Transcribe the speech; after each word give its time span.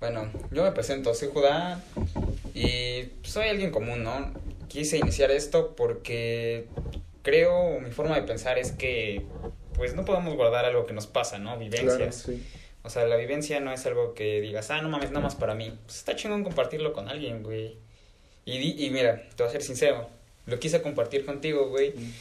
Bueno, 0.00 0.30
yo 0.50 0.62
me 0.64 0.72
presento, 0.72 1.12
soy 1.14 1.28
Judá 1.32 1.82
y 2.54 3.10
soy 3.22 3.48
alguien 3.48 3.70
común, 3.70 4.02
¿no? 4.02 4.32
Quise 4.68 4.96
iniciar 4.96 5.30
esto 5.30 5.74
porque 5.76 6.66
creo, 7.22 7.80
mi 7.80 7.90
forma 7.90 8.16
de 8.16 8.22
pensar 8.22 8.58
es 8.58 8.72
que 8.72 9.26
pues 9.74 9.94
no 9.94 10.04
podemos 10.04 10.34
guardar 10.36 10.64
algo 10.64 10.86
que 10.86 10.94
nos 10.94 11.06
pasa, 11.06 11.38
¿no? 11.38 11.58
Vivencias. 11.58 11.96
Claro, 11.96 12.12
sí. 12.38 12.46
O 12.82 12.88
sea, 12.88 13.04
la 13.04 13.16
vivencia 13.16 13.60
no 13.60 13.72
es 13.72 13.84
algo 13.84 14.14
que 14.14 14.40
digas, 14.40 14.70
ah, 14.70 14.80
no 14.80 14.88
mames, 14.88 15.10
nada 15.10 15.20
más 15.20 15.34
para 15.34 15.54
mí. 15.54 15.70
Pues 15.84 15.98
está 15.98 16.16
chingón 16.16 16.44
compartirlo 16.44 16.94
con 16.94 17.08
alguien, 17.10 17.42
güey. 17.42 17.76
Y, 18.46 18.58
di- 18.58 18.86
y 18.86 18.90
mira, 18.90 19.22
te 19.36 19.42
voy 19.42 19.48
a 19.48 19.52
ser 19.52 19.62
sincero, 19.62 20.08
lo 20.46 20.58
quise 20.58 20.80
compartir 20.80 21.26
contigo, 21.26 21.68
güey, 21.68 21.90
Mm. 21.90 22.12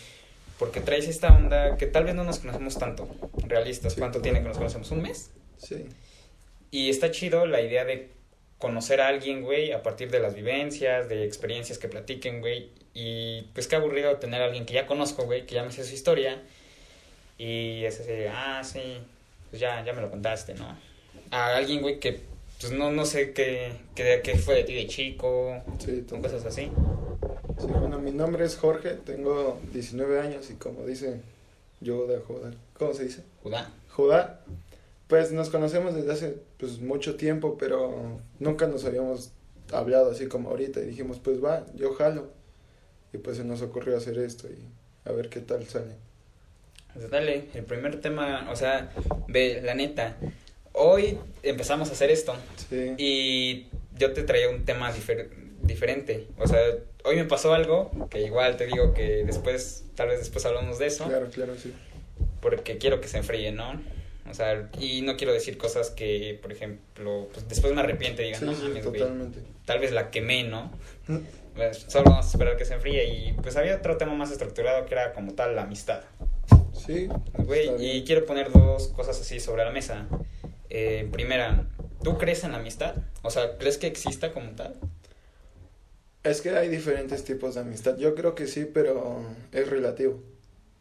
porque 0.59 0.81
traes 0.81 1.07
esta 1.07 1.29
onda 1.29 1.77
que 1.77 1.85
tal 1.87 2.03
vez 2.03 2.13
no 2.13 2.25
nos 2.25 2.39
conocemos 2.39 2.77
tanto, 2.77 3.07
realistas. 3.47 3.93
Sí, 3.93 3.99
¿Cuánto 3.99 4.19
tiene 4.21 4.41
que 4.41 4.47
nos 4.49 4.57
conocemos? 4.57 4.91
¿Un 4.91 5.01
mes? 5.01 5.31
Sí. 5.57 5.85
Y 6.71 6.89
está 6.89 7.11
chido 7.11 7.45
la 7.45 7.61
idea 7.61 7.85
de 7.85 8.09
conocer 8.57 9.01
a 9.01 9.07
alguien, 9.07 9.41
güey, 9.41 9.71
a 9.71 9.81
partir 9.81 10.11
de 10.11 10.19
las 10.19 10.35
vivencias, 10.35 11.09
de 11.09 11.23
experiencias 11.25 11.77
que 11.77 11.87
platiquen, 11.87 12.41
güey. 12.41 12.69
Y 12.93 13.43
pues 13.53 13.67
qué 13.67 13.75
aburrido 13.75 14.17
tener 14.17 14.41
a 14.41 14.45
alguien 14.45 14.65
que 14.65 14.73
ya 14.73 14.85
conozco, 14.85 15.23
güey, 15.23 15.45
que 15.45 15.55
ya 15.55 15.63
me 15.63 15.71
sé 15.71 15.83
su 15.83 15.93
historia. 15.93 16.41
Y 17.37 17.83
es 17.85 17.99
así, 17.99 18.09
de, 18.11 18.29
ah, 18.29 18.61
sí, 18.63 18.97
pues 19.49 19.59
ya, 19.61 19.83
ya 19.85 19.93
me 19.93 20.01
lo 20.01 20.09
contaste, 20.09 20.53
¿no? 20.55 20.77
A 21.31 21.55
alguien, 21.55 21.81
güey, 21.81 21.99
que 21.99 22.19
pues 22.59 22.73
no, 22.73 22.91
no 22.91 23.05
sé 23.05 23.31
qué, 23.31 23.71
qué, 23.95 24.19
qué 24.21 24.35
fue 24.37 24.55
de 24.55 24.63
ti 24.65 24.73
de 24.75 24.87
chico, 24.87 25.63
Sí, 25.79 26.01
todo. 26.01 26.21
cosas 26.21 26.45
así. 26.45 26.69
Sí, 27.57 27.65
bueno, 27.67 27.99
mi 27.99 28.11
nombre 28.11 28.43
es 28.45 28.57
Jorge, 28.57 28.95
tengo 29.05 29.61
19 29.71 30.19
años 30.19 30.49
y 30.49 30.55
como 30.55 30.85
dice 30.85 31.21
Yoda, 31.79 32.19
Judá, 32.27 32.51
¿cómo 32.73 32.93
se 32.93 33.05
dice? 33.05 33.23
Judá. 33.43 33.71
Judá, 33.89 34.41
pues 35.09 35.31
nos 35.33 35.49
conocemos 35.49 35.93
desde 35.95 36.11
hace 36.13 36.37
pues 36.57 36.79
mucho 36.79 37.15
tiempo, 37.17 37.57
pero 37.57 38.19
nunca 38.39 38.67
nos 38.67 38.85
habíamos 38.85 39.31
hablado 39.73 40.11
así 40.11 40.27
como 40.27 40.49
ahorita 40.49 40.79
y 40.79 40.85
dijimos, 40.85 41.19
pues 41.19 41.43
va, 41.43 41.65
yo 41.75 41.93
jalo. 41.95 42.29
Y 43.11 43.17
pues 43.17 43.35
se 43.37 43.43
nos 43.43 43.61
ocurrió 43.61 43.97
hacer 43.97 44.17
esto 44.19 44.47
y 44.47 45.09
a 45.09 45.11
ver 45.11 45.29
qué 45.29 45.39
tal 45.41 45.65
sale. 45.67 45.95
Pues 46.93 47.09
dale, 47.09 47.45
el 47.55 47.63
primer 47.65 47.99
tema, 48.01 48.47
o 48.51 48.55
sea, 48.55 48.91
ve, 49.27 49.61
la 49.63 49.73
neta, 49.73 50.15
hoy 50.73 51.17
empezamos 51.43 51.89
a 51.89 51.93
hacer 51.93 52.11
esto. 52.11 52.35
Sí, 52.69 52.93
Y 52.97 53.67
yo 53.97 54.13
te 54.13 54.23
traía 54.23 54.49
un 54.49 54.63
tema 54.63 54.91
difer- 54.93 55.29
diferente. 55.63 56.27
O 56.37 56.47
sea, 56.47 56.59
hoy 57.03 57.15
me 57.15 57.25
pasó 57.25 57.53
algo 57.53 57.89
que 58.11 58.21
igual 58.21 58.57
te 58.57 58.67
digo 58.67 58.93
que 58.93 59.23
después, 59.25 59.85
tal 59.95 60.09
vez 60.09 60.19
después 60.19 60.45
hablamos 60.45 60.77
de 60.77 60.85
eso, 60.87 61.05
claro, 61.07 61.29
claro, 61.31 61.55
sí. 61.57 61.73
porque 62.41 62.77
quiero 62.77 63.01
que 63.01 63.07
se 63.07 63.17
enfríe, 63.17 63.51
¿no? 63.51 63.81
O 64.29 64.33
sea, 64.33 64.69
y 64.79 65.01
no 65.01 65.17
quiero 65.17 65.33
decir 65.33 65.57
cosas 65.57 65.89
que, 65.89 66.37
por 66.41 66.51
ejemplo, 66.51 67.27
pues 67.33 67.47
después 67.47 67.73
me 67.73 67.81
arrepiente 67.81 68.21
y 68.23 68.27
diga, 68.27 68.39
Sí, 68.39 68.45
no 68.45 68.53
sí, 68.53 68.63
mames, 68.63 68.85
güey, 68.85 68.99
totalmente. 68.99 69.39
tal 69.65 69.79
vez 69.79 69.91
la 69.91 70.11
quemé, 70.11 70.43
¿no? 70.43 70.71
Pues, 71.55 71.85
solo 71.87 72.11
vamos 72.11 72.27
a 72.27 72.29
esperar 72.29 72.55
que 72.55 72.65
se 72.65 72.75
enfríe. 72.75 73.05
Y 73.05 73.33
pues 73.33 73.57
había 73.57 73.75
otro 73.75 73.97
tema 73.97 74.13
más 74.13 74.31
estructurado 74.31 74.85
que 74.85 74.93
era 74.93 75.13
como 75.13 75.33
tal 75.33 75.55
la 75.55 75.63
amistad. 75.63 76.01
Sí, 76.73 77.09
Güey, 77.33 77.69
y 77.83 78.03
quiero 78.05 78.25
poner 78.25 78.51
dos 78.51 78.89
cosas 78.89 79.19
así 79.19 79.39
sobre 79.39 79.65
la 79.65 79.71
mesa. 79.71 80.07
Eh, 80.69 81.09
primera, 81.11 81.67
¿tú 82.03 82.17
crees 82.17 82.43
en 82.43 82.51
la 82.51 82.59
amistad? 82.59 82.95
O 83.23 83.31
sea, 83.31 83.57
¿crees 83.57 83.77
que 83.77 83.87
exista 83.87 84.31
como 84.31 84.51
tal? 84.51 84.75
Es 86.23 86.41
que 86.41 86.51
hay 86.51 86.69
diferentes 86.69 87.23
tipos 87.23 87.55
de 87.55 87.61
amistad. 87.61 87.97
Yo 87.97 88.13
creo 88.13 88.35
que 88.35 88.45
sí, 88.47 88.65
pero 88.71 89.21
es 89.51 89.67
relativo. 89.69 90.21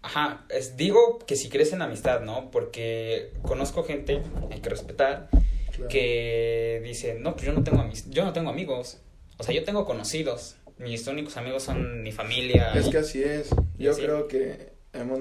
Ajá, 0.08 0.46
es, 0.48 0.74
digo 0.78 1.18
que 1.26 1.36
si 1.36 1.50
crees 1.50 1.74
en 1.74 1.82
amistad, 1.82 2.22
¿no? 2.22 2.50
Porque 2.50 3.30
conozco 3.42 3.84
gente, 3.84 4.22
hay 4.50 4.60
que 4.60 4.70
respetar, 4.70 5.28
Claro. 5.70 5.88
que 5.90 6.80
dice, 6.82 7.18
no, 7.20 7.34
pues 7.34 7.44
yo 7.44 7.52
no 7.52 7.62
tengo 7.62 7.84
yo 8.08 8.24
no 8.24 8.32
tengo 8.32 8.48
amigos. 8.48 9.02
O 9.36 9.42
sea, 9.42 9.54
yo 9.54 9.64
tengo 9.64 9.84
conocidos. 9.84 10.56
Mis 10.78 11.06
únicos 11.06 11.36
amigos 11.36 11.62
son 11.62 12.02
mi 12.02 12.10
familia. 12.10 12.72
Es 12.74 12.86
y- 12.86 12.90
que 12.90 12.98
así 12.98 13.22
es. 13.22 13.50
Yo 13.78 13.90
así. 13.90 14.00
creo 14.00 14.28
que 14.28 14.70
hemos, 14.94 15.20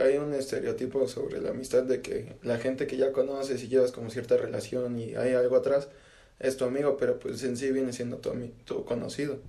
hay 0.00 0.18
un 0.18 0.32
estereotipo 0.34 1.08
sobre 1.08 1.40
la 1.40 1.50
amistad 1.50 1.82
de 1.82 2.00
que 2.00 2.36
la 2.42 2.58
gente 2.58 2.86
que 2.86 2.96
ya 2.96 3.10
conoces 3.10 3.60
y 3.64 3.68
llevas 3.68 3.90
como 3.90 4.08
cierta 4.10 4.36
relación 4.36 5.00
y 5.00 5.16
hay 5.16 5.34
algo 5.34 5.56
atrás 5.56 5.88
es 6.38 6.56
tu 6.56 6.64
amigo, 6.64 6.96
pero 6.96 7.18
pues 7.18 7.42
en 7.42 7.56
sí 7.56 7.72
viene 7.72 7.92
siendo 7.92 8.18
tu, 8.18 8.30
tu 8.64 8.84
conocido. 8.84 9.40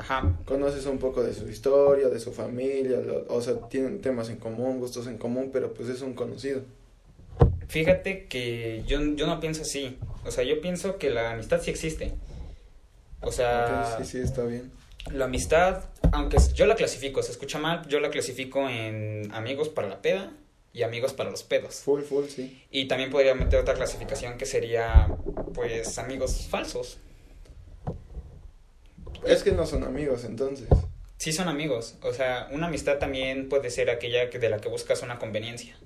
Ajá, 0.00 0.34
Conoces 0.46 0.86
un 0.86 0.98
poco 0.98 1.22
de 1.22 1.34
su 1.34 1.46
historia, 1.48 2.08
de 2.08 2.18
su 2.18 2.32
familia, 2.32 3.00
lo- 3.00 3.26
o 3.28 3.42
sea, 3.42 3.54
tienen 3.68 4.00
temas 4.00 4.30
en 4.30 4.36
común, 4.36 4.80
gustos 4.80 5.06
en 5.06 5.18
común, 5.18 5.50
pero 5.52 5.74
pues 5.74 5.90
es 5.90 6.00
un 6.00 6.14
conocido. 6.14 6.62
Fíjate 7.68 8.26
que 8.26 8.82
yo, 8.86 9.00
yo 9.14 9.26
no 9.26 9.38
pienso 9.40 9.62
así. 9.62 9.98
O 10.24 10.30
sea, 10.30 10.42
yo 10.44 10.60
pienso 10.60 10.96
que 10.96 11.10
la 11.10 11.32
amistad 11.32 11.60
sí 11.62 11.70
existe. 11.70 12.12
O 13.20 13.30
sea, 13.30 13.96
sí, 13.98 14.04
sí, 14.06 14.18
está 14.18 14.44
bien. 14.44 14.70
la 15.12 15.26
amistad, 15.26 15.84
aunque 16.12 16.38
yo 16.54 16.64
la 16.66 16.74
clasifico, 16.74 17.22
se 17.22 17.32
escucha 17.32 17.58
mal, 17.58 17.86
yo 17.88 18.00
la 18.00 18.08
clasifico 18.10 18.68
en 18.68 19.30
amigos 19.32 19.68
para 19.68 19.88
la 19.88 20.00
peda 20.00 20.32
y 20.72 20.82
amigos 20.82 21.12
para 21.12 21.30
los 21.30 21.42
pedos. 21.42 21.76
Full, 21.80 22.02
full, 22.02 22.24
sí. 22.26 22.62
Y 22.70 22.88
también 22.88 23.10
podría 23.10 23.34
meter 23.34 23.60
otra 23.60 23.74
clasificación 23.74 24.38
que 24.38 24.46
sería, 24.46 25.08
pues, 25.54 25.98
amigos 25.98 26.46
falsos. 26.48 26.98
Es 29.26 29.42
que 29.42 29.52
no 29.52 29.66
son 29.66 29.84
amigos, 29.84 30.24
entonces. 30.24 30.68
Sí 31.18 31.32
son 31.32 31.48
amigos. 31.48 31.96
O 32.02 32.12
sea, 32.12 32.48
una 32.50 32.68
amistad 32.68 32.98
también 32.98 33.48
puede 33.48 33.70
ser 33.70 33.90
aquella 33.90 34.30
que 34.30 34.38
de 34.38 34.48
la 34.48 34.58
que 34.58 34.68
buscas 34.68 35.02
una 35.02 35.18
conveniencia. 35.18 35.76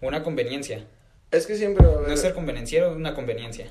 Una 0.00 0.22
conveniencia. 0.22 0.84
Es 1.30 1.46
que 1.46 1.56
siempre 1.56 1.86
va 1.86 1.98
a 1.98 2.02
No 2.02 2.12
es 2.12 2.20
ser 2.20 2.34
convenenciero, 2.34 2.92
una 2.92 3.14
conveniencia. 3.14 3.70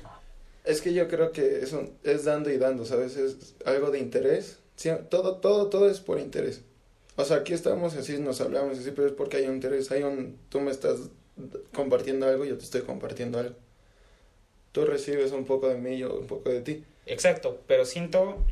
Es 0.64 0.80
que 0.80 0.92
yo 0.92 1.08
creo 1.08 1.32
que 1.32 1.60
eso 1.60 1.90
es 2.02 2.24
dando 2.24 2.50
y 2.50 2.58
dando, 2.58 2.84
¿sabes? 2.84 3.16
Es 3.16 3.54
algo 3.64 3.90
de 3.90 3.98
interés. 3.98 4.58
Sí, 4.76 4.90
todo, 5.10 5.36
todo, 5.36 5.68
todo 5.68 5.88
es 5.88 6.00
por 6.00 6.18
interés. 6.18 6.62
O 7.16 7.24
sea, 7.24 7.38
aquí 7.38 7.54
estamos 7.54 7.94
así, 7.94 8.18
nos 8.18 8.40
hablamos 8.40 8.78
así, 8.78 8.90
pero 8.90 9.08
es 9.08 9.14
porque 9.14 9.38
hay 9.38 9.46
un 9.46 9.54
interés. 9.54 9.90
Hay 9.90 10.02
un, 10.02 10.38
tú 10.48 10.60
me 10.60 10.70
estás 10.70 10.98
compartiendo 11.74 12.26
algo, 12.26 12.44
yo 12.44 12.58
te 12.58 12.64
estoy 12.64 12.82
compartiendo 12.82 13.38
algo. 13.38 13.54
Tú 14.72 14.84
recibes 14.84 15.32
un 15.32 15.44
poco 15.44 15.68
de 15.68 15.76
mí, 15.76 15.98
yo 15.98 16.18
un 16.18 16.26
poco 16.26 16.50
de 16.50 16.60
ti. 16.60 16.84
Exacto, 17.06 17.62
pero 17.66 17.84
siento 17.84 18.44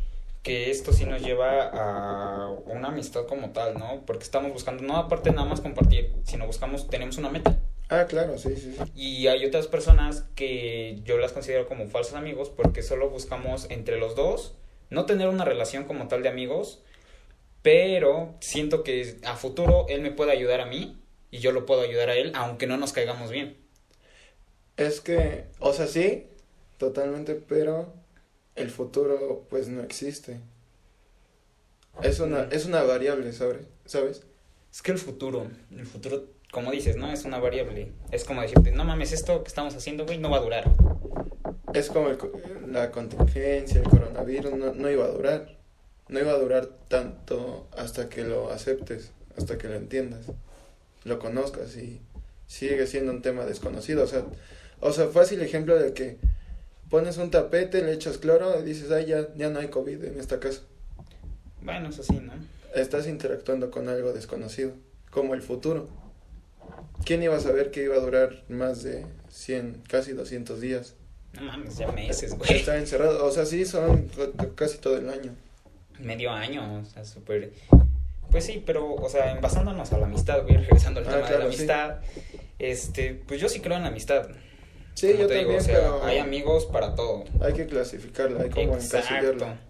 que 0.42 0.70
esto 0.70 0.92
sí 0.92 1.04
nos 1.06 1.22
lleva 1.22 1.70
a 1.72 2.50
una 2.66 2.88
amistad 2.88 3.26
como 3.26 3.50
tal, 3.50 3.78
¿no? 3.78 4.04
Porque 4.06 4.25
estamos 4.25 4.53
buscando, 4.53 4.82
no 4.82 4.97
aparte 4.97 5.31
nada 5.31 5.48
más 5.48 5.60
compartir, 5.60 6.12
sino 6.25 6.47
buscamos, 6.47 6.88
tenemos 6.88 7.19
una 7.19 7.31
meta. 7.31 7.59
Ah, 7.88 8.06
claro, 8.06 8.38
sí, 8.38 8.54
sí, 8.56 8.75
sí. 8.76 8.93
Y 8.94 9.26
hay 9.26 9.44
otras 9.44 9.66
personas 9.66 10.25
que 10.34 11.00
yo 11.04 11.19
las 11.19 11.32
considero 11.32 11.66
como 11.66 11.87
falsos 11.88 12.14
amigos 12.14 12.50
porque 12.50 12.82
solo 12.82 13.10
buscamos 13.10 13.70
entre 13.70 13.98
los 13.98 14.14
dos 14.14 14.54
no 14.91 15.06
tener 15.06 15.28
una 15.28 15.44
relación 15.44 15.84
como 15.84 16.09
tal 16.09 16.22
de 16.22 16.28
amigos, 16.28 16.82
pero 17.62 18.34
siento 18.41 18.82
que 18.84 19.16
a 19.25 19.37
futuro 19.37 19.87
él 19.88 20.00
me 20.00 20.12
puede 20.12 20.32
ayudar 20.32 20.60
a 20.60 20.66
mí 20.66 21.00
y 21.31 21.38
yo 21.38 21.53
lo 21.53 21.66
puedo 21.66 21.82
ayudar 21.82 22.10
a 22.10 22.16
él, 22.16 22.32
aunque 22.34 22.66
no 22.66 22.76
nos 22.76 22.93
caigamos 22.93 23.31
bien. 23.31 23.56
Es 24.76 25.00
que, 25.00 25.47
o 25.59 25.72
sea, 25.72 25.87
sí, 25.87 26.26
totalmente, 26.78 27.34
pero 27.34 27.93
el 28.56 28.70
futuro 28.70 29.47
pues 29.50 29.69
no 29.69 29.82
existe. 29.82 30.41
Es 32.03 32.20
una, 32.20 32.44
es 32.50 32.66
una 32.66 32.82
variable, 32.82 33.32
¿sabes? 33.32 33.66
¿Sabes? 33.84 34.22
Es 34.72 34.82
que 34.82 34.92
el 34.92 34.98
futuro, 34.98 35.47
el 35.70 35.87
futuro, 35.87 36.25
como 36.50 36.72
dices, 36.72 36.97
¿no? 36.97 37.12
Es 37.12 37.25
una 37.25 37.38
variable. 37.38 37.93
Es 38.10 38.25
como 38.25 38.43
decirte, 38.43 38.72
no 38.72 38.84
mames, 38.84 39.12
esto 39.12 39.43
que 39.43 39.48
estamos 39.48 39.75
haciendo, 39.75 40.04
güey, 40.04 40.19
no 40.19 40.31
va 40.31 40.38
a 40.38 40.41
durar. 40.41 40.64
Es 41.72 41.88
como 41.88 42.09
el 42.09 42.19
la 42.69 42.91
contingencia, 42.91 43.81
el 43.81 43.88
coronavirus, 43.88 44.53
no, 44.54 44.75
no 44.75 44.91
iba 44.91 45.04
a 45.04 45.09
durar. 45.09 45.56
No 46.09 46.20
iba 46.20 46.32
a 46.32 46.38
durar 46.38 46.69
tanto 46.88 47.66
hasta 47.76 48.09
que 48.09 48.25
lo 48.25 48.50
aceptes, 48.50 49.12
hasta 49.38 49.56
que 49.56 49.69
lo 49.69 49.75
entiendas, 49.75 50.26
lo 51.04 51.19
conozcas 51.19 51.76
y 51.76 52.00
sigue 52.47 52.87
siendo 52.87 53.10
un 53.10 53.22
tema 53.22 53.47
desconocido. 53.47 54.04
O 54.04 54.06
sea, 54.06 54.25
o 54.81 54.93
sea, 54.93 55.09
fácil 55.09 55.41
ejemplo 55.41 55.78
de 55.78 55.94
que 55.94 56.19
pones 56.90 57.16
un 57.19 57.31
tapete, 57.31 57.82
le 57.82 57.92
echas 57.92 58.19
cloro 58.19 58.58
y 58.60 58.62
dices, 58.62 58.90
ay, 58.90 59.06
ya, 59.06 59.28
ya 59.36 59.50
no 59.50 59.58
hay 59.60 59.69
COVID 59.69 60.04
en 60.04 60.20
esta 60.20 60.40
casa. 60.40 60.60
Bueno, 61.62 61.88
eso 61.88 62.02
sí, 62.02 62.14
¿no? 62.20 62.32
Estás 62.75 63.06
interactuando 63.06 63.70
con 63.70 63.88
algo 63.88 64.12
desconocido, 64.12 64.72
como 65.10 65.34
el 65.34 65.42
futuro. 65.42 65.88
¿Quién 67.04 67.22
iba 67.22 67.36
a 67.36 67.40
saber 67.40 67.70
que 67.70 67.82
iba 67.84 67.96
a 67.96 68.00
durar 68.00 68.42
más 68.48 68.82
de 68.82 69.06
100, 69.31 69.82
casi 69.88 70.12
200 70.12 70.60
días? 70.60 70.94
No 71.34 71.42
mames, 71.42 71.76
ya 71.76 71.90
meses, 71.90 72.36
güey. 72.36 72.52
Está 72.54 72.76
encerrado, 72.78 73.25
o 73.26 73.30
sea, 73.30 73.44
sí, 73.44 73.64
son 73.64 74.08
casi 74.54 74.78
todo 74.78 74.96
el 74.96 75.08
año. 75.08 75.32
Medio 75.98 76.30
año, 76.30 76.80
o 76.80 76.84
sea, 76.84 77.04
súper... 77.04 77.52
Pues 78.30 78.44
sí, 78.44 78.62
pero, 78.66 78.92
o 78.94 79.08
sea, 79.08 79.38
basándonos 79.40 79.92
a 79.92 79.98
la 79.98 80.06
amistad, 80.06 80.42
güey, 80.42 80.56
regresando 80.56 81.00
al 81.00 81.06
Ah, 81.06 81.10
tema 81.10 81.30
de 81.30 81.38
la 81.38 81.40
sí. 81.40 81.46
amistad, 81.46 81.96
este, 82.58 83.14
pues 83.28 83.40
yo 83.40 83.48
sí 83.48 83.60
creo 83.60 83.76
en 83.76 83.82
la 83.82 83.88
amistad. 83.88 84.28
Sí, 84.94 85.08
Como 85.08 85.23
yo 85.23 85.26
te 85.26 85.35
digo, 85.35 85.52
también, 85.52 85.61
o 85.61 85.64
sea, 85.64 85.75
pero 85.79 86.05
hay 86.05 86.19
amigos 86.19 86.67
para 86.67 86.94
todo. 86.94 87.25
hay 87.41 87.52
que 87.52 87.67
clasificarla, 87.67 88.44
hay 88.44 88.50
como 88.50 88.75
Exacto. 88.75 88.96
encasillarla. 89.14 89.61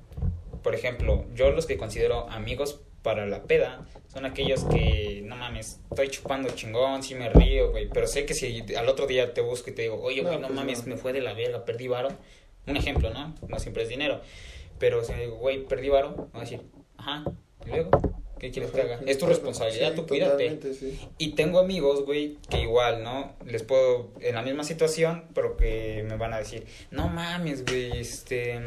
Por 0.62 0.74
ejemplo, 0.74 1.24
yo 1.34 1.50
los 1.50 1.66
que 1.66 1.76
considero 1.76 2.28
amigos 2.30 2.80
para 3.02 3.26
la 3.26 3.42
peda 3.42 3.86
son 4.08 4.24
aquellos 4.24 4.64
que, 4.64 5.22
no 5.24 5.36
mames, 5.36 5.80
estoy 5.90 6.08
chupando 6.08 6.48
chingón, 6.50 7.02
sí 7.02 7.14
me 7.14 7.28
río, 7.28 7.70
güey, 7.70 7.88
pero 7.88 8.06
sé 8.06 8.24
que 8.24 8.32
si 8.34 8.64
al 8.74 8.88
otro 8.88 9.06
día 9.06 9.34
te 9.34 9.40
busco 9.42 9.70
y 9.70 9.74
te 9.74 9.82
digo, 9.82 10.00
oye, 10.00 10.22
güey, 10.22 10.34
No, 10.34 10.40
no, 10.40 10.46
pues 10.48 10.56
mames, 10.56 10.86
no. 10.86 10.94
me 10.94 11.00
fue 11.00 11.12
de 11.12 11.20
la 11.20 11.34
verga, 11.34 11.64
perdí 11.64 11.88
varo. 11.88 12.08
Un 12.66 12.76
ejemplo, 12.78 13.10
¿no? 13.10 13.34
No 13.48 13.58
siempre 13.58 13.82
es 13.82 13.88
dinero. 13.90 14.20
Pero 14.78 15.04
si 15.04 15.12
digo, 15.14 15.36
güey, 15.36 15.64
perdí 15.66 15.88
varo, 15.90 16.14
voy 16.16 16.28
a 16.34 16.40
decir, 16.40 16.62
ajá, 16.96 17.24
¿y 17.66 17.70
luego? 17.70 17.90
¿Qué 18.38 18.50
quieres 18.50 18.70
que 18.72 18.80
haga? 18.82 19.00
Es 19.06 19.18
tu 19.18 19.26
responsabilidad, 19.26 19.90
Sí, 19.90 19.96
tú 19.96 20.06
cuídate. 20.06 20.74
sí. 20.74 20.98
Y 21.18 21.32
tengo 21.32 21.58
amigos, 21.60 22.04
güey, 22.04 22.36
que 22.50 22.60
igual, 22.60 23.02
¿no? 23.02 23.32
Les 23.46 23.62
puedo, 23.62 24.10
en 24.20 24.34
la 24.34 24.42
misma 24.42 24.64
situación, 24.64 25.24
pero 25.34 25.56
que 25.56 26.04
me 26.08 26.16
van 26.16 26.32
a 26.34 26.38
decir, 26.38 26.66
no 26.90 27.08
mames, 27.08 27.64
güey, 27.64 27.98
este, 27.98 28.60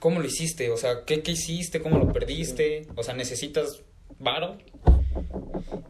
¿cómo 0.00 0.18
lo 0.20 0.26
hiciste? 0.26 0.70
O 0.70 0.76
sea, 0.76 1.04
¿qué, 1.04 1.22
qué 1.22 1.32
hiciste? 1.32 1.80
¿Cómo 1.80 1.98
lo 1.98 2.12
perdiste? 2.12 2.86
O 2.96 3.02
sea, 3.02 3.14
¿necesitas 3.14 3.82
varo? 4.18 4.56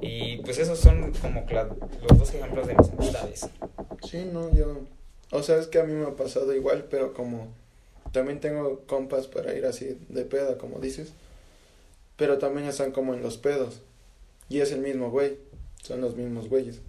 Y 0.00 0.38
pues 0.38 0.58
esos 0.58 0.78
son 0.78 1.12
como 1.22 1.44
la- 1.50 1.64
los 2.08 2.19
dos 2.19 2.34
ejemplos 2.34 2.66
de 2.66 2.75
mis 2.75 2.88
amistades. 2.90 3.48
Sí, 4.08 4.26
no, 4.31 4.52
yo... 4.54 4.81
O 5.32 5.42
sea, 5.42 5.58
es 5.58 5.69
que 5.69 5.78
a 5.78 5.84
mí 5.84 5.92
me 5.92 6.06
ha 6.06 6.16
pasado 6.16 6.52
igual, 6.54 6.87
pero 6.90 7.12
como... 7.14 7.48
También 8.12 8.40
tengo 8.40 8.81
compas 8.87 9.28
para 9.28 9.54
ir 9.54 9.64
así 9.64 9.96
de 10.08 10.25
peda, 10.25 10.58
como 10.58 10.81
dices. 10.81 11.12
Pero 12.20 12.38
también 12.38 12.69
están 12.69 12.93
como 12.93 13.14
en 13.14 13.22
los 13.22 13.38
pedos. 13.38 13.81
Y 14.50 14.61
es 14.61 14.70
el 14.72 14.81
mismo 14.81 15.11
güey. 15.11 15.38
Son 15.82 16.00
los 16.02 16.14
mismos 16.14 16.49
güeyes. 16.49 16.82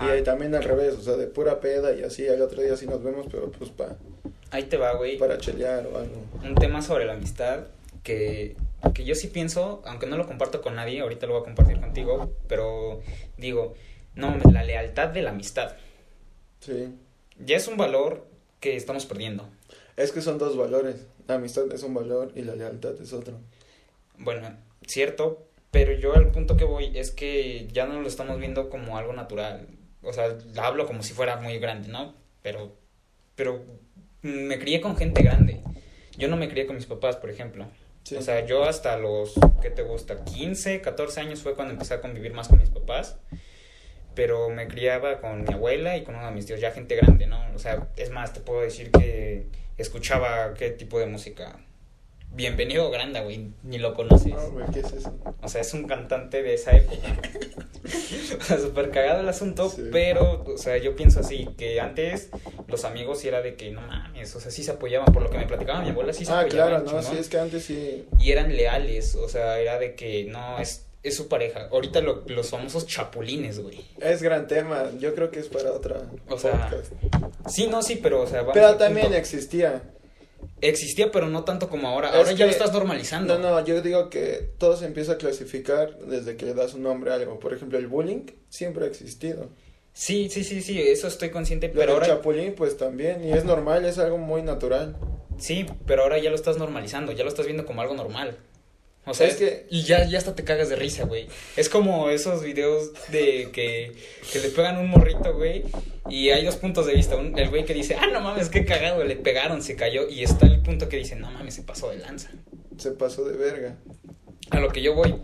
Y 0.00 0.04
ahí 0.06 0.22
también 0.24 0.54
al 0.54 0.64
revés, 0.64 0.94
o 0.94 1.02
sea, 1.02 1.16
de 1.16 1.26
pura 1.26 1.60
peda 1.60 1.92
y 1.92 2.02
así. 2.02 2.26
Al 2.26 2.40
otro 2.42 2.62
día 2.62 2.76
sí 2.76 2.86
nos 2.86 3.02
vemos, 3.04 3.26
pero 3.30 3.50
pues 3.52 3.70
pa, 3.70 3.96
Ahí 4.50 4.64
te 4.64 4.76
va, 4.76 4.94
güey. 4.94 5.18
para 5.18 5.36
chelear 5.38 5.86
o 5.86 5.98
algo. 5.98 6.16
un 6.42 6.54
tema 6.54 6.80
sobre 6.80 7.04
la 7.04 7.12
amistad 7.12 7.66
que, 8.02 8.56
que 8.94 9.04
yo 9.04 9.14
sí 9.14 9.28
pienso, 9.28 9.82
aunque 9.84 10.06
no 10.06 10.16
lo 10.16 10.26
comparto 10.26 10.62
con 10.62 10.74
nadie, 10.76 11.00
ahorita 11.00 11.26
lo 11.26 11.34
voy 11.34 11.42
a 11.42 11.44
compartir 11.44 11.78
contigo, 11.80 12.32
pero 12.48 13.02
digo, 13.36 13.74
no, 14.14 14.36
la 14.50 14.64
lealtad 14.64 15.08
de 15.08 15.22
la 15.22 15.30
amistad. 15.30 15.76
Sí. 16.60 16.94
Ya 17.44 17.56
es 17.56 17.68
un 17.68 17.76
valor 17.76 18.26
que 18.60 18.76
estamos 18.76 19.04
perdiendo. 19.06 19.46
Es 19.96 20.10
que 20.10 20.22
son 20.22 20.38
dos 20.38 20.56
valores. 20.56 21.06
La 21.28 21.34
amistad 21.34 21.70
es 21.72 21.82
un 21.82 21.94
valor 21.94 22.32
y 22.34 22.42
la 22.42 22.54
lealtad 22.54 22.94
es 23.00 23.12
otro. 23.12 23.38
Bueno, 24.18 24.56
cierto, 24.86 25.48
pero 25.70 25.92
yo 25.92 26.14
al 26.14 26.30
punto 26.30 26.56
que 26.56 26.64
voy 26.64 26.96
es 26.96 27.10
que 27.10 27.68
ya 27.72 27.86
no 27.86 28.00
lo 28.00 28.06
estamos 28.06 28.38
viendo 28.38 28.70
como 28.70 28.96
algo 28.96 29.12
natural. 29.12 29.66
O 30.02 30.12
sea, 30.12 30.36
hablo 30.56 30.86
como 30.86 31.02
si 31.02 31.14
fuera 31.14 31.36
muy 31.36 31.58
grande, 31.58 31.88
¿no? 31.88 32.14
Pero, 32.42 32.76
pero 33.34 33.64
me 34.22 34.58
crié 34.58 34.80
con 34.80 34.96
gente 34.96 35.22
grande. 35.22 35.62
Yo 36.16 36.28
no 36.28 36.36
me 36.36 36.48
crié 36.48 36.66
con 36.66 36.76
mis 36.76 36.86
papás, 36.86 37.16
por 37.16 37.30
ejemplo. 37.30 37.66
Sí. 38.04 38.16
O 38.16 38.22
sea, 38.22 38.46
yo 38.46 38.64
hasta 38.64 38.96
los, 38.98 39.34
¿qué 39.62 39.70
te 39.70 39.82
gusta? 39.82 40.24
15, 40.24 40.80
14 40.80 41.20
años 41.20 41.42
fue 41.42 41.54
cuando 41.54 41.72
empecé 41.72 41.94
a 41.94 42.00
convivir 42.00 42.34
más 42.34 42.48
con 42.48 42.58
mis 42.58 42.70
papás. 42.70 43.16
Pero 44.14 44.50
me 44.50 44.68
criaba 44.68 45.20
con 45.20 45.42
mi 45.42 45.52
abuela 45.52 45.96
y 45.96 46.04
con 46.04 46.14
uno 46.14 46.26
de 46.26 46.32
mis 46.32 46.46
tíos, 46.46 46.60
ya 46.60 46.70
gente 46.70 46.94
grande, 46.94 47.26
¿no? 47.26 47.42
O 47.54 47.58
sea, 47.58 47.88
es 47.96 48.10
más, 48.10 48.32
te 48.32 48.40
puedo 48.40 48.60
decir 48.60 48.92
que 48.92 49.46
escuchaba 49.76 50.54
qué 50.54 50.70
tipo 50.70 51.00
de 51.00 51.06
música. 51.06 51.58
Bienvenido 52.34 52.90
Granda, 52.90 53.20
güey, 53.20 53.52
ni 53.62 53.78
lo 53.78 53.94
conoces. 53.94 54.32
No, 54.34 54.50
güey, 54.50 54.66
¿qué 54.72 54.80
es 54.80 54.92
eso? 54.92 55.14
O 55.40 55.48
sea, 55.48 55.60
es 55.60 55.72
un 55.72 55.86
cantante 55.86 56.42
de 56.42 56.54
esa 56.54 56.72
época. 56.76 57.16
o 58.40 58.42
sea, 58.42 58.58
súper 58.58 58.90
cagado 58.90 59.20
el 59.20 59.28
asunto, 59.28 59.68
Sí. 59.70 59.82
pero, 59.92 60.42
o 60.44 60.58
sea, 60.58 60.76
yo 60.78 60.96
pienso 60.96 61.20
así, 61.20 61.48
que 61.56 61.80
antes 61.80 62.30
los 62.66 62.84
amigos 62.84 63.20
sí 63.20 63.28
era 63.28 63.40
de 63.40 63.54
que, 63.54 63.70
no 63.70 63.82
mames, 63.82 64.34
o 64.34 64.40
sea, 64.40 64.50
sí 64.50 64.64
se 64.64 64.72
apoyaban, 64.72 65.12
por 65.12 65.22
lo 65.22 65.30
que 65.30 65.38
me 65.38 65.46
platicaba 65.46 65.80
mi 65.82 65.90
abuela, 65.90 66.12
sí 66.12 66.24
se 66.24 66.32
ah, 66.32 66.40
apoyaban. 66.40 66.82
claro, 66.82 66.96
no, 66.96 67.02
sí, 67.08 67.16
es 67.16 67.28
que 67.28 67.38
antes 67.38 67.64
sí. 67.66 68.04
y 68.18 68.32
eran 68.32 68.54
leales, 68.56 69.14
o 69.14 69.28
sea, 69.28 69.60
era 69.60 69.78
de 69.78 69.94
que 69.94 70.24
no, 70.24 70.58
es, 70.58 70.86
es 71.04 71.14
su 71.14 71.28
pareja. 71.28 71.68
Ahorita 71.70 72.00
lo- 72.00 72.24
los 72.26 72.50
famosos 72.50 72.84
chapulines, 72.88 73.60
güey. 73.60 73.80
Es 74.00 74.22
gran 74.22 74.48
tema. 74.48 74.90
Yo 74.98 75.14
creo 75.14 75.30
que 75.30 75.38
es 75.38 75.46
para 75.48 75.70
otra 75.70 76.00
O 76.28 76.36
sea, 76.38 76.68
podcast. 76.68 76.92
Sí, 77.48 77.68
no, 77.68 77.80
sí, 77.82 78.00
pero, 78.02 78.22
o 78.22 78.26
sea, 78.26 78.40
vamos 78.40 78.54
Pero 78.54 78.74
también 78.76 79.06
punto. 79.06 79.18
existía. 79.18 79.82
Existía, 80.60 81.10
pero 81.10 81.28
no 81.28 81.44
tanto 81.44 81.68
como 81.68 81.88
ahora. 81.88 82.10
Es 82.10 82.14
Ahora 82.14 82.32
ya 82.32 82.46
lo 82.46 82.50
estás 82.52 82.72
normalizando. 82.72 83.38
No, 83.38 83.50
no, 83.50 83.64
yo 83.64 83.80
digo 83.82 84.10
que 84.10 84.50
todo 84.58 84.76
se 84.76 84.86
empieza 84.86 85.12
a 85.12 85.18
clasificar 85.18 85.98
desde 85.98 86.36
que 86.36 86.46
le 86.46 86.54
das 86.54 86.74
un 86.74 86.82
nombre 86.82 87.10
a 87.10 87.14
algo. 87.14 87.38
Por 87.38 87.52
ejemplo, 87.54 87.78
el 87.78 87.86
bullying 87.86 88.26
siempre 88.48 88.84
ha 88.84 88.88
existido. 88.88 89.50
Sí, 89.92 90.28
sí, 90.28 90.42
sí, 90.42 90.60
sí, 90.60 90.80
eso 90.80 91.06
estoy 91.06 91.30
consciente, 91.30 91.68
pero 91.68 91.92
ahora 91.92 92.06
chapulín, 92.06 92.54
pues 92.54 92.76
también. 92.76 93.24
Y 93.24 93.32
es 93.32 93.44
normal, 93.44 93.84
es 93.84 93.98
algo 93.98 94.18
muy 94.18 94.42
natural. 94.42 94.96
sí, 95.38 95.66
pero 95.86 96.02
ahora 96.02 96.18
ya 96.18 96.30
lo 96.30 96.36
estás 96.36 96.58
normalizando, 96.58 97.12
ya 97.12 97.22
lo 97.22 97.28
estás 97.28 97.46
viendo 97.46 97.64
como 97.64 97.80
algo 97.80 97.94
normal. 97.94 98.36
O 99.06 99.12
sea, 99.12 99.26
Es 99.26 99.36
que- 99.36 99.66
y 99.70 99.82
ya, 99.82 100.06
ya 100.08 100.16
hasta 100.18 100.34
te 100.34 100.44
cagas 100.44 100.70
de 100.70 100.76
risa, 100.76 101.04
güey. 101.04 101.26
Es 101.56 101.68
como 101.68 102.08
esos 102.08 102.42
videos 102.42 102.92
de 103.12 103.50
que, 103.52 103.92
que 104.32 104.38
le 104.40 104.48
pegan 104.48 104.78
un 104.78 104.88
morrito, 104.88 105.34
güey, 105.34 105.64
y 106.08 106.30
hay 106.30 106.44
dos 106.44 106.56
puntos 106.56 106.86
de 106.86 106.94
vista. 106.94 107.16
Un- 107.16 107.38
el 107.38 107.50
güey 107.50 107.64
que 107.66 107.74
dice, 107.74 107.96
ah, 108.00 108.06
no 108.06 108.20
mames, 108.22 108.48
qué 108.48 108.64
cagado, 108.64 109.04
le 109.04 109.16
pegaron, 109.16 109.62
se 109.62 109.76
cayó, 109.76 110.08
y 110.08 110.22
está 110.22 110.46
el 110.46 110.60
punto 110.62 110.88
que 110.88 110.96
dice, 110.96 111.16
no 111.16 111.30
mames, 111.30 111.54
se 111.54 111.62
pasó 111.62 111.90
de 111.90 111.98
lanza. 111.98 112.30
Se 112.78 112.92
pasó 112.92 113.24
de 113.24 113.36
verga. 113.36 113.76
A 114.50 114.60
lo 114.60 114.68
que 114.70 114.80
yo 114.82 114.94
voy 114.94 115.14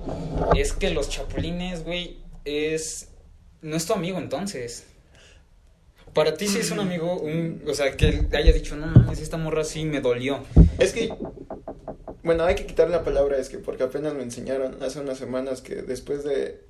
es 0.57 0.73
que 0.73 0.91
los 0.91 1.09
chapulines, 1.09 1.83
güey, 1.85 2.19
es... 2.45 3.09
No 3.63 3.77
es 3.77 3.85
tu 3.87 3.93
amigo 3.93 4.19
entonces. 4.19 4.85
Para 6.15 6.35
ti 6.35 6.49
sí 6.49 6.59
es 6.59 6.71
un 6.71 6.81
amigo, 6.81 7.19
un... 7.21 7.63
o 7.69 7.75
sea, 7.75 7.97
que 7.97 8.27
haya 8.33 8.53
dicho, 8.53 8.77
no 8.77 8.87
mames, 8.89 9.21
esta 9.21 9.37
morra 9.37 9.63
sí 9.65 9.85
me 9.85 10.01
dolió. 10.01 10.41
Es 10.79 10.93
que, 10.93 11.13
bueno, 12.23 12.45
hay 12.45 12.55
que 12.55 12.67
quitar 12.67 12.91
la 12.91 13.03
palabra 13.05 13.39
es 13.39 13.49
que 13.49 13.59
porque 13.59 13.83
apenas 13.83 14.15
me 14.15 14.23
enseñaron 14.23 14.83
hace 14.83 15.01
unas 15.01 15.19
semanas 15.19 15.63
que 15.63 15.77
después 15.77 16.25
de 16.25 16.65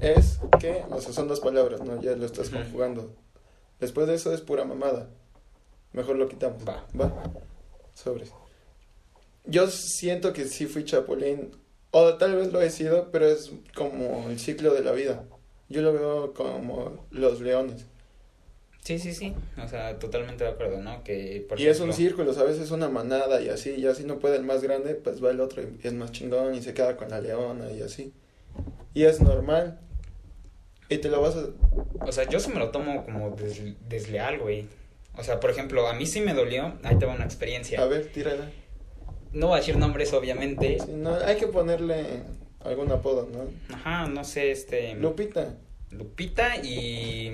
es 0.00 0.38
que, 0.60 0.84
o 0.90 1.00
sea, 1.00 1.12
son 1.12 1.28
dos 1.28 1.40
palabras, 1.40 1.80
¿no? 1.82 2.00
Ya 2.00 2.16
lo 2.16 2.26
estás 2.26 2.48
Ujú. 2.48 2.58
conjugando. 2.58 3.14
Después 3.80 4.06
de 4.06 4.14
eso 4.14 4.32
es 4.32 4.40
pura 4.40 4.64
mamada. 4.64 5.08
Mejor 5.92 6.16
lo 6.16 6.28
quitamos. 6.28 6.66
Va. 6.66 6.86
Va. 6.98 7.12
Sobres. 7.94 8.32
Yo 9.44 9.66
siento 9.68 10.32
que 10.32 10.46
sí 10.46 10.66
fui 10.66 10.84
chapulín, 10.84 11.50
o 11.90 12.14
tal 12.14 12.36
vez 12.36 12.52
lo 12.52 12.60
he 12.60 12.70
sido, 12.70 13.10
pero 13.10 13.26
es 13.26 13.50
como 13.74 14.28
el 14.28 14.38
ciclo 14.38 14.72
de 14.74 14.82
la 14.84 14.92
vida. 14.92 15.24
Yo 15.68 15.82
lo 15.82 15.92
veo 15.92 16.34
como 16.34 17.06
los 17.10 17.40
leones. 17.40 17.86
Sí, 18.82 18.98
sí, 18.98 19.12
sí. 19.12 19.34
O 19.62 19.68
sea, 19.68 19.98
totalmente 19.98 20.44
de 20.44 20.50
acuerdo, 20.50 20.80
¿no? 20.80 21.04
Que, 21.04 21.44
por 21.48 21.60
y 21.60 21.66
es 21.66 21.80
un 21.80 21.92
círculo, 21.92 22.32
¿sabes? 22.32 22.58
Es 22.58 22.70
una 22.70 22.88
manada 22.88 23.40
y 23.40 23.48
así. 23.48 23.74
Y 23.76 23.86
así 23.86 24.04
no 24.04 24.18
puede 24.18 24.36
el 24.36 24.42
más 24.44 24.62
grande, 24.62 24.94
pues 24.94 25.22
va 25.22 25.30
el 25.30 25.40
otro 25.40 25.62
y 25.62 25.86
es 25.86 25.92
más 25.92 26.12
chingón 26.12 26.54
y 26.54 26.62
se 26.62 26.72
queda 26.74 26.96
con 26.96 27.10
la 27.10 27.20
leona 27.20 27.70
y 27.70 27.82
así. 27.82 28.12
Y 28.94 29.04
es 29.04 29.20
normal. 29.20 29.78
Y 30.88 30.98
te 30.98 31.08
lo 31.08 31.20
vas 31.20 31.36
a... 31.36 31.44
O 32.04 32.10
sea, 32.10 32.28
yo 32.28 32.40
sí 32.40 32.50
me 32.50 32.58
lo 32.58 32.70
tomo 32.70 33.04
como 33.04 33.30
des- 33.36 33.74
desleal, 33.88 34.38
güey. 34.40 34.66
O 35.16 35.22
sea, 35.22 35.38
por 35.38 35.50
ejemplo, 35.50 35.86
a 35.86 35.92
mí 35.92 36.06
sí 36.06 36.20
me 36.20 36.34
dolió. 36.34 36.74
Ahí 36.82 36.98
te 36.98 37.06
va 37.06 37.14
una 37.14 37.24
experiencia. 37.24 37.80
A 37.80 37.86
ver, 37.86 38.06
tírala. 38.06 38.50
No 39.32 39.48
voy 39.48 39.56
a 39.56 39.60
decir 39.60 39.76
nombres, 39.76 40.12
obviamente. 40.14 40.78
Sí, 40.80 40.90
no, 40.92 41.14
hay 41.14 41.36
que 41.36 41.46
ponerle 41.46 42.22
algún 42.64 42.90
apodo, 42.90 43.28
¿no? 43.32 43.74
Ajá, 43.74 44.08
no 44.08 44.24
sé, 44.24 44.50
este... 44.50 44.94
Lupita. 44.94 45.54
Lupita 45.90 46.56
y... 46.56 47.30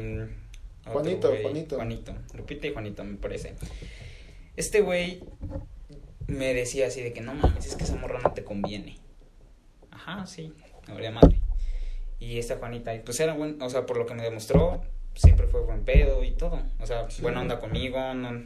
Juanito, 0.93 1.29
güey, 1.29 1.43
Juanito. 1.43 1.77
Juanito. 1.77 2.15
Lupita 2.35 2.67
y 2.67 2.73
Juanito, 2.73 3.05
me 3.05 3.17
parece. 3.17 3.55
Este 4.57 4.81
güey 4.81 5.23
me 6.27 6.55
decía 6.55 6.87
así 6.89 7.03
de 7.03 7.13
que 7.13 7.21
no 7.21 7.35
mames, 7.35 7.67
es 7.67 7.77
que 7.77 7.85
esa 7.85 7.97
morra 7.97 8.21
no 8.23 8.33
te 8.33 8.45
conviene. 8.45 8.99
Ajá, 9.91 10.27
sí, 10.27 10.53
valía 10.89 11.11
madre. 11.11 11.41
Y 12.19 12.39
esta 12.39 12.57
Juanita, 12.57 12.93
pues 13.05 13.21
era 13.21 13.35
buen, 13.35 13.61
o 13.61 13.69
sea, 13.71 13.85
por 13.87 13.97
lo 13.99 14.07
que 14.07 14.15
me 14.15 14.23
demostró, 14.23 14.83
siempre 15.15 15.47
fue 15.47 15.61
buen 15.63 15.85
pedo 15.85 16.25
y 16.25 16.33
todo. 16.33 16.63
O 16.81 16.87
sea, 16.87 17.09
Sí. 17.11 17.23
buena 17.23 17.41
onda 17.41 17.59
conmigo, 17.59 18.15
no... 18.15 18.45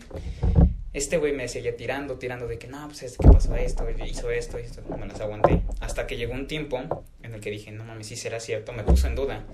Este 0.92 1.18
güey 1.18 1.32
me 1.32 1.46
seguía 1.46 1.76
tirando, 1.76 2.18
tirando 2.18 2.48
de 2.48 2.58
que 2.58 2.66
no, 2.66 2.84
pues 2.88 3.04
es 3.04 3.16
que 3.16 3.28
pasó 3.28 3.54
esto, 3.54 3.86
hizo 4.04 4.28
esto, 4.32 4.58
esto, 4.58 4.82
me 4.98 5.06
las 5.06 5.20
aguanté. 5.20 5.62
Hasta 5.78 6.08
que 6.08 6.16
llegó 6.16 6.32
un 6.32 6.48
tiempo 6.48 7.04
en 7.22 7.32
el 7.32 7.40
que 7.40 7.50
dije, 7.50 7.70
no 7.70 7.84
mames, 7.84 8.08
sí 8.08 8.16
será 8.16 8.40
cierto, 8.40 8.72
me 8.72 8.82
puso 8.82 9.06
en 9.06 9.14
duda. 9.14 9.44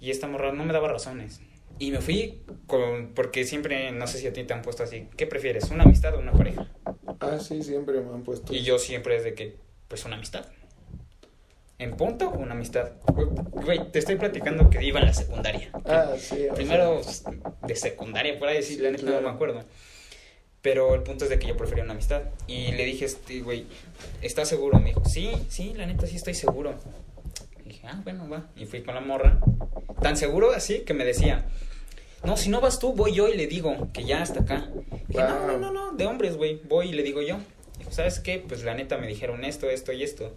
Y 0.00 0.10
esta 0.12 0.28
morra 0.28 0.52
no 0.52 0.64
me 0.64 0.72
daba 0.72 0.86
razones. 0.86 1.40
Y 1.78 1.90
me 1.90 2.00
fui 2.00 2.42
con, 2.66 3.14
porque 3.14 3.44
siempre, 3.44 3.90
no 3.92 4.06
sé 4.06 4.18
si 4.18 4.26
a 4.26 4.32
ti 4.32 4.44
te 4.44 4.54
han 4.54 4.62
puesto 4.62 4.82
así, 4.84 5.08
¿qué 5.16 5.26
prefieres, 5.26 5.70
una 5.70 5.84
amistad 5.84 6.14
o 6.14 6.20
una 6.20 6.32
pareja? 6.32 6.68
Ah, 7.20 7.38
sí, 7.40 7.62
siempre 7.62 8.00
me 8.00 8.14
han 8.14 8.22
puesto. 8.22 8.54
Y 8.54 8.62
yo 8.62 8.78
siempre 8.78 9.16
es 9.16 9.24
de 9.24 9.34
que, 9.34 9.56
pues 9.88 10.04
una 10.04 10.16
amistad. 10.16 10.46
En 11.78 11.96
punto, 11.96 12.30
una 12.30 12.52
amistad. 12.54 12.92
Güey, 13.06 13.90
te 13.90 13.98
estoy 13.98 14.16
platicando 14.16 14.70
que 14.70 14.82
iba 14.84 15.00
en 15.00 15.06
la 15.06 15.12
secundaria. 15.14 15.70
Ah, 15.84 16.14
sí. 16.16 16.46
o 16.48 16.54
Primero 16.54 17.02
sea, 17.02 17.32
de 17.66 17.74
secundaria, 17.74 18.38
por 18.38 18.48
ahí 18.48 18.62
Sí, 18.62 18.76
la 18.78 18.90
neta 18.90 19.02
no 19.02 19.08
claro. 19.10 19.28
me 19.28 19.34
acuerdo. 19.34 19.64
Pero 20.62 20.94
el 20.94 21.02
punto 21.02 21.24
es 21.24 21.30
de 21.30 21.38
que 21.38 21.48
yo 21.48 21.56
prefería 21.56 21.82
una 21.84 21.92
amistad. 21.92 22.22
Y 22.46 22.72
le 22.72 22.84
dije, 22.84 23.04
este, 23.04 23.40
güey, 23.40 23.66
¿estás 24.22 24.48
seguro? 24.48 24.78
Me 24.78 24.90
dijo, 24.90 25.04
sí, 25.04 25.32
sí, 25.48 25.74
la 25.74 25.84
neta 25.86 26.06
sí 26.06 26.16
estoy 26.16 26.34
seguro. 26.34 26.74
Y 27.64 27.68
dije, 27.70 27.86
ah, 27.86 28.00
bueno, 28.04 28.28
va. 28.28 28.46
Y 28.56 28.66
fui 28.66 28.82
con 28.82 28.94
la 28.94 29.00
morra. 29.00 29.38
Tan 30.02 30.16
seguro 30.16 30.52
así 30.52 30.80
que 30.80 30.94
me 30.94 31.04
decía, 31.04 31.46
no, 32.22 32.36
si 32.36 32.50
no 32.50 32.60
vas 32.60 32.78
tú, 32.78 32.92
voy 32.92 33.14
yo 33.14 33.28
y 33.28 33.36
le 33.36 33.46
digo 33.46 33.88
que 33.92 34.04
ya 34.04 34.22
hasta 34.22 34.40
acá. 34.40 34.68
Dije, 35.08 35.22
no, 35.22 35.46
no, 35.46 35.52
Wow. 35.52 35.58
no, 35.60 35.72
no, 35.72 35.92
de 35.92 36.06
hombres, 36.06 36.36
güey, 36.36 36.60
voy 36.68 36.90
y 36.90 36.92
le 36.92 37.02
digo 37.02 37.22
yo. 37.22 37.38
Dijo, 37.78 37.90
¿sabes 37.90 38.20
qué? 38.20 38.38
Pues 38.46 38.62
la 38.64 38.74
neta 38.74 38.98
me 38.98 39.06
dijeron 39.06 39.44
esto, 39.44 39.68
esto 39.70 39.92
y 39.92 40.02
esto. 40.02 40.34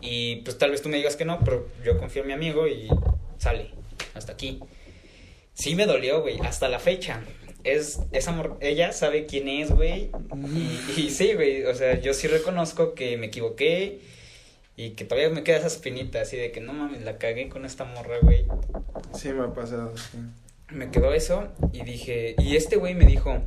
Y 0.00 0.36
pues 0.42 0.58
tal 0.58 0.70
vez 0.70 0.82
tú 0.82 0.88
me 0.88 0.96
digas 0.96 1.16
que 1.16 1.24
no, 1.24 1.40
pero 1.44 1.66
yo 1.84 1.98
confío 1.98 2.22
en 2.22 2.28
mi 2.28 2.34
amigo 2.34 2.66
y 2.68 2.88
sale. 3.38 3.70
Hasta 4.14 4.32
aquí. 4.32 4.60
Sí 5.54 5.74
me 5.74 5.86
dolió, 5.86 6.20
güey, 6.22 6.38
hasta 6.40 6.68
la 6.68 6.78
fecha. 6.78 7.20
Es, 7.64 7.98
esa 8.12 8.30
amor, 8.30 8.56
ella 8.60 8.92
sabe 8.92 9.26
quién 9.26 9.48
es, 9.48 9.70
güey. 9.72 10.10
Y, 10.96 11.00
y 11.00 11.10
sí, 11.10 11.34
güey, 11.34 11.64
o 11.64 11.74
sea, 11.74 12.00
yo 12.00 12.14
sí 12.14 12.28
reconozco 12.28 12.94
que 12.94 13.16
me 13.16 13.26
equivoqué 13.26 14.00
y 14.78 14.90
que 14.90 15.04
todavía 15.04 15.28
me 15.28 15.42
queda 15.42 15.56
esa 15.56 15.66
espinita 15.66 16.20
así 16.20 16.36
de 16.36 16.52
que 16.52 16.60
no 16.60 16.72
mames, 16.72 17.02
la 17.02 17.18
cagué 17.18 17.48
con 17.48 17.64
esta 17.64 17.84
morra, 17.84 18.18
güey. 18.22 18.46
Sí, 19.12 19.30
me 19.30 19.42
ha 19.42 19.52
pasado, 19.52 19.92
sí. 19.98 20.18
Me 20.70 20.92
quedó 20.92 21.12
eso 21.12 21.48
y 21.72 21.82
dije, 21.82 22.36
y 22.38 22.54
este 22.54 22.76
güey 22.76 22.94
me 22.94 23.04
dijo, 23.04 23.42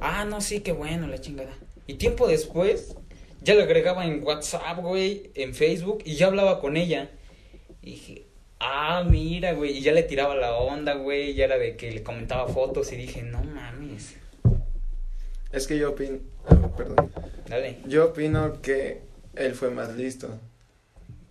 ah, 0.00 0.24
no, 0.24 0.40
sí, 0.40 0.60
qué 0.60 0.72
bueno, 0.72 1.06
la 1.06 1.20
chingada. 1.20 1.52
Y 1.86 1.94
tiempo 1.94 2.26
después, 2.26 2.96
ya 3.42 3.54
le 3.56 3.64
agregaba 3.64 4.06
en 4.06 4.24
WhatsApp, 4.24 4.78
güey, 4.78 5.30
en 5.34 5.54
Facebook 5.54 5.98
y 6.06 6.14
ya 6.14 6.28
hablaba 6.28 6.60
con 6.60 6.78
ella. 6.78 7.10
Y 7.82 7.90
dije, 7.90 8.26
ah, 8.58 9.04
mira, 9.06 9.52
güey, 9.52 9.76
y 9.76 9.80
ya 9.82 9.92
le 9.92 10.02
tiraba 10.04 10.34
la 10.34 10.54
onda, 10.54 10.94
güey, 10.94 11.34
ya 11.34 11.44
era 11.44 11.58
de 11.58 11.76
que 11.76 11.92
le 11.92 12.02
comentaba 12.02 12.48
fotos 12.48 12.90
y 12.92 12.96
dije, 12.96 13.22
no 13.22 13.44
mames. 13.44 14.16
Es 15.52 15.66
que 15.66 15.76
yo 15.76 15.90
opino, 15.90 16.20
ah, 16.46 16.70
perdón, 16.74 17.12
Dale. 17.46 17.80
yo 17.86 18.06
opino 18.06 18.62
que 18.62 19.02
él 19.34 19.54
fue 19.54 19.68
más 19.68 19.94
listo. 19.94 20.40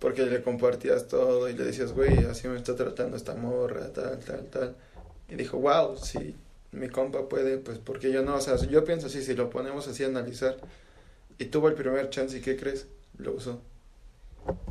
Porque 0.00 0.26
le 0.26 0.42
compartías 0.42 1.06
todo 1.06 1.48
y 1.48 1.52
le 1.52 1.64
decías, 1.64 1.92
güey, 1.92 2.24
así 2.24 2.48
me 2.48 2.56
está 2.56 2.74
tratando 2.74 3.16
esta 3.16 3.34
morra, 3.34 3.92
tal, 3.92 4.18
tal, 4.18 4.46
tal. 4.46 4.76
Y 5.28 5.36
dijo, 5.36 5.58
wow, 5.58 5.96
si 5.96 6.34
mi 6.72 6.88
compa 6.88 7.28
puede, 7.28 7.58
pues 7.58 7.78
porque 7.78 8.10
yo 8.10 8.22
no, 8.22 8.36
o 8.36 8.40
sea, 8.40 8.56
yo 8.56 8.84
pienso 8.84 9.06
así, 9.06 9.22
si 9.22 9.34
lo 9.34 9.50
ponemos 9.50 9.86
así 9.86 10.02
a 10.02 10.06
analizar. 10.06 10.56
Y 11.38 11.46
tuvo 11.46 11.68
el 11.68 11.74
primer 11.74 12.10
chance 12.10 12.36
y 12.36 12.40
¿qué 12.40 12.56
crees? 12.56 12.86
Lo 13.18 13.34
usó. 13.34 13.60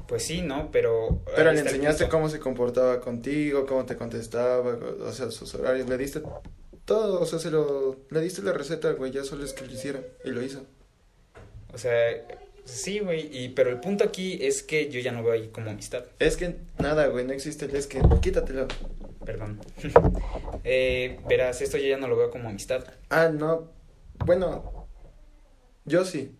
Pues 0.07 0.23
sí, 0.23 0.41
¿no? 0.41 0.71
Pero... 0.71 1.21
Pero 1.35 1.51
le 1.51 1.59
enseñaste 1.59 2.09
cómo 2.09 2.27
se 2.27 2.39
comportaba 2.39 2.99
contigo, 2.99 3.65
cómo 3.65 3.85
te 3.85 3.95
contestaba, 3.95 4.77
o 5.01 5.11
sea, 5.13 5.29
sus 5.31 5.53
horarios, 5.55 5.87
le 5.87 5.97
diste 5.97 6.21
todo, 6.85 7.21
o 7.21 7.25
sea, 7.27 7.37
se 7.37 7.51
lo, 7.51 7.97
le 8.09 8.19
diste 8.19 8.41
la 8.41 8.51
receta, 8.51 8.91
güey, 8.93 9.11
ya 9.11 9.23
solo 9.23 9.45
es 9.45 9.53
que 9.53 9.65
lo 9.65 9.71
hiciera, 9.71 10.01
y 10.25 10.31
lo 10.31 10.41
hizo. 10.41 10.63
O 11.71 11.77
sea, 11.77 11.93
sí, 12.69 12.99
güey, 12.99 13.29
y, 13.31 13.49
pero 13.49 13.69
el 13.69 13.79
punto 13.79 14.03
aquí 14.03 14.39
es 14.41 14.63
que 14.63 14.89
yo 14.89 14.99
ya 14.99 15.11
no 15.11 15.23
veo 15.23 15.33
ahí 15.33 15.49
como 15.49 15.69
amistad. 15.69 16.05
Es 16.19 16.37
que 16.37 16.57
nada, 16.77 17.07
güey, 17.07 17.25
no 17.25 17.33
existe 17.33 17.65
el 17.65 17.75
es 17.75 17.87
que, 17.87 18.01
quítatelo. 18.21 18.67
Perdón. 19.25 19.59
eh, 20.63 21.19
verás, 21.27 21.61
esto 21.61 21.77
yo 21.77 21.87
ya 21.87 21.97
no 21.97 22.07
lo 22.07 22.17
veo 22.17 22.29
como 22.31 22.49
amistad. 22.49 22.83
Ah, 23.09 23.29
no, 23.29 23.69
bueno, 24.25 24.87
yo 25.85 26.05
sí, 26.05 26.31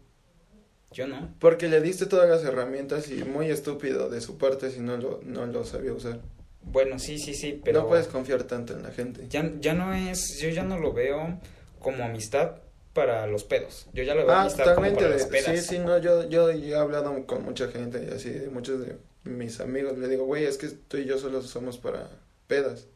Yo 0.91 1.07
no. 1.07 1.33
porque 1.39 1.67
le 1.67 1.81
diste 1.81 2.05
todas 2.05 2.29
las 2.29 2.43
herramientas 2.43 3.09
y 3.09 3.23
muy 3.23 3.49
estúpido 3.49 4.09
de 4.09 4.21
su 4.21 4.37
parte 4.37 4.71
si 4.71 4.79
no 4.79 4.97
lo, 4.97 5.21
no 5.23 5.45
lo 5.45 5.63
sabía 5.65 5.93
usar. 5.93 6.19
Bueno, 6.61 6.99
sí, 6.99 7.17
sí, 7.17 7.33
sí, 7.33 7.59
pero... 7.63 7.81
No 7.81 7.87
puedes 7.87 8.07
confiar 8.07 8.43
tanto 8.43 8.73
en 8.73 8.83
la 8.83 8.91
gente. 8.91 9.25
Ya, 9.29 9.51
ya 9.59 9.73
no 9.73 9.93
es, 9.93 10.39
yo 10.39 10.49
ya 10.49 10.63
no 10.63 10.77
lo 10.77 10.93
veo 10.93 11.39
como 11.79 12.03
amistad 12.03 12.57
para 12.99 13.25
los 13.27 13.45
pedos. 13.45 13.87
Yo 13.93 14.03
ya 14.03 14.13
lo 14.13 14.25
veo 14.25 14.31
Ah, 14.35 14.41
amistad 14.41 14.63
como 14.63 14.75
totalmente. 14.75 14.95
para 15.03 15.09
de- 15.15 15.19
las 15.21 15.27
pedas. 15.27 15.59
sí, 15.65 15.75
sí, 15.75 15.79
no, 15.79 15.97
yo, 15.99 16.27
yo 16.27 16.49
he 16.49 16.75
hablado 16.75 17.25
con 17.25 17.43
mucha 17.45 17.69
gente 17.69 18.05
y 18.09 18.13
así, 18.13 18.29
de 18.29 18.49
muchos 18.49 18.81
de 18.85 18.97
mis 19.23 19.61
amigos. 19.61 19.97
Le 19.97 20.07
digo, 20.09 20.25
güey, 20.25 20.43
es 20.43 20.57
que 20.57 20.67
tú 20.67 20.97
y 20.97 21.05
yo 21.05 21.17
solo 21.17 21.41
somos 21.41 21.77
para 21.77 22.09
pedas. 22.47 22.87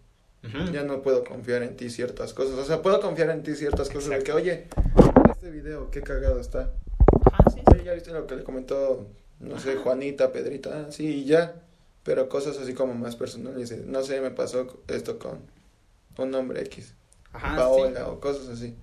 Ya 0.74 0.84
no 0.84 1.02
puedo 1.02 1.24
confiar 1.24 1.64
en 1.64 1.78
ti 1.78 1.90
ciertas 1.90 2.34
cosas. 2.34 2.56
O 2.60 2.66
sea, 2.66 2.82
puedo 2.82 3.00
confiar 3.00 3.30
en 3.30 3.44
ti 3.44 3.56
ciertas 3.56 3.90
cosas 3.90 4.10
de 4.10 4.24
que, 4.24 4.34
oye, 4.34 4.68
este 5.32 5.50
video, 5.50 5.90
qué 5.90 6.02
cagado 6.02 6.42
está. 6.42 6.70
Ajá, 7.32 7.50
sí, 7.54 7.62
Oye, 7.72 7.86
ya 7.86 7.94
viste 7.94 8.12
lo 8.12 8.28
que 8.28 8.36
le 8.36 8.44
comentó, 8.44 9.08
no 9.40 9.58
sé. 9.58 9.78
Juanita, 9.78 10.34
Pedrita. 10.34 10.86
Ah, 10.88 10.92
sí, 10.92 11.08
y 11.22 11.26
ya. 11.26 11.56
Pero 12.04 12.28
cosas 12.28 12.58
así 12.58 12.74
como 12.74 12.94
más 12.94 13.16
personales. 13.16 13.72
No 13.86 14.04
sé, 14.04 14.20
me 14.20 14.32
pasó 14.32 14.68
esto 14.90 15.18
con 15.18 15.40
un 16.18 16.30
nombre 16.32 16.62
X. 16.64 16.94
Ajá, 17.32 17.56
Paola 17.56 18.02
sí. 18.02 18.06
o 18.06 18.20
cosas 18.20 18.50
así. 18.50 18.76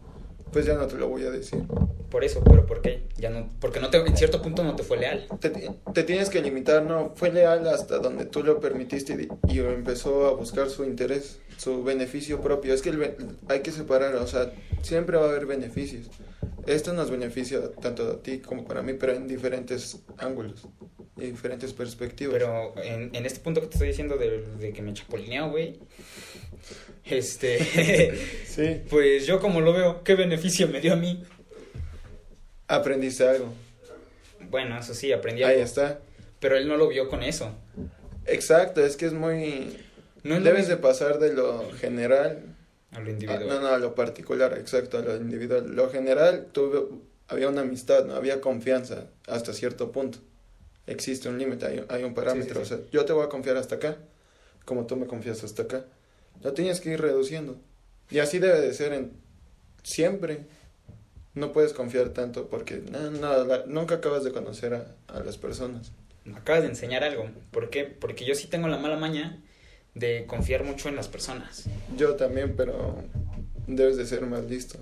Pues 0.52 0.66
ya 0.66 0.74
no 0.74 0.86
te 0.86 0.96
lo 0.96 1.08
voy 1.08 1.24
a 1.24 1.30
decir. 1.30 1.62
Por 2.10 2.24
eso, 2.24 2.42
pero 2.44 2.66
¿por 2.66 2.82
qué? 2.82 3.04
Ya 3.16 3.30
no, 3.30 3.48
porque 3.60 3.80
no 3.80 3.90
te, 3.90 3.98
en 3.98 4.16
cierto 4.16 4.42
punto 4.42 4.64
no 4.64 4.74
te 4.74 4.82
fue 4.82 4.98
leal. 4.98 5.26
Te, 5.40 5.50
te 5.50 6.02
tienes 6.02 6.28
que 6.28 6.42
limitar, 6.42 6.82
no, 6.82 7.12
fue 7.14 7.30
leal 7.32 7.66
hasta 7.68 7.98
donde 7.98 8.26
tú 8.26 8.42
lo 8.42 8.60
permitiste 8.60 9.28
y, 9.48 9.54
y 9.54 9.58
empezó 9.60 10.26
a 10.26 10.32
buscar 10.32 10.68
su 10.70 10.84
interés, 10.84 11.40
su 11.56 11.84
beneficio 11.84 12.40
propio. 12.40 12.74
Es 12.74 12.82
que 12.82 12.90
el 12.90 13.14
hay 13.48 13.60
que 13.60 13.70
separar, 13.70 14.16
o 14.16 14.26
sea, 14.26 14.52
siempre 14.82 15.16
va 15.16 15.26
a 15.26 15.28
haber 15.30 15.46
beneficios. 15.46 16.08
Esto 16.66 16.92
nos 16.92 17.10
beneficia 17.10 17.70
tanto 17.80 18.10
a 18.10 18.22
ti 18.22 18.38
como 18.40 18.64
para 18.64 18.82
mí, 18.82 18.94
pero 18.94 19.14
en 19.14 19.26
diferentes 19.26 20.00
ángulos 20.18 20.66
y 21.16 21.26
diferentes 21.26 21.72
perspectivas. 21.72 22.34
Pero 22.34 22.74
en, 22.82 23.14
en 23.14 23.26
este 23.26 23.40
punto 23.40 23.60
que 23.60 23.68
te 23.68 23.74
estoy 23.74 23.88
diciendo 23.88 24.16
de, 24.16 24.44
de 24.58 24.72
que 24.72 24.82
me 24.82 24.92
chapulineó, 24.92 25.50
güey. 25.50 25.78
Este. 27.04 28.14
sí, 28.46 28.82
pues 28.90 29.26
yo 29.26 29.40
como 29.40 29.60
lo 29.60 29.72
veo, 29.72 30.02
¿qué 30.04 30.14
beneficio 30.14 30.68
me 30.68 30.80
dio 30.80 30.92
a 30.92 30.96
mí? 30.96 31.22
Aprendiste 32.70 33.26
algo. 33.28 33.52
Bueno, 34.48 34.78
eso 34.78 34.94
sí, 34.94 35.12
aprendí 35.12 35.42
Ahí 35.42 35.54
algo. 35.54 35.64
está. 35.64 36.00
Pero 36.40 36.56
él 36.56 36.66
no 36.66 36.76
lo 36.76 36.88
vio 36.88 37.08
con 37.08 37.22
eso. 37.22 37.52
Exacto, 38.26 38.84
es 38.84 38.96
que 38.96 39.06
es 39.06 39.12
muy... 39.12 39.76
No 40.22 40.36
es 40.36 40.44
Debes 40.44 40.68
de 40.68 40.76
pasar 40.76 41.18
de 41.18 41.32
lo 41.32 41.70
general 41.72 42.42
A 42.92 43.00
lo 43.00 43.10
individual. 43.10 43.46
no, 43.48 43.60
no, 43.60 43.68
a 43.68 43.78
lo 43.78 43.94
particular, 43.94 44.56
exacto, 44.58 44.98
a 44.98 45.02
lo 45.02 45.16
individual. 45.16 45.74
Lo 45.74 45.90
general, 45.90 46.48
tuve, 46.52 46.80
había 47.28 47.48
una 47.48 47.62
amistad, 47.62 48.04
¿no? 48.04 48.14
había 48.14 48.40
confianza 48.40 49.06
hasta 49.26 49.52
cierto 49.52 49.92
punto. 49.92 50.18
Existe 50.86 51.28
un 51.28 51.38
límite, 51.38 51.66
hay, 51.66 51.84
hay 51.88 52.04
un 52.04 52.14
parámetro. 52.14 52.60
Sí, 52.64 52.68
sí, 52.68 52.68
sí. 52.68 52.74
O 52.74 52.78
sea, 52.78 52.90
yo 52.90 53.04
te 53.04 53.12
voy 53.12 53.24
a 53.24 53.28
confiar 53.28 53.56
hasta 53.56 53.76
acá, 53.76 53.96
como 54.64 54.86
tú 54.86 54.96
me 54.96 55.06
confías 55.06 55.42
hasta 55.44 55.62
acá. 55.62 55.84
Lo 56.42 56.52
tienes 56.52 56.80
que 56.80 56.90
ir 56.90 57.00
reduciendo. 57.00 57.58
Y 58.10 58.18
así 58.18 58.38
debe 58.38 58.60
de 58.60 58.72
ser 58.74 58.92
en 58.92 59.12
siempre. 59.82 60.40
No 61.34 61.52
puedes 61.52 61.72
confiar 61.72 62.10
tanto 62.10 62.48
porque 62.48 62.78
no, 62.78 63.10
no, 63.10 63.44
la- 63.44 63.64
nunca 63.66 63.96
acabas 63.96 64.24
de 64.24 64.32
conocer 64.32 64.74
a, 64.74 64.96
a 65.08 65.20
las 65.20 65.36
personas. 65.36 65.92
Me 66.24 66.36
acabas 66.36 66.62
de 66.62 66.68
enseñar 66.68 67.04
algo. 67.04 67.30
¿Por 67.50 67.70
qué? 67.70 67.84
Porque 67.84 68.24
yo 68.24 68.34
sí 68.34 68.48
tengo 68.48 68.68
la 68.68 68.78
mala 68.78 68.96
maña 68.96 69.40
de 69.94 70.26
confiar 70.26 70.64
mucho 70.64 70.88
en 70.88 70.96
las 70.96 71.08
personas. 71.08 71.64
Yo 71.96 72.16
también, 72.16 72.56
pero 72.56 72.96
debes 73.66 73.96
de 73.96 74.06
ser 74.06 74.26
más 74.26 74.44
listo. 74.44 74.78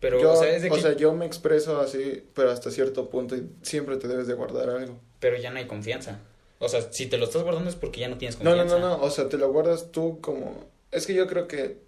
Pero, 0.00 0.20
yo, 0.20 0.32
o 0.34 0.36
sea, 0.36 0.94
que... 0.94 0.96
yo 1.00 1.14
me 1.14 1.24
expreso 1.24 1.80
así, 1.80 2.22
pero 2.34 2.50
hasta 2.50 2.70
cierto 2.70 3.08
punto 3.08 3.34
y 3.34 3.48
siempre 3.62 3.96
te 3.96 4.08
debes 4.08 4.26
de 4.26 4.34
guardar 4.34 4.68
algo. 4.68 4.98
Pero 5.20 5.36
ya 5.38 5.50
no 5.50 5.58
hay 5.58 5.66
confianza. 5.66 6.20
O 6.58 6.68
sea, 6.68 6.82
si 6.92 7.06
te 7.06 7.16
lo 7.18 7.24
estás 7.24 7.42
guardando 7.42 7.70
es 7.70 7.76
porque 7.76 8.00
ya 8.00 8.08
no 8.08 8.18
tienes 8.18 8.38
No, 8.40 8.50
no, 8.50 8.56
confianza. 8.58 8.78
no, 8.78 8.96
no, 8.98 9.02
o 9.02 9.10
sea, 9.10 9.28
te 9.28 9.38
lo 9.38 9.50
guardas 9.52 9.90
tú 9.92 10.20
como... 10.20 10.64
Es 10.90 11.06
que 11.06 11.14
yo 11.14 11.26
creo 11.26 11.48
que, 11.48 11.78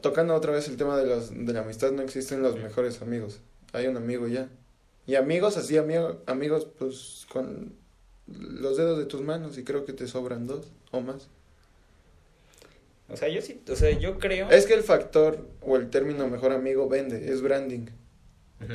tocando 0.00 0.34
otra 0.34 0.52
vez 0.52 0.68
el 0.68 0.76
tema 0.76 0.96
de, 0.96 1.06
los, 1.06 1.30
de 1.30 1.52
la 1.52 1.60
amistad, 1.60 1.92
no 1.92 2.02
existen 2.02 2.42
los 2.42 2.56
mejores 2.56 3.02
amigos. 3.02 3.40
Hay 3.72 3.86
un 3.86 3.96
amigo 3.96 4.28
ya. 4.28 4.48
Y 5.06 5.16
amigos, 5.16 5.56
así, 5.56 5.76
amigo, 5.76 6.22
amigos, 6.26 6.66
pues 6.78 7.26
con 7.30 7.74
los 8.26 8.76
dedos 8.76 8.98
de 8.98 9.06
tus 9.06 9.20
manos 9.20 9.58
y 9.58 9.64
creo 9.64 9.84
que 9.84 9.92
te 9.92 10.06
sobran 10.06 10.46
dos 10.46 10.72
o 10.90 11.00
más. 11.00 11.28
O 13.08 13.16
sea, 13.16 13.28
yo 13.28 13.42
sí, 13.42 13.60
o 13.68 13.76
sea, 13.76 13.90
yo 13.98 14.18
creo... 14.18 14.50
Es 14.50 14.66
que 14.66 14.74
el 14.74 14.82
factor 14.82 15.46
o 15.60 15.76
el 15.76 15.90
término 15.90 16.28
mejor 16.28 16.52
amigo 16.52 16.88
vende, 16.88 17.30
es 17.30 17.42
branding. 17.42 17.88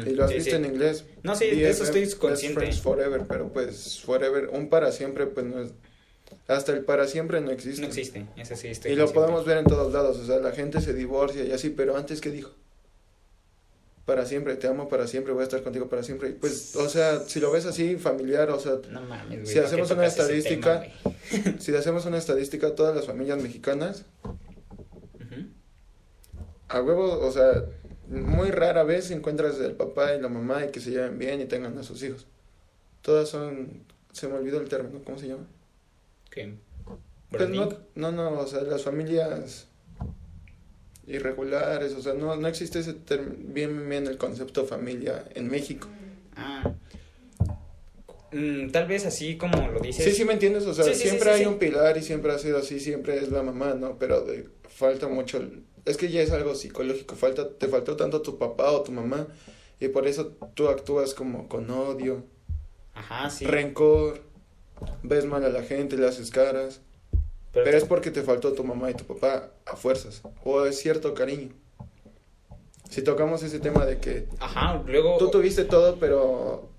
Y 0.05 0.11
lo 0.11 0.25
has 0.25 0.31
sí, 0.31 0.37
visto 0.37 0.51
sí. 0.51 0.57
en 0.57 0.65
inglés. 0.65 1.05
No, 1.23 1.35
sí, 1.35 1.49
de 1.49 1.69
eso 1.69 1.83
estoy 1.83 2.09
consciente. 2.11 2.59
Friends 2.59 2.81
Forever, 2.81 3.23
pero 3.27 3.51
pues 3.51 4.01
forever, 4.01 4.49
un 4.49 4.69
para 4.69 4.91
siempre, 4.91 5.27
pues 5.27 5.45
no 5.45 5.61
es. 5.61 5.73
Hasta 6.47 6.71
el 6.73 6.83
para 6.83 7.07
siempre 7.07 7.41
no 7.41 7.51
existe. 7.51 7.81
No 7.81 7.87
existe, 7.87 8.25
ese 8.37 8.55
sí 8.55 8.67
estoy 8.69 8.91
Y 8.91 8.95
lo 8.95 9.03
consciente. 9.05 9.13
podemos 9.25 9.45
ver 9.45 9.57
en 9.57 9.65
todos 9.65 9.91
lados, 9.93 10.17
o 10.17 10.25
sea, 10.25 10.37
la 10.39 10.51
gente 10.51 10.81
se 10.81 10.93
divorcia 10.93 11.43
y 11.43 11.51
así, 11.51 11.69
pero 11.69 11.95
antes 11.97 12.21
que 12.21 12.31
dijo, 12.31 12.51
para 14.05 14.25
siempre, 14.25 14.55
te 14.55 14.67
amo 14.67 14.87
para 14.87 15.05
siempre, 15.07 15.33
voy 15.33 15.41
a 15.41 15.43
estar 15.43 15.61
contigo 15.63 15.87
para 15.89 16.03
siempre. 16.03 16.29
Pues, 16.31 16.75
o 16.77 16.87
sea, 16.87 17.19
si 17.21 17.41
lo 17.41 17.51
ves 17.51 17.65
así, 17.65 17.97
familiar, 17.97 18.49
o 18.51 18.59
sea, 18.59 18.73
No 18.89 19.01
mames, 19.01 19.39
güey. 19.41 19.45
Si 19.47 19.55
¿para 19.55 19.67
hacemos 19.67 19.91
una 19.91 20.05
estadística- 20.05 20.81
tema, 20.81 21.59
si 21.59 21.75
hacemos 21.75 22.05
una 22.05 22.17
estadística, 22.17 22.73
todas 22.75 22.95
las 22.95 23.05
familias 23.05 23.41
mexicanas, 23.41 24.05
a 26.69 26.81
huevo, 26.81 27.19
o 27.25 27.31
sea, 27.31 27.63
muy 28.09 28.51
rara 28.51 28.83
vez 28.83 29.11
encuentras 29.11 29.57
el 29.59 29.73
papá 29.73 30.13
y 30.15 30.21
la 30.21 30.27
mamá 30.29 30.65
y 30.65 30.69
que 30.71 30.79
se 30.81 30.91
lleven 30.91 31.17
bien 31.17 31.39
y 31.41 31.45
tengan 31.45 31.77
a 31.77 31.83
sus 31.83 32.03
hijos. 32.03 32.25
Todas 33.01 33.29
son, 33.29 33.83
se 34.11 34.27
me 34.27 34.35
olvidó 34.35 34.59
el 34.59 34.67
término, 34.67 35.01
¿cómo 35.05 35.17
se 35.17 35.27
llama? 35.29 35.45
¿Qué? 36.37 36.53
Pues 37.31 37.49
no, 37.49 37.67
no, 37.95 38.11
no, 38.11 38.39
o 38.39 38.45
sea, 38.47 38.61
las 38.61 38.83
familias 38.83 39.67
irregulares, 41.07 41.93
o 41.93 42.01
sea, 42.01 42.13
no, 42.13 42.35
no 42.35 42.47
existe 42.47 42.79
ese 42.79 42.95
bien, 43.37 43.87
bien 43.89 44.07
el 44.07 44.17
concepto 44.17 44.65
familia 44.65 45.25
en 45.35 45.47
México. 45.49 45.87
Ah. 46.35 46.73
Mm, 48.31 48.69
tal 48.71 48.87
vez 48.87 49.05
así 49.05 49.37
como 49.37 49.69
lo 49.69 49.79
dices. 49.79 50.03
Sí, 50.05 50.11
sí, 50.11 50.25
¿me 50.25 50.33
entiendes? 50.33 50.65
O 50.65 50.73
sea, 50.73 50.83
Sí, 50.83 50.91
sí, 50.93 50.99
sí, 50.99 51.07
siempre 51.09 51.29
sí, 51.29 51.35
hay 51.35 51.41
sí. 51.43 51.47
un 51.47 51.57
pilar 51.59 51.97
y 51.97 52.03
siempre 52.03 52.31
ha 52.33 52.37
sido 52.37 52.57
así, 52.59 52.79
siempre 52.79 53.17
es 53.17 53.31
la 53.31 53.41
mamá, 53.41 53.73
¿no? 53.73 53.97
Pero 53.97 54.21
de- 54.21 54.49
falta 54.69 55.07
mucho, 55.07 55.41
es 55.85 55.97
que 55.97 56.09
ya 56.09 56.21
es 56.21 56.31
algo 56.31 56.53
psicológico, 56.53 57.15
falta, 57.15 57.49
te 57.57 57.67
faltó 57.67 57.95
tanto 57.95 58.21
tu 58.21 58.37
papá 58.37 58.71
o 58.71 58.81
tu 58.83 58.91
mamá 58.91 59.27
y 59.79 59.87
por 59.87 60.05
eso 60.07 60.37
tú 60.53 60.67
actúas 60.67 61.13
como 61.13 61.47
con 61.47 61.69
odio 61.71 62.25
Ajá, 62.93 63.29
sí. 63.29 63.45
rencor, 63.45 64.21
ves 65.03 65.25
mal 65.25 65.43
a 65.43 65.49
la 65.49 65.63
gente, 65.63 65.97
le 65.97 66.07
haces 66.07 66.31
caras. 66.31 66.81
pero, 67.53 67.65
Pero 67.65 67.77
es 67.77 67.85
porque 67.85 68.11
te 68.11 68.21
faltó 68.21 68.53
tu 68.53 68.63
mamá 68.63 68.91
y 68.91 68.93
tu 68.93 69.05
papá 69.05 69.51
a 69.65 69.75
fuerzas. 69.75 70.21
O 70.43 70.65
es 70.65 70.79
cierto 70.79 71.13
cariño. 71.13 71.53
Si 72.89 73.01
tocamos 73.01 73.43
ese 73.43 73.59
tema 73.59 73.85
de 73.85 73.99
que 73.99 74.27
Ajá, 74.39 74.81
luego... 74.85 75.17
tú 75.17 75.29
tuviste 75.29 75.65
todo, 75.65 75.97
pero... 75.99 76.69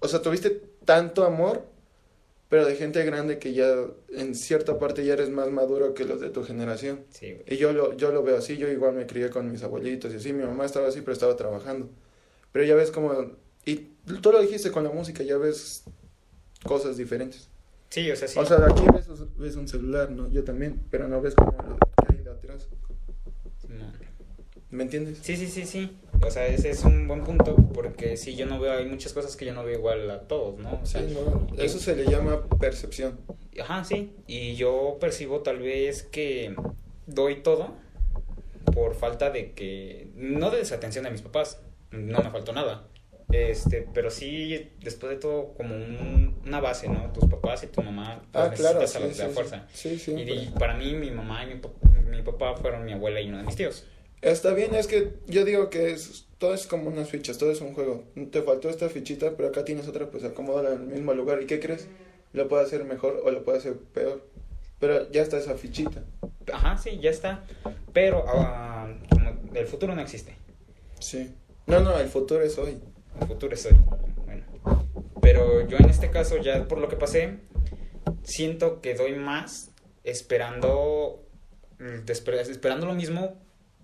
O 0.00 0.08
sea, 0.08 0.22
tuviste 0.22 0.50
tanto 0.84 1.24
amor, 1.24 1.66
pero 2.48 2.66
de 2.66 2.76
gente 2.76 3.02
grande 3.04 3.38
que 3.38 3.52
ya 3.52 3.72
en 4.10 4.34
cierta 4.34 4.78
parte 4.78 5.04
ya 5.04 5.12
eres 5.14 5.30
más 5.30 5.50
maduro 5.50 5.94
que 5.94 6.04
los 6.04 6.20
de 6.20 6.30
tu 6.30 6.42
generación. 6.44 7.04
Sí, 7.10 7.32
güey. 7.32 7.44
Y 7.46 7.56
yo 7.56 7.72
lo, 7.72 7.96
yo 7.96 8.10
lo 8.12 8.22
veo 8.22 8.36
así, 8.36 8.56
yo 8.56 8.68
igual 8.68 8.94
me 8.94 9.06
crié 9.06 9.30
con 9.30 9.50
mis 9.50 9.62
abuelitos 9.62 10.12
y 10.12 10.16
así, 10.16 10.32
mi 10.32 10.44
mamá 10.44 10.64
estaba 10.64 10.88
así, 10.88 11.00
pero 11.00 11.12
estaba 11.12 11.36
trabajando. 11.36 11.88
Pero 12.52 12.64
ya 12.64 12.74
ves 12.74 12.90
como... 12.90 13.32
Y 13.64 13.76
tú 14.20 14.32
lo 14.32 14.40
dijiste 14.40 14.70
con 14.70 14.84
la 14.84 14.90
música, 14.90 15.22
ya 15.22 15.36
ves 15.36 15.84
cosas 16.64 16.96
diferentes. 16.96 17.48
Sí, 17.88 18.10
o 18.10 18.16
sea, 18.16 18.28
sí. 18.28 18.38
O 18.38 18.46
sea, 18.46 18.58
de 18.58 18.72
aquí 18.72 18.84
ves, 18.94 19.08
ves 19.36 19.56
un 19.56 19.66
celular, 19.66 20.10
¿no? 20.10 20.28
Yo 20.28 20.44
también, 20.44 20.80
pero 20.90 21.08
no 21.08 21.20
ves 21.20 21.34
como 21.34 21.52
lo 21.52 21.76
que 21.76 22.16
hay 22.16 22.22
de 22.22 22.30
atrás. 22.30 22.68
No. 23.68 23.92
¿Me 24.70 24.84
entiendes? 24.84 25.18
Sí, 25.22 25.36
sí, 25.36 25.48
sí, 25.48 25.66
sí. 25.66 25.98
O 26.24 26.30
sea, 26.30 26.46
ese 26.46 26.70
es 26.70 26.84
un 26.84 27.08
buen 27.08 27.24
punto 27.24 27.56
porque 27.74 28.16
sí, 28.16 28.36
yo 28.36 28.46
no 28.46 28.60
veo, 28.60 28.72
hay 28.72 28.86
muchas 28.86 29.12
cosas 29.12 29.36
que 29.36 29.44
yo 29.44 29.52
no 29.52 29.64
veo 29.64 29.78
igual 29.78 30.08
a 30.10 30.20
todos, 30.28 30.60
¿no? 30.60 30.80
O 30.80 30.86
sea, 30.86 31.00
Sí, 31.00 31.12
no, 31.12 31.48
eso 31.58 31.78
se 31.80 31.96
le 31.96 32.04
llama 32.04 32.46
percepción. 32.60 33.18
Ajá, 33.60 33.82
sí. 33.82 34.12
Y 34.28 34.54
yo 34.54 34.98
percibo 35.00 35.40
tal 35.40 35.58
vez 35.58 36.04
que 36.04 36.54
doy 37.06 37.42
todo 37.42 37.74
por 38.72 38.94
falta 38.94 39.30
de 39.30 39.52
que... 39.52 40.12
No 40.14 40.50
de 40.50 40.58
desatención 40.58 41.04
de 41.04 41.10
mis 41.10 41.22
papás. 41.22 41.60
No 41.90 42.22
me 42.22 42.30
faltó 42.30 42.52
nada. 42.52 42.86
Este, 43.32 43.86
pero 43.94 44.10
sí, 44.10 44.70
después 44.80 45.10
de 45.10 45.16
todo, 45.18 45.54
como 45.54 45.74
un- 45.74 46.40
una 46.44 46.60
base, 46.60 46.88
¿no? 46.88 47.12
Tus 47.12 47.26
papás 47.30 47.62
y 47.64 47.68
tu 47.68 47.82
mamá 47.82 48.22
pues, 48.32 48.44
Ah, 48.44 48.52
claro, 48.54 48.86
sí, 48.86 48.96
a 48.96 49.00
los 49.00 49.12
sí, 49.12 49.18
de 49.18 49.28
la 49.28 49.34
fuerza. 49.34 49.66
Sí, 49.72 49.98
sí. 49.98 50.12
Y, 50.12 50.30
y 50.32 50.46
para 50.58 50.74
mí, 50.76 50.94
mi 50.94 51.10
mamá 51.10 51.44
y 51.44 51.54
mi, 51.54 51.60
pa- 51.60 51.70
mi 52.10 52.22
papá 52.22 52.56
fueron 52.56 52.84
mi 52.84 52.92
abuela 52.92 53.20
y 53.20 53.28
uno 53.28 53.38
de 53.38 53.44
mis 53.44 53.56
tíos. 53.56 53.86
Está 54.20 54.52
bien, 54.52 54.74
es 54.74 54.86
que 54.86 55.14
yo 55.26 55.44
digo 55.44 55.70
que 55.70 55.92
es, 55.92 56.26
todo 56.38 56.52
es 56.54 56.66
como 56.66 56.88
unas 56.90 57.08
fichas, 57.08 57.38
todo 57.38 57.50
es 57.52 57.60
un 57.60 57.72
juego. 57.72 58.04
Te 58.30 58.42
faltó 58.42 58.68
esta 58.68 58.88
fichita, 58.88 59.36
pero 59.36 59.48
acá 59.48 59.64
tienes 59.64 59.88
otra, 59.88 60.10
pues 60.10 60.24
acomódala 60.24 60.74
en 60.74 60.82
el 60.82 60.86
mismo 60.88 61.14
lugar. 61.14 61.40
¿Y 61.42 61.46
qué 61.46 61.58
crees? 61.60 61.88
Lo 62.32 62.46
puede 62.48 62.64
hacer 62.64 62.84
mejor 62.84 63.22
o 63.24 63.30
lo 63.30 63.44
puede 63.44 63.58
hacer 63.58 63.76
peor. 63.94 64.26
Pero 64.78 65.10
ya 65.10 65.22
está 65.22 65.38
esa 65.38 65.54
fichita. 65.54 66.02
Ajá, 66.52 66.76
sí, 66.76 66.98
ya 67.00 67.10
está. 67.10 67.44
Pero 67.92 68.24
como 68.24 68.88
el 69.54 69.66
futuro 69.66 69.94
no 69.94 70.00
existe. 70.02 70.34
Sí. 70.98 71.30
No, 71.66 71.80
no, 71.80 71.98
el 71.98 72.08
futuro 72.08 72.42
es 72.42 72.58
hoy. 72.58 72.78
El 73.20 73.26
futuro 73.26 73.54
es 73.54 73.64
hoy. 73.66 73.72
Bueno. 74.26 74.44
Pero 75.22 75.66
yo 75.66 75.78
en 75.78 75.88
este 75.90 76.10
caso, 76.10 76.36
ya 76.38 76.66
por 76.68 76.78
lo 76.78 76.88
que 76.88 76.96
pasé, 76.96 77.38
siento 78.22 78.80
que 78.80 78.94
doy 78.94 79.14
más 79.14 79.70
esperando, 80.04 81.22
mm, 81.78 82.06
esper- 82.06 82.38
esperando 82.48 82.86
lo 82.86 82.94
mismo, 82.94 83.36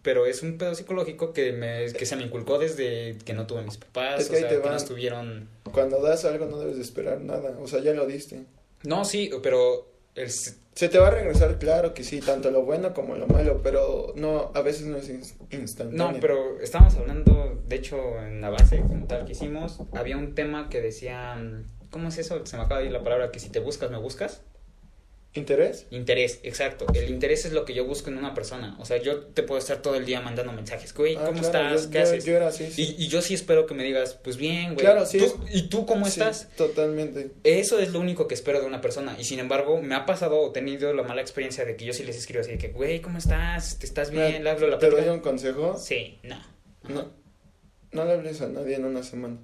pero 0.02 0.26
es 0.26 0.42
un 0.42 0.56
pedo 0.56 0.74
psicológico 0.74 1.32
que, 1.32 1.52
me, 1.52 1.92
que 1.92 2.06
se 2.06 2.16
me 2.16 2.22
inculcó 2.22 2.58
desde 2.58 3.18
que 3.24 3.34
no 3.34 3.46
tuve 3.46 3.62
mis 3.62 3.76
papás, 3.76 4.20
Es 4.20 4.26
o 4.28 4.30
que 4.30 4.36
ahí 4.36 4.42
sea, 4.42 4.62
que 4.62 4.68
no 4.68 4.76
estuvieron... 4.76 5.48
Cuando 5.72 6.00
das 6.00 6.24
algo 6.24 6.46
no 6.46 6.58
debes 6.58 6.76
de 6.76 6.82
esperar 6.82 7.20
nada. 7.20 7.56
O 7.60 7.66
sea, 7.66 7.80
ya 7.80 7.92
lo 7.92 8.06
diste. 8.06 8.44
No, 8.84 9.04
sí, 9.04 9.30
pero 9.42 9.88
Se 10.74 10.88
te 10.88 10.98
va 10.98 11.08
a 11.08 11.10
regresar, 11.10 11.58
claro 11.58 11.94
que 11.94 12.04
sí, 12.04 12.20
tanto 12.20 12.50
lo 12.50 12.62
bueno 12.62 12.92
como 12.92 13.16
lo 13.16 13.26
malo, 13.26 13.60
pero 13.62 14.12
no, 14.16 14.50
a 14.54 14.60
veces 14.60 14.86
no 14.86 14.96
es 14.98 15.08
ins- 15.10 15.34
instantáneo. 15.50 16.12
No, 16.12 16.20
pero 16.20 16.60
estábamos 16.60 16.96
hablando, 16.96 17.62
de 17.66 17.76
hecho, 17.76 17.96
en 18.20 18.40
la 18.40 18.50
base 18.50 18.80
como 18.80 19.06
tal 19.06 19.24
que 19.24 19.32
hicimos, 19.32 19.80
había 19.92 20.16
un 20.18 20.34
tema 20.34 20.68
que 20.68 20.80
decía, 20.82 21.36
¿cómo 21.90 22.08
es 22.08 22.18
eso? 22.18 22.44
Se 22.44 22.56
me 22.56 22.62
acaba 22.64 22.80
de 22.80 22.86
ir 22.86 22.92
la 22.92 23.02
palabra, 23.02 23.30
que 23.30 23.38
si 23.40 23.48
te 23.50 23.60
buscas, 23.60 23.90
me 23.90 23.98
buscas. 23.98 24.42
¿Interés? 25.36 25.86
Interés, 25.90 26.40
exacto. 26.42 26.86
El 26.94 27.08
interés 27.10 27.44
es 27.44 27.52
lo 27.52 27.64
que 27.64 27.74
yo 27.74 27.84
busco 27.84 28.10
en 28.10 28.18
una 28.18 28.34
persona. 28.34 28.76
O 28.80 28.84
sea, 28.84 28.96
yo 28.96 29.20
te 29.26 29.42
puedo 29.42 29.58
estar 29.58 29.82
todo 29.82 29.94
el 29.94 30.04
día 30.06 30.20
mandando 30.20 30.52
mensajes, 30.52 30.92
güey, 30.94 31.16
Ah, 31.16 31.24
¿cómo 31.26 31.40
claro, 31.40 31.68
estás? 31.76 31.84
yo- 31.84 31.90
¿Qué 31.90 31.98
yo- 31.98 32.02
haces? 32.04 32.24
Yo 32.24 32.36
era 32.36 32.48
así, 32.48 32.70
sí. 32.70 32.94
Y, 32.98 33.04
y 33.04 33.08
yo 33.08 33.20
sí 33.22 33.34
espero 33.34 33.66
que 33.66 33.74
me 33.74 33.84
digas, 33.84 34.18
pues 34.22 34.36
bien, 34.36 34.74
güey. 34.74 34.78
Claro, 34.78 35.04
sí 35.06 35.18
¿Tú- 35.18 35.24
es- 35.46 35.54
¿Y 35.54 35.68
tú 35.68 35.86
cómo 35.86 36.04
Sí, 36.06 36.12
estás? 36.20 36.48
Totalmente. 36.56 37.30
Eso 37.44 37.78
es 37.78 37.92
lo 37.92 38.00
único 38.00 38.26
que 38.28 38.34
espero 38.34 38.60
de 38.60 38.66
una 38.66 38.80
persona. 38.80 39.16
Y 39.18 39.24
sin 39.24 39.38
embargo, 39.38 39.80
me 39.82 39.94
ha 39.94 40.06
pasado 40.06 40.40
o 40.40 40.52
tenido 40.52 40.92
la 40.94 41.02
mala 41.02 41.20
experiencia 41.20 41.64
de 41.64 41.76
que 41.76 41.84
yo 41.84 41.92
sí 41.92 42.02
les 42.04 42.16
escribo 42.16 42.40
así 42.40 42.52
de 42.52 42.58
que, 42.58 42.68
güey, 42.68 43.00
¿cómo 43.00 43.18
estás? 43.18 43.78
¿Te 43.78 43.86
estás 43.86 44.10
bien? 44.10 44.26
Mira, 44.26 44.40
¿Le 44.40 44.50
hablo 44.50 44.68
la 44.68 44.78
¿Te 44.78 44.86
doy 44.86 44.94
plática?" 44.96 45.12
un 45.14 45.20
consejo? 45.20 45.78
Sí, 45.78 46.18
no. 46.22 46.40
No, 46.88 47.10
no 47.92 48.04
le 48.04 48.12
hables 48.12 48.40
a 48.40 48.48
nadie 48.48 48.76
en 48.76 48.84
una 48.84 49.02
semana 49.02 49.36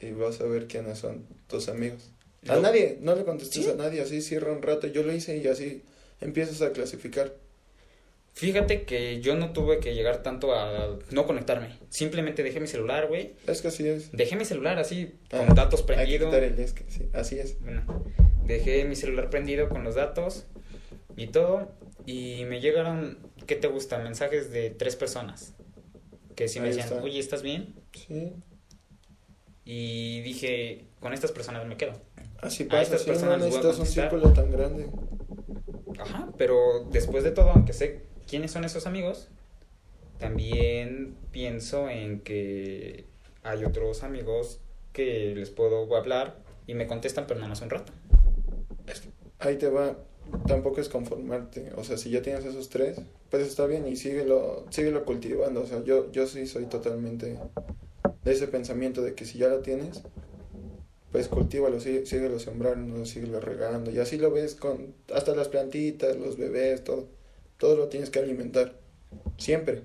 y 0.00 0.10
vas 0.12 0.40
a 0.40 0.44
ver 0.44 0.66
quiénes 0.66 0.98
son 0.98 1.26
tus 1.46 1.68
amigos. 1.68 2.10
A 2.48 2.56
nadie, 2.56 2.98
no 3.00 3.14
le 3.14 3.24
contestes 3.24 3.64
¿Sí? 3.64 3.70
a 3.70 3.74
nadie, 3.74 4.00
así 4.00 4.22
cierra 4.22 4.52
un 4.52 4.62
rato. 4.62 4.86
Yo 4.86 5.02
lo 5.02 5.12
hice 5.12 5.36
y 5.36 5.46
así 5.46 5.82
empiezas 6.20 6.62
a 6.62 6.72
clasificar. 6.72 7.34
Fíjate 8.32 8.84
que 8.84 9.20
yo 9.20 9.34
no 9.34 9.52
tuve 9.52 9.80
que 9.80 9.94
llegar 9.94 10.22
tanto 10.22 10.54
a 10.54 10.98
no 11.10 11.26
conectarme. 11.26 11.76
Simplemente 11.90 12.42
dejé 12.42 12.60
mi 12.60 12.68
celular, 12.68 13.08
güey. 13.08 13.32
Es 13.46 13.60
que 13.60 13.68
así 13.68 13.86
es. 13.86 14.12
Dejé 14.12 14.36
mi 14.36 14.44
celular 14.44 14.78
así, 14.78 15.14
Ah, 15.32 15.44
con 15.46 15.54
datos 15.56 15.80
Hay 15.80 15.86
que 15.86 15.94
prendido. 15.94 16.26
quitar 16.28 16.44
el 16.44 16.58
es 16.58 16.72
que 16.72 16.84
sí, 16.90 17.08
así 17.12 17.38
es. 17.38 17.60
Bueno, 17.60 18.04
dejé 18.44 18.84
mi 18.84 18.96
celular 18.96 19.28
prendido 19.30 19.68
con 19.68 19.84
los 19.84 19.96
datos 19.96 20.46
y 21.16 21.26
todo. 21.26 21.72
Y 22.06 22.44
me 22.46 22.60
llegaron, 22.60 23.18
¿qué 23.46 23.56
te 23.56 23.66
gusta? 23.66 23.98
Mensajes 23.98 24.50
de 24.50 24.70
tres 24.70 24.96
personas. 24.96 25.52
Que 26.36 26.48
sí 26.48 26.60
me 26.60 26.68
Ahí 26.68 26.76
decían, 26.76 26.92
está. 26.94 27.02
oye, 27.04 27.18
¿estás 27.18 27.42
bien? 27.42 27.74
Sí, 27.92 28.32
Y 29.64 30.20
dije, 30.22 30.84
con 31.00 31.12
estas 31.12 31.32
personas 31.32 31.66
me 31.66 31.76
quedo. 31.76 31.92
Así 32.42 32.64
A 32.64 32.68
pasa. 32.68 32.82
estas 32.82 33.02
sí, 33.02 33.06
no 33.08 33.12
personas 33.12 33.34
a 33.34 33.44
necesitas 33.44 33.78
un 33.78 33.86
círculo 33.86 34.32
tan 34.32 34.50
grande. 34.50 34.88
Ajá, 35.98 36.28
pero 36.38 36.84
después 36.90 37.24
de 37.24 37.30
todo, 37.30 37.50
aunque 37.50 37.72
sé 37.72 38.02
quiénes 38.26 38.50
son 38.50 38.64
esos 38.64 38.86
amigos, 38.86 39.28
también 40.18 41.16
pienso 41.30 41.88
en 41.88 42.20
que 42.20 43.06
hay 43.42 43.64
otros 43.64 44.02
amigos 44.02 44.60
que 44.92 45.34
les 45.34 45.50
puedo 45.50 45.94
hablar 45.96 46.36
y 46.66 46.74
me 46.74 46.86
contestan, 46.86 47.26
pero 47.26 47.40
nada 47.40 47.48
más 47.50 47.62
un 47.62 47.70
rato. 47.70 47.92
Ahí 49.38 49.56
te 49.56 49.68
va. 49.68 49.96
Tampoco 50.46 50.80
es 50.80 50.88
conformarte. 50.88 51.72
O 51.76 51.82
sea, 51.84 51.96
si 51.96 52.10
ya 52.10 52.22
tienes 52.22 52.44
esos 52.44 52.68
tres, 52.68 53.00
pues 53.30 53.46
está 53.46 53.66
bien 53.66 53.88
y 53.88 53.96
síguelo, 53.96 54.66
síguelo 54.70 55.04
cultivando. 55.04 55.62
O 55.62 55.66
sea, 55.66 55.82
yo, 55.82 56.10
yo 56.12 56.26
sí 56.26 56.46
soy 56.46 56.66
totalmente 56.66 57.38
de 58.22 58.32
ese 58.32 58.46
pensamiento 58.46 59.02
de 59.02 59.14
que 59.14 59.24
si 59.24 59.38
ya 59.38 59.48
lo 59.48 59.60
tienes, 59.60 60.02
pues 61.12 61.28
cultívalo, 61.28 61.80
sí, 61.80 62.06
síguelo 62.06 62.38
sembrando, 62.38 63.04
síguelo 63.04 63.40
regando. 63.40 63.90
Y 63.90 63.98
así 63.98 64.16
lo 64.16 64.30
ves 64.30 64.54
con 64.54 64.94
hasta 65.12 65.34
las 65.34 65.48
plantitas, 65.48 66.16
los 66.16 66.36
bebés, 66.36 66.84
todo. 66.84 67.08
Todo 67.58 67.76
lo 67.76 67.88
tienes 67.88 68.10
que 68.10 68.20
alimentar. 68.20 68.74
Siempre. 69.36 69.82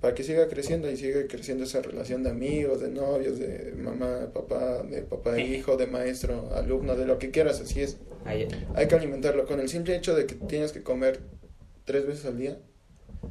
Para 0.00 0.14
que 0.14 0.22
siga 0.22 0.48
creciendo 0.48 0.90
y 0.90 0.96
siga 0.96 1.26
creciendo 1.28 1.64
esa 1.64 1.82
relación 1.82 2.22
de 2.22 2.30
amigos, 2.30 2.80
de 2.80 2.88
novios, 2.88 3.38
de 3.38 3.74
mamá, 3.76 4.30
papá, 4.32 4.82
de 4.82 5.02
papá, 5.02 5.36
e 5.36 5.46
hijo, 5.56 5.76
de 5.76 5.86
maestro, 5.86 6.50
alumno, 6.54 6.96
de 6.96 7.04
lo 7.04 7.18
que 7.18 7.30
quieras, 7.30 7.60
así 7.60 7.82
es. 7.82 7.98
Hay 8.74 8.88
que 8.88 8.94
alimentarlo. 8.94 9.44
Con 9.44 9.60
el 9.60 9.68
simple 9.68 9.96
hecho 9.96 10.14
de 10.14 10.24
que 10.24 10.36
tienes 10.36 10.72
que 10.72 10.82
comer 10.82 11.20
tres 11.84 12.06
veces 12.06 12.24
al 12.24 12.38
día, 12.38 12.58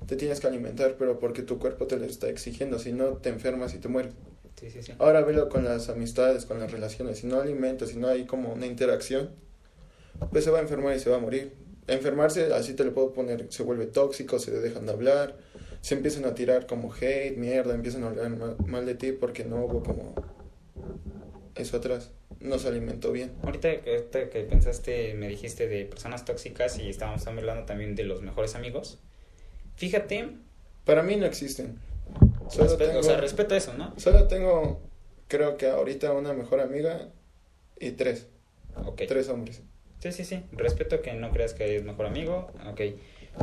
te 0.06 0.16
tienes 0.16 0.40
que 0.40 0.48
alimentar, 0.48 0.98
pero 1.00 1.18
porque 1.18 1.42
tu 1.42 1.58
cuerpo 1.58 1.88
te 1.88 1.98
lo 1.98 2.06
está 2.06 2.30
exigiendo. 2.30 2.78
Si 2.78 2.94
no, 2.94 3.14
te 3.18 3.30
enfermas 3.30 3.74
y 3.74 3.80
te 3.80 3.88
mueres. 3.88 4.14
Sí, 4.60 4.70
sí, 4.70 4.84
sí. 4.84 4.94
Ahora 5.00 5.22
velo 5.22 5.50
con 5.50 5.64
las 5.64 5.90
amistades, 5.90 6.46
con 6.46 6.60
las 6.60 6.72
relaciones. 6.72 7.20
Si 7.20 7.28
no 7.28 7.40
alimentas, 7.40 7.90
si 7.90 7.98
no 7.98 8.08
hay 8.08 8.26
como 8.26 8.52
una 8.54 8.66
interacción, 8.66 9.32
pues 10.32 10.44
se 10.44 10.52
va 10.52 10.60
a 10.60 10.62
enfermar 10.62 10.96
y 10.96 11.00
se 11.00 11.10
va 11.10 11.18
a 11.18 11.20
morir. 11.20 11.54
Enfermarse, 11.88 12.54
así 12.54 12.74
te 12.74 12.84
lo 12.84 12.94
puedo 12.94 13.14
poner, 13.14 13.48
se 13.50 13.64
vuelve 13.64 13.88
tóxico, 13.88 14.38
se 14.38 14.52
dejan 14.52 14.86
de 14.86 14.92
hablar, 14.92 15.38
se 15.82 15.96
empiezan 15.96 16.26
a 16.26 16.36
tirar 16.36 16.68
como 16.68 16.94
hate, 16.94 17.36
mierda, 17.36 17.74
empiezan 17.74 18.04
a 18.04 18.08
hablar 18.10 18.30
mal, 18.30 18.58
mal 18.68 18.86
de 18.86 18.94
ti 18.94 19.12
porque 19.12 19.44
no 19.44 19.66
hubo 19.66 19.82
como 19.82 20.14
eso 21.56 21.78
atrás. 21.78 22.12
No 22.40 22.60
se 22.60 22.68
alimentó 22.68 23.12
bien. 23.12 23.34
Ahorita 23.44 23.82
que, 23.82 23.96
ahorita 23.96 24.30
que 24.30 24.44
pensaste, 24.44 25.14
me 25.16 25.28
dijiste 25.28 25.68
de 25.68 25.86
personas 25.86 26.26
tóxicas 26.26 26.78
y 26.80 26.90
estábamos 26.90 27.26
hablando 27.28 27.66
también 27.66 27.96
de 27.96 28.04
los 28.04 28.22
mejores 28.22 28.56
amigos. 28.56 29.00
Fíjate, 29.76 30.30
Para 30.86 31.04
mí 31.04 31.16
no 31.18 31.26
existen. 31.26 31.80
Solo 32.50 32.76
tengo, 32.78 33.00
o 33.00 33.04
sea, 33.04 33.18
respeto 33.18 33.56
eso, 33.56 33.74
¿no? 33.76 33.94
solo 33.98 34.28
tengo, 34.28 34.82
creo 35.28 35.58
que 35.58 35.68
ahorita 35.68 36.12
una 36.14 36.34
mejor 36.34 36.60
amiga 36.60 37.10
y 37.80 37.92
tres, 37.92 38.28
Ok. 38.86 39.04
tres 39.08 39.30
hombres. 39.30 39.62
Sí, 40.00 40.12
sí, 40.12 40.24
sí. 40.24 40.44
Respeto 40.54 41.02
que 41.02 41.14
no 41.14 41.32
creas 41.32 41.54
que 41.54 41.76
es 41.76 41.84
mejor 41.84 42.06
amigo. 42.06 42.52
Ok. 42.72 42.82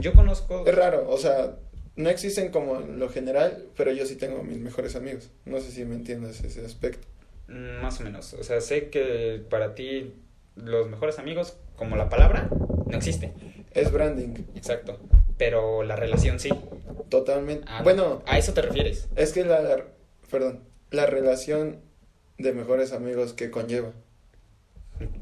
Yo 0.00 0.12
conozco. 0.14 0.64
Es 0.66 0.74
raro, 0.74 1.08
o 1.08 1.18
sea, 1.18 1.56
no 1.96 2.08
existen 2.10 2.50
como 2.50 2.80
en 2.80 2.98
lo 2.98 3.08
general, 3.10 3.66
pero 3.76 3.92
yo 3.92 4.06
sí 4.06 4.16
tengo 4.16 4.42
mis 4.42 4.58
mejores 4.58 4.96
amigos. 4.96 5.30
No 5.44 5.60
sé 5.60 5.70
si 5.70 5.84
me 5.84 5.94
entiendes 5.94 6.42
ese 6.42 6.64
aspecto. 6.64 7.06
Mm, 7.48 7.82
Más 7.82 8.00
o 8.00 8.04
menos. 8.04 8.32
O 8.34 8.42
sea, 8.42 8.60
sé 8.60 8.88
que 8.90 9.42
para 9.50 9.74
ti 9.74 10.14
los 10.56 10.88
mejores 10.88 11.18
amigos, 11.18 11.56
como 11.76 11.96
la 11.96 12.08
palabra, 12.08 12.48
no 12.86 12.96
existe. 12.96 13.32
Es 13.72 13.92
branding, 13.92 14.34
Exacto. 14.54 14.98
Pero 15.38 15.82
la 15.82 15.96
relación 15.96 16.40
sí. 16.40 16.50
totalmente. 17.08 17.64
Ah, 17.68 17.82
bueno, 17.82 18.22
A 18.26 18.38
eso 18.38 18.52
te 18.54 18.62
refieres. 18.62 19.08
es 19.16 19.32
que 19.32 19.44
la, 19.44 19.84
perdón, 20.30 20.60
la 20.90 21.06
relación 21.06 21.80
de 22.38 22.52
mejores 22.52 22.92
amigos 22.92 23.32
que 23.32 23.50
conlleva. 23.50 23.92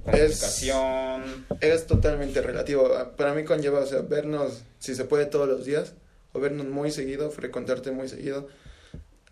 Comunicación. 0.05 1.46
Es 1.61 1.87
totalmente 1.87 2.40
relativo. 2.42 2.88
Para 3.16 3.35
mí 3.35 3.44
conlleva, 3.44 3.81
o 3.81 3.87
sea, 3.87 4.03
vernos, 4.03 4.62
si 4.79 4.94
se 4.94 5.05
puede, 5.05 5.27
todos 5.27 5.48
los 5.48 5.64
días, 5.64 5.94
o 6.33 6.40
vernos 6.40 6.66
muy 6.66 6.90
seguido, 6.90 7.31
frecuentarte 7.31 7.90
muy 7.90 8.09
seguido. 8.09 8.48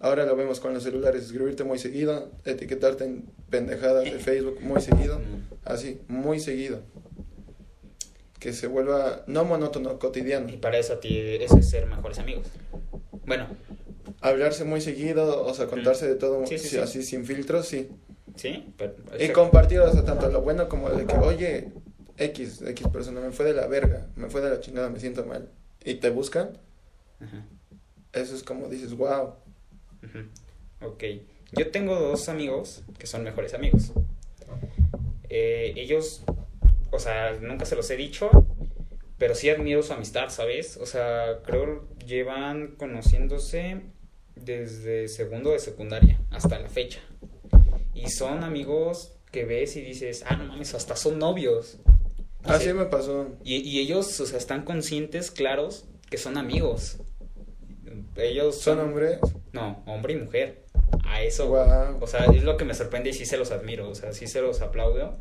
Ahora 0.00 0.26
lo 0.26 0.34
vemos 0.34 0.58
con 0.58 0.74
los 0.74 0.82
celulares, 0.82 1.22
escribirte 1.22 1.62
muy 1.62 1.78
seguido, 1.78 2.32
etiquetarte 2.44 3.04
en 3.04 3.26
pendejadas 3.50 4.04
de 4.04 4.18
Facebook 4.18 4.58
muy 4.60 4.80
seguido, 4.80 5.20
así, 5.64 6.00
muy 6.08 6.40
seguido. 6.40 6.80
Que 8.42 8.52
se 8.52 8.66
vuelva 8.66 9.22
no 9.28 9.44
monótono, 9.44 9.98
cotidiano. 10.00 10.48
Y 10.48 10.56
para 10.56 10.76
eso 10.76 10.94
a 10.94 11.00
ti 11.00 11.16
eso 11.16 11.58
es 11.58 11.70
ser 11.70 11.86
mejores 11.86 12.18
amigos. 12.18 12.48
Bueno, 13.24 13.46
Hablarse 14.20 14.64
muy 14.64 14.80
seguido, 14.80 15.44
o 15.44 15.54
sea, 15.54 15.66
contarse 15.66 16.08
de 16.08 16.14
todo 16.16 16.44
Sí, 16.46 16.58
sí, 16.58 16.64
sí, 16.64 16.68
sí. 16.70 16.78
así 16.78 17.02
sin 17.02 17.24
filtros, 17.24 17.66
sí. 17.66 17.88
sí, 18.36 18.72
pero, 18.76 18.94
Y 19.18 19.28
compartir, 19.30 19.80
o 19.80 19.92
sea, 19.92 20.04
tanto 20.04 20.28
lo 20.28 20.40
bueno 20.42 20.68
como 20.68 20.90
de 20.90 21.06
que, 21.06 21.16
oye, 21.16 21.68
X, 22.18 22.62
X 22.62 22.88
persona, 22.88 23.20
me 23.20 23.30
fue 23.32 23.44
de 23.46 23.52
la 23.54 23.66
verga, 23.66 24.08
me 24.16 24.28
fue 24.28 24.40
de 24.40 24.50
la 24.50 24.60
chingada, 24.60 24.90
me 24.90 24.98
siento 25.00 25.24
mal. 25.24 25.48
Y 25.84 25.94
te 25.94 26.10
buscan, 26.10 26.58
Ajá, 27.20 27.44
eso 28.12 28.34
es 28.34 28.42
como 28.44 28.68
dices, 28.68 28.96
wow. 28.96 29.34
ujú. 30.02 30.86
Ok. 30.86 31.04
Yo 31.52 31.70
tengo 31.70 31.94
dos 31.98 32.28
amigos 32.28 32.82
que 32.98 33.06
son 33.06 33.22
mejores 33.24 33.54
amigos. 33.54 33.92
Eh, 35.28 35.72
ellos, 35.76 36.22
o 36.92 36.98
sea, 36.98 37.32
nunca 37.40 37.64
se 37.64 37.74
los 37.74 37.90
he 37.90 37.96
dicho, 37.96 38.30
pero 39.18 39.34
sí 39.34 39.50
admiro 39.50 39.82
su 39.82 39.92
amistad, 39.92 40.28
¿sabes? 40.28 40.76
O 40.76 40.86
sea, 40.86 41.40
creo 41.44 41.88
llevan 42.06 42.76
conociéndose 42.76 43.80
desde 44.36 45.08
segundo 45.08 45.50
de 45.50 45.58
secundaria 45.58 46.20
hasta 46.30 46.58
la 46.58 46.68
fecha. 46.68 47.00
Y 47.94 48.08
son 48.10 48.44
amigos 48.44 49.16
que 49.30 49.44
ves 49.44 49.76
y 49.76 49.80
dices, 49.80 50.24
ah, 50.26 50.36
no 50.36 50.44
mames, 50.44 50.74
hasta 50.74 50.94
son 50.94 51.18
novios. 51.18 51.78
Así 52.44 52.72
me 52.72 52.86
pasó. 52.86 53.28
y, 53.44 53.56
y 53.56 53.80
ellos, 53.80 54.20
o 54.20 54.26
sea, 54.26 54.38
están 54.38 54.64
conscientes, 54.64 55.30
claros, 55.30 55.86
que 56.10 56.18
son 56.18 56.36
amigos. 56.36 56.98
Ellos 58.16 58.60
¿Son 58.60 58.76
son... 58.76 58.88
hombres? 58.88 59.18
No, 59.52 59.82
hombre 59.86 60.14
y 60.14 60.16
mujer. 60.16 60.64
A 61.04 61.22
eso. 61.22 61.48
Guau. 61.48 61.98
O 62.00 62.06
sea, 62.06 62.26
es 62.26 62.44
lo 62.44 62.56
que 62.56 62.64
me 62.64 62.74
sorprende 62.74 63.10
y 63.10 63.12
sí 63.12 63.24
se 63.24 63.36
los 63.36 63.50
admiro. 63.50 63.88
O 63.88 63.94
sea, 63.94 64.12
sí 64.12 64.26
se 64.26 64.40
los 64.40 64.60
aplaudo. 64.60 65.18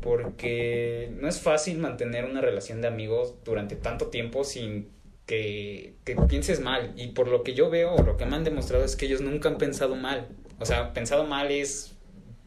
Porque 0.00 1.10
no 1.20 1.28
es 1.28 1.40
fácil 1.40 1.78
mantener 1.78 2.24
una 2.24 2.40
relación 2.40 2.80
de 2.80 2.88
amigos 2.88 3.34
durante 3.44 3.76
tanto 3.76 4.06
tiempo 4.08 4.44
sin 4.44 4.88
que, 5.26 5.94
que 6.04 6.16
pienses 6.28 6.60
mal. 6.60 6.92
Y 6.96 7.08
por 7.08 7.28
lo 7.28 7.42
que 7.42 7.54
yo 7.54 7.70
veo, 7.70 7.94
o 7.94 8.02
lo 8.02 8.16
que 8.16 8.26
me 8.26 8.36
han 8.36 8.44
demostrado 8.44 8.84
es 8.84 8.96
que 8.96 9.06
ellos 9.06 9.20
nunca 9.20 9.48
han 9.48 9.58
pensado 9.58 9.94
mal. 9.96 10.28
O 10.58 10.66
sea, 10.66 10.92
pensado 10.92 11.24
mal 11.24 11.50
es 11.50 11.96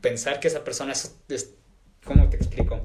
pensar 0.01 0.39
que 0.39 0.47
esa 0.47 0.63
persona 0.63 0.91
es, 0.91 1.17
es 1.29 1.53
¿cómo 2.03 2.29
te 2.29 2.37
explico? 2.37 2.81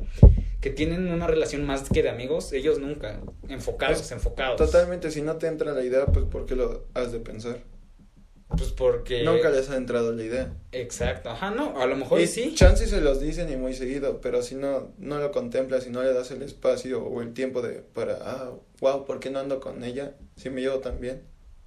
Que 0.60 0.70
tienen 0.70 1.10
una 1.10 1.26
relación 1.26 1.64
más 1.64 1.88
que 1.88 2.02
de 2.02 2.10
amigos, 2.10 2.52
ellos 2.52 2.78
nunca. 2.78 3.20
Enfocados, 3.48 4.10
enfocados. 4.12 4.56
Totalmente, 4.56 5.10
si 5.10 5.22
no 5.22 5.36
te 5.36 5.46
entra 5.46 5.72
la 5.72 5.84
idea, 5.84 6.06
pues 6.06 6.26
¿por 6.26 6.46
qué 6.46 6.56
lo 6.56 6.86
has 6.94 7.12
de 7.12 7.20
pensar? 7.20 7.58
Pues 8.48 8.70
porque... 8.70 9.24
Nunca 9.24 9.50
les 9.50 9.68
ha 9.70 9.76
entrado 9.76 10.12
la 10.12 10.22
idea. 10.22 10.52
Exacto, 10.70 11.30
ajá, 11.30 11.50
no, 11.50 11.80
a 11.80 11.86
lo 11.86 11.96
mejor 11.96 12.20
Y 12.20 12.26
sí. 12.26 12.54
chances 12.54 12.90
se 12.90 13.00
los 13.00 13.20
dicen 13.20 13.50
y 13.50 13.56
muy 13.56 13.74
seguido, 13.74 14.20
pero 14.20 14.40
si 14.42 14.54
no, 14.54 14.92
no 14.98 15.18
lo 15.18 15.32
contemplas, 15.32 15.84
si 15.84 15.90
no 15.90 16.02
le 16.02 16.12
das 16.12 16.30
el 16.30 16.42
espacio 16.42 17.04
o 17.04 17.22
el 17.22 17.34
tiempo 17.34 17.60
de 17.60 17.80
para, 17.80 18.18
ah, 18.22 18.52
wow, 18.80 19.04
¿por 19.04 19.18
qué 19.18 19.30
no 19.30 19.40
ando 19.40 19.58
con 19.58 19.82
ella? 19.82 20.14
Si 20.36 20.48
me 20.48 20.60
llevo 20.60 20.78
tan 20.78 21.00
bien. 21.00 21.22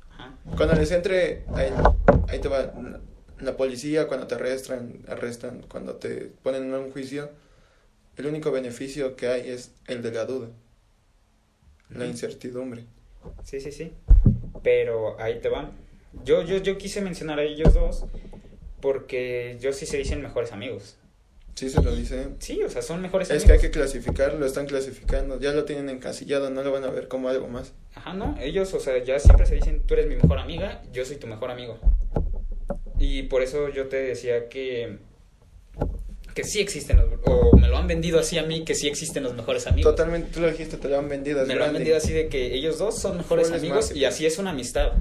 Ajá. 0.10 0.38
Cuando 0.56 0.76
les 0.76 0.92
entre, 0.92 1.44
ahí, 1.54 1.70
ahí 2.30 2.40
te 2.40 2.48
va 2.48 2.74
la, 3.42 3.58
policía, 3.58 4.08
cuando 4.08 4.28
te 4.28 4.36
arrestan, 4.36 5.04
arrestan, 5.08 5.66
cuando 5.70 5.96
te 5.96 6.32
ponen 6.44 6.64
en 6.64 6.74
un 6.74 6.92
juicio, 6.92 7.30
el 8.16 8.26
único 8.26 8.52
beneficio 8.52 9.18
que 9.18 9.28
hay 9.28 9.50
es 9.50 9.74
el 9.88 10.02
de 10.02 10.12
la 10.12 10.26
duda, 10.26 10.48
la 11.90 12.06
incertidumbre. 12.06 12.86
Sí, 13.44 13.60
sí, 13.60 13.72
sí. 13.74 13.94
Pero 14.64 15.20
ahí 15.20 15.40
te 15.42 15.50
va. 15.50 15.72
Yo, 16.24 16.42
yo, 16.44 16.58
yo 16.58 16.78
quise 16.78 17.02
mencionar 17.02 17.40
a 17.40 17.44
ellos 17.44 17.74
dos 17.74 18.06
porque 18.82 19.58
yo 19.60 19.74
sí 19.74 19.86
se 19.86 19.98
dicen 19.98 20.22
mejores 20.22 20.52
amigos. 20.52 20.98
Sí, 21.56 21.70
se 21.70 21.82
lo 21.82 21.94
dicen. 21.94 22.38
Sí, 22.40 22.64
o 22.64 22.70
sea, 22.70 22.82
son 22.82 23.02
mejores 23.02 23.30
Es 23.30 23.44
que 23.44 23.52
hay 23.52 23.58
amigos. 23.58 23.62
que 23.62 23.72
clasificar, 23.80 24.34
lo 24.36 24.46
están 24.46 24.66
clasificando, 24.66 25.40
ya 25.40 25.52
lo 25.52 25.66
tienen 25.66 25.90
encasillado, 25.90 26.50
no 26.50 26.64
lo 26.64 26.72
van 26.72 26.86
a 26.86 26.90
ver 26.90 27.10
como 27.10 27.28
algo 27.28 27.48
más. 27.50 27.74
Ajá, 27.96 28.14
no, 28.14 28.38
ellos, 28.40 28.74
o 28.74 28.80
sea, 28.80 29.04
ya 29.04 29.20
siempre 29.20 29.46
se 29.46 29.56
dicen, 29.56 29.82
tú 29.86 29.96
eres 29.96 30.08
mi 30.08 30.16
mejor 30.16 30.40
amiga, 30.40 30.82
yo 30.94 31.04
soy 31.04 31.18
tu 31.18 31.28
mejor 31.28 31.52
amigo. 31.52 31.78
Y 32.98 33.24
por 33.24 33.42
eso 33.42 33.68
yo 33.70 33.88
te 33.88 33.98
decía 33.98 34.48
que 34.48 35.00
que 36.34 36.44
sí 36.46 36.60
existen 36.62 36.98
los, 36.98 37.08
o 37.26 37.58
me 37.58 37.68
lo 37.68 37.78
han 37.78 37.88
vendido 37.88 38.20
así 38.20 38.38
a 38.38 38.44
mí 38.44 38.64
que 38.64 38.76
sí 38.76 38.88
existen 38.88 39.24
los 39.24 39.34
mejores 39.34 39.68
amigos. 39.68 39.92
Totalmente, 39.92 40.30
tú 40.32 40.40
lo 40.40 40.50
dijiste, 40.50 40.78
te 40.78 40.88
lo 40.88 40.98
han 40.98 41.10
vendido. 41.10 41.46
Me 41.46 41.56
lo 41.56 41.66
han 41.66 41.74
vendido 41.74 41.98
así 41.98 42.14
de 42.14 42.30
que 42.30 42.54
ellos 42.54 42.78
dos 42.78 42.98
son 42.98 43.18
mejores 43.18 43.52
amigos 43.52 43.86
marketing. 43.86 44.00
y 44.00 44.06
así 44.06 44.26
es 44.26 44.38
una 44.38 44.52
amistad. 44.52 44.94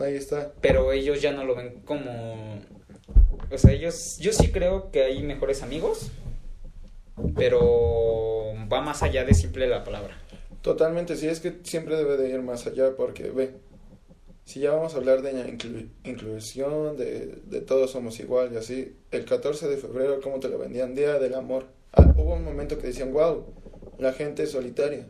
Ahí 0.00 0.14
está. 0.14 0.52
pero 0.60 0.92
ellos 0.92 1.20
ya 1.22 1.32
no 1.32 1.44
lo 1.44 1.54
ven 1.54 1.80
como 1.84 2.58
o 3.50 3.58
sea 3.58 3.72
ellos 3.72 4.18
yo 4.18 4.32
sí 4.32 4.50
creo 4.50 4.90
que 4.90 5.02
hay 5.04 5.22
mejores 5.22 5.62
amigos 5.62 6.10
pero 7.36 8.54
va 8.72 8.80
más 8.80 9.02
allá 9.02 9.24
de 9.24 9.34
simple 9.34 9.66
la 9.66 9.84
palabra 9.84 10.16
Totalmente, 10.62 11.16
sí, 11.16 11.26
es 11.26 11.40
que 11.40 11.54
siempre 11.62 11.96
debe 11.96 12.18
de 12.18 12.28
ir 12.28 12.42
más 12.42 12.66
allá 12.66 12.94
porque, 12.94 13.30
ve, 13.30 13.52
si 14.44 14.60
ya 14.60 14.72
vamos 14.72 14.92
a 14.92 14.98
hablar 14.98 15.22
de 15.22 15.32
inclu- 15.32 15.88
inclusión, 16.04 16.98
de, 16.98 17.38
de 17.46 17.60
todos 17.62 17.92
somos 17.92 18.20
igual 18.20 18.52
y 18.52 18.58
así, 18.58 18.94
el 19.10 19.24
14 19.24 19.68
de 19.68 19.78
febrero, 19.78 20.20
¿cómo 20.22 20.38
te 20.38 20.50
lo 20.50 20.58
vendían? 20.58 20.94
Día 20.94 21.18
del 21.18 21.32
amor. 21.32 21.64
Ah, 21.94 22.12
hubo 22.14 22.34
un 22.34 22.44
momento 22.44 22.76
que 22.76 22.88
decían, 22.88 23.10
wow, 23.14 23.46
la 23.98 24.12
gente 24.12 24.42
es 24.42 24.50
solitaria. 24.50 25.06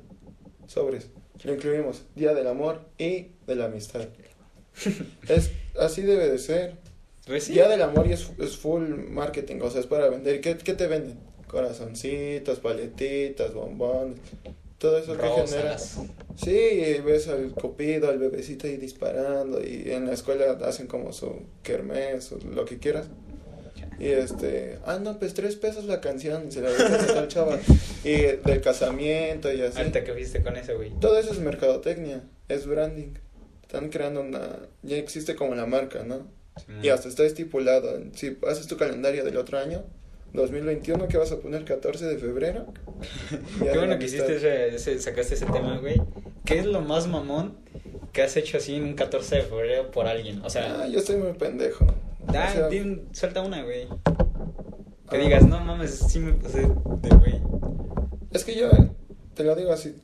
Sobres, 0.68 1.09
lo 1.42 1.53
incluimos, 1.53 2.05
Día 2.14 2.33
del 2.33 2.46
amor 2.46 2.83
y 2.96 3.33
de 3.48 3.57
la 3.57 3.64
amistad. 3.64 4.07
es, 5.28 5.50
así 5.78 6.02
debe 6.02 6.28
de 6.28 6.38
ser. 6.38 6.74
pues 7.26 7.48
Día 7.48 7.68
del 7.68 7.83
amor 7.83 8.06
y 8.06 8.12
es, 8.12 8.30
es 8.38 8.56
full 8.56 8.88
marketing, 9.11 9.61
o 9.62 9.70
sea, 9.70 9.80
es 9.80 9.87
para 9.87 10.09
vender. 10.09 10.40
¿Qué, 10.40 10.56
qué 10.56 10.74
te 10.74 10.87
venden? 10.87 11.18
Corazoncitos, 11.46 12.61
paletitas, 12.61 13.52
bombones, 13.54 14.18
todo 14.78 14.98
eso 14.98 15.16
que 15.16 15.28
genera. 15.28 15.76
Sí, 15.78 16.50
y 16.50 17.00
ves 17.00 17.28
al 17.28 17.50
cupido, 17.50 18.09
al 18.09 18.18
bebecito 18.18 18.66
ahí 18.66 18.76
disparando 18.76 19.61
y 19.62 19.90
en 19.90 20.06
la 20.06 20.14
escuela 20.14 20.59
hacen 20.64 20.87
como 20.87 21.12
su 21.12 21.42
kermés 21.62 22.33
o 22.33 22.38
lo 22.38 22.64
que 22.64 22.78
quieras. 22.78 23.09
Y 24.00 24.09
este, 24.09 24.78
ah, 24.87 24.98
no, 24.98 25.18
pues 25.18 25.35
tres 25.35 25.56
pesos 25.56 25.85
la 25.85 26.00
canción, 26.00 26.48
y 26.48 26.52
se 26.52 26.62
la 26.62 26.70
dedicas 26.70 27.11
a 27.11 27.14
tal 27.14 27.28
chava. 27.28 27.59
Y 28.02 28.12
del 28.12 28.62
casamiento 28.62 29.52
y 29.52 29.61
así. 29.61 29.76
ahorita 29.76 30.04
que 30.04 30.14
fuiste 30.14 30.42
con 30.42 30.56
ese 30.56 30.72
güey 30.72 30.90
Todo 31.00 31.18
eso 31.18 31.33
es 31.33 31.38
mercadotecnia, 31.38 32.22
es 32.48 32.66
branding. 32.66 33.12
Están 33.72 33.88
creando 33.88 34.20
una, 34.22 34.40
ya 34.83 34.96
existe 34.96 35.37
como 35.37 35.54
la 35.54 35.64
marca, 35.64 36.02
¿no? 36.02 36.26
Y 36.83 36.88
hasta 36.88 37.06
está 37.09 37.22
estipulado, 37.22 38.00
si 38.14 38.37
haces 38.48 38.66
tu 38.66 38.76
calendario 38.76 39.24
del 39.24 39.37
otro 39.37 39.59
año, 39.59 39.85
2021, 40.33 41.06
que 41.06 41.16
vas 41.16 41.30
a 41.30 41.38
poner 41.38 41.64
14 41.64 42.04
de 42.06 42.18
febrero. 42.18 42.66
Qué 43.62 43.78
bueno 43.78 43.96
que 43.96 44.06
hiciste 44.06 44.35
ese, 44.35 44.74
ese- 44.74 44.98
sacaste 44.98 45.35
ese 45.35 45.46
tema 45.46 45.78
güey 45.78 46.02
qué 46.44 46.59
es 46.59 46.66
lo 46.66 46.80
más 46.80 47.06
mamón 47.06 47.59
que 48.12 48.22
has 48.22 48.37
hecho 48.37 48.56
así 48.56 48.74
en 48.74 48.83
un 48.83 48.94
14 48.94 49.37
de 49.37 49.42
febrero 49.42 49.90
por 49.92 50.09
alguien 50.09 50.42
o 50.44 50.50
sea 50.50 50.80
Ah, 50.83 50.88
yo 50.88 50.98
estoy 50.98 51.16
muy 51.16 51.33
pendejo. 51.35 51.87
da, 52.26 52.48
O 52.48 52.52
sea, 52.52 52.68
di 52.68 52.80
un- 52.80 53.09
suelta 53.12 53.40
una 53.40 53.62
güey 53.62 53.87
que 55.09 55.16
Ah. 55.16 55.20
digas 55.20 55.46
no 55.46 55.61
mames 55.61 55.94
sí 55.94 56.18
me 56.18 56.33
pasé 56.33 56.62
de 56.62 57.09
güey 57.16 57.40
Es 58.33 58.44
que 58.44 58.56
yo 58.56 58.68
te 59.35 59.44
lo 59.44 59.54
digo 59.54 59.72
así, 59.72 59.94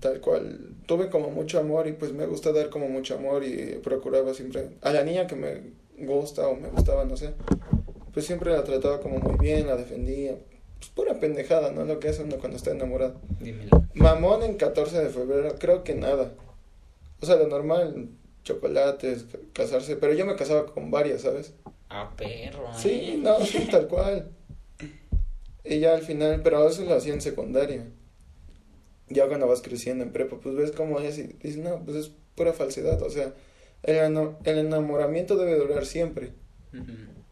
tal 0.00 0.20
cual. 0.20 0.74
Tuve 0.86 1.08
como 1.08 1.30
mucho 1.30 1.58
amor 1.58 1.86
y 1.86 1.92
pues 1.92 2.12
me 2.12 2.26
gusta 2.26 2.52
dar 2.52 2.68
como 2.70 2.88
mucho 2.88 3.14
amor 3.16 3.44
y 3.44 3.78
procuraba 3.82 4.34
siempre 4.34 4.70
a 4.82 4.92
la 4.92 5.02
niña 5.04 5.26
que 5.26 5.36
me 5.36 5.60
gusta 6.06 6.48
o 6.48 6.56
me 6.56 6.68
gustaba, 6.68 7.04
no 7.04 7.16
sé. 7.16 7.30
Pues 8.12 8.26
siempre 8.26 8.50
la 8.52 8.64
trataba 8.64 9.00
como 9.00 9.18
muy 9.18 9.36
bien, 9.38 9.66
la 9.66 9.76
defendía. 9.76 10.36
Pues 10.78 10.90
pura 10.90 11.20
pendejada, 11.20 11.70
¿no? 11.70 11.84
Lo 11.84 12.00
que 12.00 12.08
hace 12.08 12.22
uno 12.24 12.36
cuando 12.38 12.56
está 12.56 12.72
enamorado. 12.72 13.20
dímelo 13.40 13.84
Mamón 13.94 14.42
en 14.42 14.56
14 14.56 14.98
de 15.02 15.08
febrero, 15.10 15.54
creo 15.58 15.84
que 15.84 15.94
nada. 15.94 16.32
O 17.20 17.26
sea, 17.26 17.36
lo 17.36 17.46
normal, 17.46 18.08
chocolates, 18.42 19.24
ca- 19.30 19.38
casarse. 19.52 19.96
Pero 19.96 20.12
yo 20.12 20.26
me 20.26 20.34
casaba 20.36 20.66
con 20.66 20.90
varias, 20.90 21.22
¿sabes? 21.22 21.54
ah 21.88 22.12
perro 22.16 22.66
Sí, 22.76 22.88
¿eh? 23.14 23.20
no, 23.22 23.38
sí, 23.44 23.68
tal 23.70 23.86
cual. 23.86 24.30
Y 25.64 25.78
ya 25.78 25.94
al 25.94 26.02
final, 26.02 26.40
pero 26.42 26.66
eso 26.68 26.82
lo 26.84 26.94
hacía 26.94 27.14
en 27.14 27.20
secundaria. 27.20 27.86
Ya 29.12 29.28
cuando 29.28 29.46
vas 29.46 29.62
creciendo 29.62 30.04
en 30.04 30.12
prepa, 30.12 30.38
pues 30.40 30.54
ves 30.54 30.72
cómo 30.72 31.00
es 31.00 31.18
y 31.18 31.24
dices, 31.24 31.58
no, 31.58 31.84
pues 31.84 31.96
es 31.96 32.12
pura 32.34 32.52
falsedad. 32.52 33.00
O 33.02 33.10
sea, 33.10 33.34
el, 33.82 33.96
enamoramiento 34.44 35.36
debe 35.36 35.56
durar 35.56 35.86
siempre. 35.86 36.32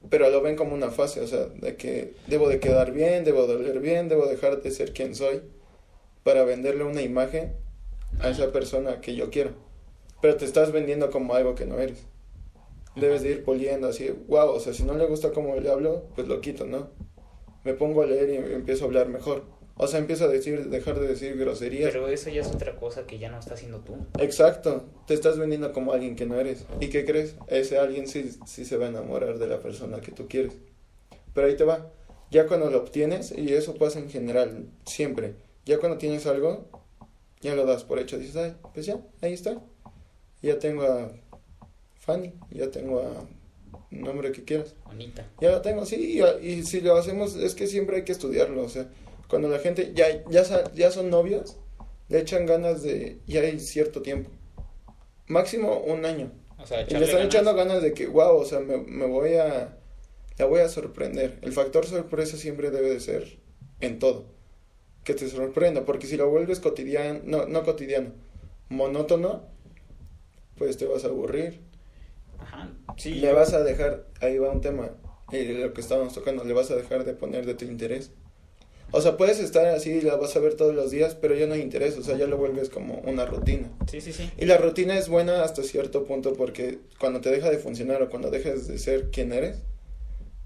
Pero 0.09 0.31
lo 0.31 0.43
ven 0.43 0.57
como 0.57 0.75
una 0.75 0.90
fase, 0.90 1.21
o 1.21 1.27
sea, 1.27 1.47
de 1.47 1.77
que 1.77 2.14
debo 2.27 2.49
de 2.49 2.59
quedar 2.59 2.93
bien, 2.93 3.25
debo 3.25 3.47
de 3.47 3.57
oler 3.57 3.81
bien, 3.81 4.09
debo 4.09 4.27
dejar 4.27 4.61
de 4.62 4.71
ser 4.71 4.93
quien 4.93 5.14
soy 5.14 5.43
para 6.25 6.45
venderle 6.45 6.85
una 6.85 7.03
imagen 7.03 7.53
a 8.21 8.31
esa 8.31 8.53
persona 8.53 9.01
que 9.01 9.14
yo 9.14 9.31
quiero. 9.31 9.53
Pero 10.21 10.37
te 10.37 10.45
estás 10.45 10.73
vendiendo 10.73 11.11
como 11.11 11.35
algo 11.35 11.55
que 11.55 11.66
no 11.66 11.79
eres. 11.79 12.05
Debes 12.97 13.23
de 13.23 13.31
ir 13.31 13.45
poliendo 13.45 13.88
así, 13.88 14.11
wow, 14.27 14.51
o 14.51 14.61
sea, 14.61 14.75
si 14.75 14.83
no 14.83 14.95
le 14.95 15.07
gusta 15.07 15.31
cómo 15.33 15.55
le 15.57 15.71
hablo, 15.71 16.05
pues 16.16 16.27
lo 16.27 16.40
quito, 16.40 16.66
¿no? 16.66 16.90
Me 17.64 17.75
pongo 17.75 18.03
a 18.03 18.07
leer 18.07 18.31
y 18.31 18.55
empiezo 18.55 18.85
a 18.85 18.88
hablar 18.88 19.09
mejor. 19.09 19.45
O 19.83 19.87
sea, 19.87 19.99
empiezo 19.99 20.27
a 20.27 20.29
decir, 20.29 20.69
dejar 20.69 21.01
de 21.01 21.09
decir 21.09 21.38
groserías. 21.38 21.90
Pero 21.90 22.07
eso 22.07 22.29
ya 22.29 22.43
es 22.43 22.49
otra 22.49 22.77
cosa 22.77 23.07
que 23.07 23.19
ya 23.19 23.31
no 23.31 23.38
está 23.38 23.55
haciendo 23.55 23.79
tú. 23.79 23.97
Exacto, 24.19 24.85
te 25.07 25.14
estás 25.14 25.38
vendiendo 25.38 25.73
como 25.73 25.95
alguien 25.95 26.16
que 26.16 26.27
no 26.27 26.38
eres. 26.38 26.66
¿Y 26.81 26.90
qué 26.90 27.07
crees? 27.07 27.37
Ese 27.47 27.79
alguien 27.79 28.07
sí, 28.07 28.31
sí 28.45 28.66
se 28.66 28.77
va 28.77 28.85
a 28.85 28.88
enamorar 28.90 29.38
de 29.38 29.47
la 29.47 29.59
persona 29.61 30.03
que 30.03 30.12
tú 30.12 30.29
quieres. 30.29 30.53
Pero 31.33 31.47
ahí 31.47 31.57
te 31.57 31.64
va. 31.64 31.90
Ya 32.31 32.47
cuando 32.47 32.69
lo 32.69 32.77
obtienes, 32.77 33.33
y 33.33 33.55
eso 33.55 33.75
pasa 33.77 34.01
en 34.01 34.11
general, 34.11 34.66
siempre. 34.85 35.33
Ya 35.64 35.79
cuando 35.79 35.97
tienes 35.97 36.27
algo, 36.27 36.69
ya 37.40 37.55
lo 37.55 37.64
das 37.64 37.83
por 37.83 37.99
hecho. 37.99 38.19
Dices, 38.19 38.37
ay, 38.37 38.57
pues 38.75 38.85
ya, 38.85 39.01
ahí 39.23 39.33
está. 39.33 39.62
Ya 40.43 40.59
tengo 40.59 40.83
a 40.83 41.11
Fanny, 42.01 42.35
ya 42.51 42.71
tengo 42.71 43.01
a 43.01 43.27
nombre 43.90 44.31
que 44.33 44.45
quieras. 44.45 44.75
Bonita. 44.85 45.27
Ya 45.40 45.53
lo 45.53 45.62
tengo, 45.62 45.87
sí, 45.87 46.21
y, 46.21 46.47
y 46.47 46.64
si 46.64 46.83
lo 46.83 46.97
hacemos, 46.97 47.35
es 47.35 47.55
que 47.55 47.66
siempre 47.66 47.97
hay 47.97 48.05
que 48.05 48.12
estudiarlo, 48.12 48.62
o 48.62 48.69
sea, 48.69 48.87
cuando 49.31 49.49
la 49.49 49.61
gente 49.61 49.93
ya, 49.95 50.25
ya, 50.29 50.45
ya 50.75 50.93
son 50.93 51.11
novios, 51.11 51.59
le 52.09 52.21
echan 52.21 52.47
ganas 52.47 52.83
de, 52.83 53.23
ya 53.27 53.43
hay 53.43 53.61
cierto 53.61 54.03
tiempo, 54.03 54.31
máximo 55.29 55.79
un 55.81 56.05
año, 56.05 56.33
O 56.59 56.66
sea, 56.66 56.83
y 56.88 56.97
le 56.97 57.05
están 57.07 57.23
ganas. 57.23 57.27
echando 57.27 57.55
ganas 57.55 57.83
de 57.83 57.95
que, 57.95 58.07
wow, 58.09 58.37
o 58.38 58.45
sea, 58.45 58.61
me, 58.61 58.79
me 58.79 59.07
voy 59.07 59.35
a, 59.35 59.79
la 60.38 60.47
voy 60.47 60.61
a 60.61 60.69
sorprender, 60.69 61.38
el 61.43 61.53
factor 61.53 61.87
sorpresa 61.87 62.38
siempre 62.38 62.71
debe 62.71 62.90
de 62.90 63.01
ser 63.01 63.38
en 63.81 63.99
todo, 64.01 64.27
que 65.05 65.14
te 65.14 65.29
sorprenda, 65.29 65.85
porque 65.87 66.07
si 66.09 66.16
lo 66.19 66.31
vuelves 66.31 66.61
cotidiano, 66.61 67.21
no, 67.25 67.47
no 67.47 67.64
cotidiano, 67.64 68.12
monótono, 68.71 69.49
pues 70.57 70.77
te 70.77 70.87
vas 70.87 71.05
a 71.05 71.09
aburrir, 71.09 71.61
Ajá, 72.38 72.69
sí. 72.97 73.14
le 73.21 73.33
vas 73.33 73.53
a 73.55 73.62
dejar, 73.62 74.07
ahí 74.21 74.38
va 74.38 74.51
un 74.51 74.61
tema, 74.61 74.90
y 75.33 75.45
lo 75.45 75.73
que 75.73 75.81
estábamos 75.81 76.14
tocando, 76.14 76.45
le 76.45 76.55
vas 76.55 76.71
a 76.71 76.77
dejar 76.77 77.05
de 77.05 77.14
poner 77.14 77.47
de 77.47 77.55
tu 77.55 77.64
interés. 77.64 78.12
O 78.92 79.00
sea, 79.00 79.16
puedes 79.16 79.38
estar 79.40 79.66
así 79.66 79.90
y 79.90 80.00
la 80.00 80.16
vas 80.16 80.35
a 80.37 80.40
ver 80.40 80.55
todos 80.55 80.74
los 80.74 80.90
días, 80.90 81.14
pero 81.14 81.35
ya 81.35 81.46
no 81.46 81.55
hay 81.55 81.61
interés, 81.61 81.96
o 81.96 82.03
sea, 82.03 82.16
ya 82.16 82.26
lo 82.26 82.37
vuelves 82.37 82.70
como 82.70 82.98
una 83.00 83.24
rutina. 83.26 83.70
Sí, 83.90 84.00
sí, 84.00 84.12
sí. 84.12 84.31
Y 84.37 84.46
la 84.46 84.57
rutina 84.57 84.98
es 84.98 85.09
buena 85.09 85.42
hasta 85.42 85.62
cierto 85.62 86.05
punto 86.05 86.35
porque 86.35 86.79
cuando 86.98 87.20
te 87.20 87.31
deja 87.31 87.50
de 87.50 87.59
funcionar 87.59 88.03
o 88.03 88.11
cuando 88.11 88.31
dejas 88.31 88.66
de 88.66 88.79
ser 88.79 89.11
quien 89.11 89.33
eres, 89.33 89.59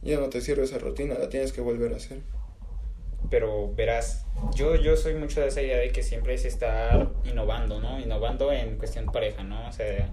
ya 0.03 0.21
no 0.21 0.29
te 0.29 0.41
sirve 0.41 0.65
esa 0.65 0.79
rutina, 0.79 1.19
la 1.19 1.29
tienes 1.29 1.53
que 1.53 1.61
volver 1.61 1.95
a 1.95 1.97
hacer. 1.97 2.19
Pero 3.35 3.73
verás, 3.75 4.25
yo, 4.55 4.77
yo 4.77 4.97
soy 4.97 5.15
mucho 5.15 5.41
de 5.41 5.49
esa 5.49 5.61
idea 5.61 5.79
de 5.79 5.91
que 5.91 6.05
siempre 6.05 6.35
es 6.35 6.45
estar 6.45 7.09
innovando, 7.25 7.81
¿no? 7.81 7.99
Innovando 7.99 8.53
en 8.53 8.79
cuestión 8.79 9.07
pareja, 9.07 9.43
¿no? 9.43 9.69
O 9.69 9.73
sea, 9.73 10.09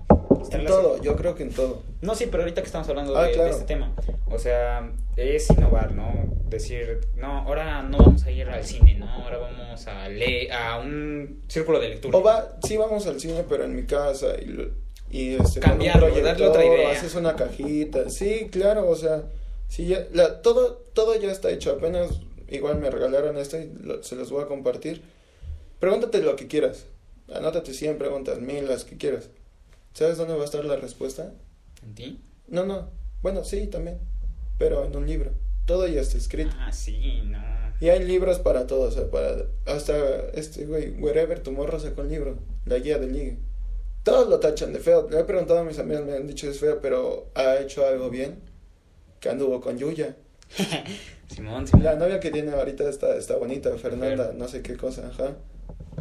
En 0.52 0.64
las- 0.64 0.74
todo, 0.74 1.00
yo 1.04 1.16
creo 1.16 1.36
que 1.36 1.44
en 1.44 1.52
todo. 1.54 1.84
No, 2.02 2.16
sí, 2.16 2.26
pero 2.32 2.42
ahorita 2.42 2.62
que 2.62 2.66
estamos 2.66 2.90
hablando 2.90 3.16
Ah, 3.16 3.26
de, 3.28 3.48
este 3.48 3.66
tema, 3.66 3.94
o 4.26 4.40
sea, 4.40 4.92
es 5.18 5.48
innovar, 5.52 5.92
¿no? 5.94 6.12
Decir, 6.50 7.02
no, 7.16 7.42
ahora 7.42 7.84
no 7.84 8.00
vamos 8.00 8.24
a 8.26 8.32
ir 8.32 8.50
al 8.50 8.64
cine, 8.64 8.96
¿no? 8.96 9.08
Ahora 9.08 9.38
vamos 9.38 9.86
a 9.86 10.10
leer, 10.10 10.52
a 10.52 10.80
un 10.80 11.44
círculo 11.48 11.80
de 11.80 11.90
lectura. 11.90 12.18
O 12.18 12.24
va, 12.24 12.58
sí 12.66 12.76
vamos 12.76 13.06
al 13.06 13.20
cine, 13.20 13.46
pero 13.48 13.66
en 13.66 13.76
mi 13.76 13.84
casa 13.84 14.30
y, 14.42 14.46
lo- 14.46 14.70
y 15.12 15.36
este, 15.36 15.60
Cambiarlo, 15.60 16.10
darle 16.24 16.48
otra 16.48 16.66
idea. 16.66 16.90
Haces 16.90 17.14
una 17.14 17.36
cajita, 17.36 18.10
sí, 18.10 18.50
claro, 18.52 18.90
o 18.90 18.96
sea, 18.96 19.22
sí, 19.68 19.86
ya, 19.86 20.08
la, 20.12 20.42
todo, 20.42 20.82
todo 20.94 21.14
ya 21.22 21.32
está 21.32 21.52
hecho, 21.52 21.74
apenas 21.74 22.20
igual 22.52 22.80
me 22.80 22.90
regalaron 22.90 23.38
esto 23.38 23.58
y 23.60 23.72
lo- 23.82 24.04
se 24.04 24.16
los 24.16 24.32
voy 24.32 24.44
a 24.44 24.48
compartir. 24.48 25.02
Pregúntate 25.80 26.22
lo 26.22 26.36
que 26.36 26.48
quieras, 26.48 26.86
anótate 27.34 27.74
100 27.74 27.98
preguntas, 27.98 28.40
mil, 28.40 28.68
las 28.68 28.84
que 28.86 28.98
quieras. 28.98 29.30
¿Sabes 29.94 30.18
dónde 30.18 30.36
va 30.36 30.42
a 30.44 30.46
estar 30.46 30.64
la 30.64 30.76
respuesta? 30.76 31.34
¿En 31.84 31.96
ti? 31.96 32.22
No, 32.48 32.66
no, 32.66 32.90
bueno, 33.22 33.44
sí, 33.44 33.68
también, 33.68 33.98
pero 34.58 34.86
en 34.86 34.96
un 34.96 35.08
libro, 35.08 35.32
todo 35.66 35.88
ya 35.88 36.02
está 36.02 36.18
escrito. 36.18 36.52
Ah, 36.60 36.72
sí, 36.72 37.22
no. 37.26 37.42
Y 37.80 37.90
hay 37.90 38.04
libros 38.06 38.38
para 38.40 38.68
todo, 38.68 38.82
o 38.90 38.92
sea, 38.92 39.10
para 39.10 39.46
hasta 39.66 40.28
este 40.34 40.66
güey, 40.66 40.92
Wherever 41.00 41.40
Tomorrow 41.42 41.80
sacó 41.80 42.02
un 42.02 42.10
libro, 42.10 42.38
la 42.66 42.78
guía 42.78 43.00
de 43.00 43.08
ligue. 43.08 43.38
Todos 44.04 44.30
lo 44.30 44.40
tachan 44.40 44.72
de 44.74 44.80
feo. 44.80 45.08
Le 45.10 45.20
he 45.20 45.24
preguntado 45.24 45.60
a 45.60 45.64
mis 45.64 45.80
amigas, 45.80 46.04
me 46.06 46.14
han 46.14 46.28
dicho 46.28 46.48
es 46.50 46.60
feo, 46.60 46.80
pero 46.82 47.30
ha 47.36 47.58
hecho 47.58 47.86
algo 47.86 48.10
bien. 48.10 48.40
Que 49.20 49.30
anduvo 49.30 49.62
con 49.62 49.78
Yuya. 49.78 50.16
Simón, 51.28 51.68
Simón. 51.68 51.84
La 51.84 51.96
novia 51.96 52.20
que 52.20 52.30
tiene 52.32 52.52
ahorita 52.52 52.88
está, 52.90 53.16
está 53.16 53.38
bonita, 53.38 53.76
Fernanda, 53.78 54.26
Fer. 54.28 54.36
no 54.36 54.48
sé 54.48 54.62
qué 54.62 54.76
cosa, 54.76 55.08
ajá. 55.08 55.36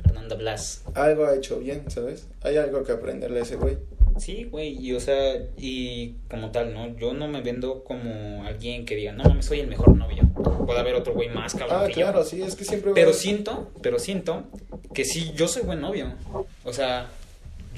Fernanda 0.05 0.35
Blas. 0.37 0.83
Algo 0.95 1.27
ha 1.27 1.35
hecho 1.35 1.59
bien, 1.59 1.85
¿sabes? 1.91 2.27
Hay 2.43 2.57
algo 2.57 2.83
que 2.85 2.93
aprenderle 2.93 3.41
a 3.41 3.43
ese 3.43 3.57
güey. 3.57 3.79
Sí, 4.19 4.45
güey, 4.45 4.77
y 4.85 4.93
o 4.93 5.01
sea, 5.01 5.37
y 5.57 6.15
como 6.29 6.51
tal, 6.51 6.75
¿no? 6.75 6.97
Yo 6.99 7.15
no 7.15 7.29
me 7.29 7.41
vendo 7.43 7.85
como 7.85 8.45
alguien 8.45 8.85
que 8.85 8.97
diga, 8.97 9.13
no 9.13 9.23
mames, 9.25 9.47
soy 9.47 9.61
el 9.61 9.69
mejor 9.69 9.97
novio. 9.97 10.25
Puede 10.67 10.81
haber 10.81 10.95
otro 10.95 11.15
güey 11.15 11.29
más 11.29 11.55
cabrón 11.55 11.79
Ah, 11.83 11.87
que 11.87 11.95
claro, 11.95 12.19
yo. 12.21 12.25
sí, 12.25 12.43
es 12.43 12.55
que 12.57 12.65
siempre 12.65 12.93
Pero 12.95 13.13
siento, 13.13 13.71
pero 13.83 13.99
siento 13.99 14.45
que 14.93 15.05
sí, 15.05 15.33
yo 15.37 15.47
soy 15.49 15.63
buen 15.63 15.81
novio. 15.81 16.13
O 16.65 16.73
sea, 16.73 17.07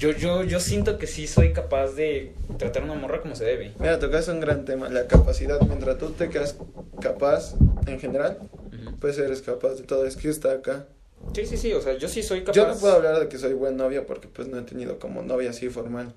yo, 0.03 0.11
yo, 0.11 0.43
yo 0.43 0.59
siento 0.59 0.97
que 0.97 1.07
sí 1.07 1.27
soy 1.27 1.53
capaz 1.53 1.93
de 1.93 2.33
tratar 2.57 2.81
a 2.81 2.85
una 2.85 2.95
morra 2.95 3.21
como 3.21 3.35
se 3.37 3.45
debe. 3.45 3.71
Mira, 3.79 3.99
tocaste 3.99 4.31
un 4.31 4.41
gran 4.41 4.65
tema, 4.65 4.89
la 4.89 5.07
capacidad. 5.07 5.61
Mientras 5.61 5.97
tú 5.97 6.09
te 6.11 6.29
quedas 6.29 6.57
capaz, 6.99 7.55
en 7.87 8.01
general, 8.01 8.39
Ujú. 8.67 8.97
pues 8.99 9.17
eres 9.17 9.41
capaz 9.41 9.75
de 9.75 9.83
todo. 9.83 10.05
Es 10.05 10.17
que 10.17 10.27
está 10.27 10.51
acá. 10.51 10.87
Sí, 11.33 11.45
sí, 11.45 11.55
sí, 11.55 11.71
o 11.71 11.81
sea, 11.81 11.97
yo 11.97 12.09
sí 12.09 12.21
soy 12.21 12.41
capaz. 12.41 12.53
Yo 12.53 12.67
no 12.67 12.75
puedo 12.75 12.95
hablar 12.95 13.17
de 13.17 13.29
que 13.29 13.37
soy 13.37 13.53
buen 13.53 13.77
novio 13.77 14.05
porque 14.05 14.27
pues 14.27 14.49
no 14.49 14.59
he 14.59 14.63
tenido 14.63 14.99
como 14.99 15.21
novia 15.21 15.51
así 15.51 15.69
formal. 15.69 16.13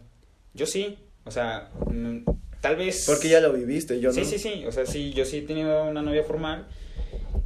Yo 0.53 0.67
sí, 0.67 0.99
o 1.25 1.31
sea, 1.31 1.71
mm, 1.89 2.25
tal 2.61 2.75
vez... 2.75 3.05
Porque 3.07 3.29
ya 3.29 3.39
lo 3.39 3.53
viviste, 3.53 4.01
yo 4.01 4.13
sí, 4.13 4.23
no. 4.23 4.27
sí, 4.27 4.39
sí, 4.41 4.65
o 4.67 4.73
sea, 4.73 4.85
sí, 4.85 5.13
yo 5.13 5.25
sí 5.25 5.39
he 5.39 5.43
tenido 5.43 5.85
una 5.85 6.03
novia 6.03 6.25
formal 6.25 6.67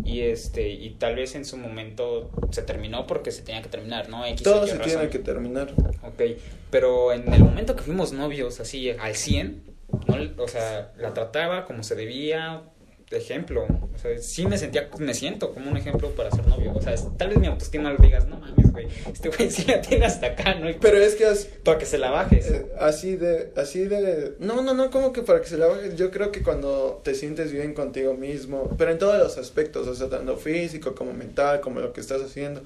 y 0.05 0.21
este, 0.21 0.69
y 0.69 0.91
tal 0.91 1.17
vez 1.17 1.35
en 1.35 1.45
su 1.45 1.57
momento 1.57 2.31
se 2.51 2.63
terminó 2.63 3.07
porque 3.07 3.31
se 3.31 3.43
tenía 3.43 3.63
que 3.63 3.69
terminar, 3.69 4.09
¿no? 4.09 4.25
X, 4.27 4.43
Todo 4.43 4.67
se 4.67 4.79
tiene 4.79 5.09
que 5.09 5.19
terminar. 5.19 5.73
Ok, 6.03 6.23
pero 6.71 7.13
en 7.13 7.33
el 7.33 7.45
momento 7.45 7.77
que 7.77 7.83
fuimos 7.83 8.13
novios, 8.13 8.61
así, 8.61 8.91
al 8.91 9.15
100, 9.15 9.63
no, 10.07 10.43
o 10.43 10.49
sea, 10.49 10.93
la 10.97 11.15
trataba 11.15 11.65
como 11.65 11.83
se 11.83 11.95
debía, 11.95 12.63
de 12.79 12.80
ejemplo, 13.18 13.64
o 13.94 13.99
sea, 13.99 14.16
sí 14.18 14.46
me 14.46 14.57
sentía, 14.57 14.88
me 14.99 15.14
siento 15.14 15.53
como 15.53 15.70
un 15.70 15.77
ejemplo 15.77 16.11
para 16.11 16.31
ser 16.31 16.46
novio, 16.46 16.73
o 16.75 16.81
sea, 16.81 16.94
tal 17.16 17.29
vez 17.31 17.38
mi 17.38 17.46
autoestima 17.49 17.92
lo 17.92 17.99
digas, 17.99 18.27
no 18.29 18.38
mames, 18.38 18.70
güey, 18.73 18.87
este 19.12 19.29
güey 19.31 19.51
sí 19.51 19.64
la 19.66 19.81
tiene 19.81 20.07
hasta 20.07 20.29
acá, 20.29 20.55
¿no? 20.55 20.70
Y 20.70 20.75
Pero 20.75 20.99
es 20.99 21.16
que 21.16 21.27
as- 21.27 21.46
para 21.64 21.79
que 21.79 21.87
se 21.87 21.99
la 21.99 22.11
bajes. 22.11 22.51
eh, 22.51 22.66
así 22.79 23.16
de, 23.16 23.53
así 23.57 23.81
de, 23.85 24.35
no, 24.38 24.62
no, 24.62 24.75
no, 24.75 24.90
como 24.90 25.12
que 25.12 25.23
para 25.23 25.40
que 25.40 25.49
se 25.49 25.57
la 25.59 25.66
bajes, 25.66 25.96
yo 25.96 26.11
creo 26.11 26.31
que 26.31 26.42
cuando 26.42 27.01
te 27.03 27.14
sientes 27.14 27.53
bien 27.53 27.75
contigo 27.75 28.14
mismo, 28.14 28.75
pero 28.79 28.90
en 28.92 28.99
todos 28.99 29.18
los 29.18 29.38
aspectos, 29.38 29.88
o 29.88 29.94
sea, 29.94 30.09
tanto 30.09 30.37
físico 30.37 30.94
como 30.94 31.12
mental, 31.12 31.61
como 31.61 31.81
lo 31.81 31.92
que 31.92 32.01
estás 32.01 32.23
haciendo, 32.23 32.62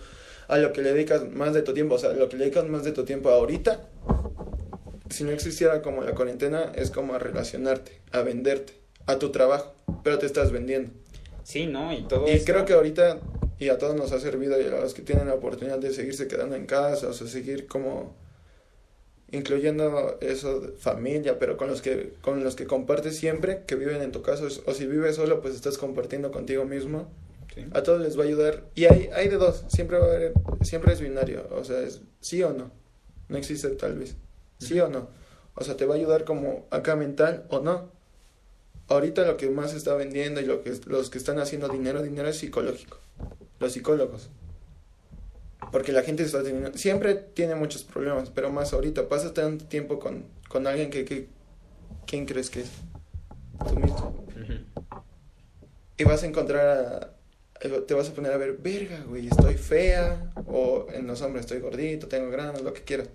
a 0.49 0.59
lo 0.59 0.73
que 0.75 0.83
le 0.83 0.93
dedicas 0.93 1.25
más 1.31 1.55
de 1.55 1.63
tu 1.63 1.73
tiempo, 1.73 1.95
o 1.95 1.99
sea, 1.99 2.13
lo 2.13 2.29
que 2.29 2.37
le 2.37 2.45
dedicas 2.45 2.67
más 2.67 2.85
de 2.85 2.93
tu 2.93 3.05
tiempo 3.05 3.31
ahorita, 3.31 3.81
si 5.09 5.25
no 5.25 5.31
existiera 5.31 5.81
como 5.83 6.03
la 6.03 6.13
cuarentena, 6.15 6.73
es 6.75 6.91
como 6.91 7.15
a 7.15 7.19
relacionarte, 7.19 7.93
a 8.13 8.21
venderte, 8.23 8.73
a 9.07 9.19
tu 9.19 9.31
trabajo, 9.31 9.75
pero 10.03 10.19
te 10.19 10.27
estás 10.27 10.51
vendiendo. 10.53 10.91
Sí, 11.43 11.67
¿no? 11.67 11.93
Y 11.93 12.03
todo 12.05 12.27
Y 12.27 12.33
esto- 12.33 12.53
creo 12.53 12.65
que 12.65 12.73
ahorita, 12.73 13.21
y 13.59 13.69
a 13.69 13.79
todos 13.79 13.95
nos 13.97 14.13
ha 14.13 14.21
servido, 14.21 14.61
y 14.61 14.65
a 14.65 14.81
los 14.81 14.95
que 14.95 15.03
tienen 15.03 15.29
la 15.29 15.35
oportunidad 15.35 15.79
de 15.79 15.93
seguirse 15.93 16.27
quedando 16.29 16.57
en 16.57 16.67
casa, 16.67 17.09
o 17.09 17.13
sea, 17.13 17.27
seguir 17.27 17.67
como 17.67 18.15
incluyendo 19.31 20.19
eso 20.21 20.61
de 20.61 20.73
familia, 20.77 21.39
pero 21.39 21.57
con 21.57 21.69
los 21.69 21.83
que 21.83 22.13
con 22.21 22.45
los 22.45 22.55
que 22.55 22.67
compartes 22.67 23.17
siempre, 23.17 23.63
que 23.67 23.75
viven 23.75 24.01
en 24.03 24.13
tu 24.13 24.23
casa, 24.23 24.45
o 24.67 24.75
si 24.75 24.87
vives 24.87 25.17
solo, 25.17 25.41
pues 25.41 25.55
estás 25.55 25.77
compartiendo 25.79 26.31
contigo 26.31 26.65
mismo. 26.65 27.09
Sí. 27.55 27.65
A 27.73 27.83
todos 27.83 28.01
les 28.01 28.19
va 28.19 28.23
a 28.23 28.27
ayudar. 28.27 28.65
Y 28.75 28.85
hay, 28.87 29.11
hay 29.15 29.29
de 29.29 29.37
dos, 29.37 29.65
siempre 29.69 29.99
va 29.99 30.07
a 30.07 30.09
haber, 30.15 30.33
siempre 30.63 30.93
es 30.93 31.01
binario, 31.01 31.47
o 31.53 31.65
sea, 31.65 31.81
es 31.81 32.01
sí 32.21 32.43
o 32.43 32.53
no. 32.53 32.71
No 33.29 33.37
existe 33.39 33.69
tal 33.71 33.99
vez. 33.99 34.17
Sí 34.59 34.79
o 34.81 34.89
no. 34.89 35.09
O 35.57 35.65
sea, 35.65 35.77
te 35.77 35.87
va 35.87 35.95
a 35.95 35.97
ayudar 35.99 36.25
como 36.25 36.67
acá 36.71 36.95
mental 36.97 37.45
o 37.49 37.61
no. 37.61 37.91
Ahorita 38.89 39.25
lo 39.27 39.37
que 39.37 39.49
más 39.51 39.71
se 39.71 39.79
está 39.79 39.95
vendiendo 39.95 40.41
y 40.41 40.45
lo 40.45 40.63
que 40.63 40.73
los 40.87 41.11
que 41.11 41.19
están 41.19 41.39
haciendo 41.39 41.69
dinero, 41.69 42.03
dinero 42.03 42.29
es 42.29 42.39
psicológico. 42.39 42.99
Los 43.59 43.73
psicólogos. 43.73 44.31
Porque 45.73 45.93
la 45.93 46.03
gente 46.03 46.23
está 46.23 46.43
teniendo, 46.43 46.77
siempre 46.77 47.15
tiene 47.15 47.55
muchos 47.55 47.85
problemas, 47.85 48.31
pero 48.31 48.51
más 48.51 48.73
ahorita. 48.73 49.09
Pasas 49.09 49.33
tanto 49.33 49.65
tiempo 49.65 49.99
con, 49.99 50.27
con 50.49 50.67
alguien 50.67 50.91
que, 50.91 51.05
que, 51.05 51.29
¿quién 52.07 52.27
crees 52.27 52.51
que 52.51 52.61
es? 52.61 52.71
Tú 53.69 53.77
mismo. 53.77 54.25
Y 55.97 56.05
vas 56.05 56.23
a 56.23 56.27
encontrar 56.27 56.67
a, 56.67 57.15
te 57.87 57.95
vas 57.95 58.09
a 58.09 58.15
poner 58.15 58.33
a 58.33 58.37
ver, 58.37 58.59
verga, 58.59 59.03
güey, 59.09 59.29
estoy 59.29 59.55
fea, 59.55 60.33
o 60.47 60.87
en 60.93 61.07
los 61.07 61.23
hombres 61.23 61.47
estoy 61.47 61.61
gordito, 61.61 62.09
tengo 62.09 62.31
granos, 62.31 62.63
lo 62.63 62.73
que 62.75 62.83
quieras. 62.83 63.09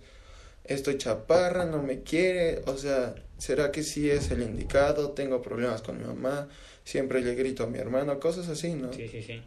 Estoy 0.69 0.99
chaparra, 0.99 1.65
no 1.65 1.81
me 1.81 2.03
quiere, 2.03 2.61
o 2.67 2.77
sea, 2.77 3.15
¿será 3.39 3.71
que 3.71 3.81
sí 3.81 4.09
es 4.09 4.29
el 4.29 4.43
indicado? 4.43 5.11
Tengo 5.11 5.41
problemas 5.41 5.81
con 5.81 5.97
mi 5.97 6.05
mamá, 6.05 6.47
siempre 6.83 7.21
le 7.21 7.33
grito 7.33 7.63
a 7.63 7.67
mi 7.67 7.79
hermano, 7.79 8.19
cosas 8.19 8.47
así, 8.49 8.73
¿no? 8.73 8.93
Sí, 8.93 9.07
sí, 9.09 9.23
sí. 9.23 9.41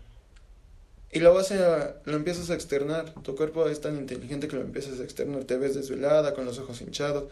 Y 1.12 1.20
lo 1.20 1.32
vas 1.32 1.52
a, 1.52 1.96
lo 2.06 2.16
empiezas 2.16 2.50
a 2.50 2.54
externar, 2.54 3.14
tu 3.22 3.36
cuerpo 3.36 3.68
es 3.68 3.80
tan 3.80 3.96
inteligente 3.98 4.48
que 4.48 4.56
lo 4.56 4.62
empiezas 4.62 4.98
a 4.98 5.04
externar, 5.04 5.44
te 5.44 5.56
ves 5.58 5.76
desvelada, 5.76 6.34
con 6.34 6.44
los 6.44 6.58
ojos 6.58 6.80
hinchados, 6.80 7.30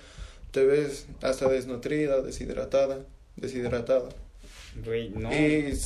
te 0.53 0.64
ves 0.64 1.07
hasta 1.20 1.48
desnutrida, 1.48 2.20
deshidratada, 2.20 3.00
deshidratada. 3.35 4.11
Güey, 4.85 5.11
no. 5.11 5.33
Y 5.33 5.76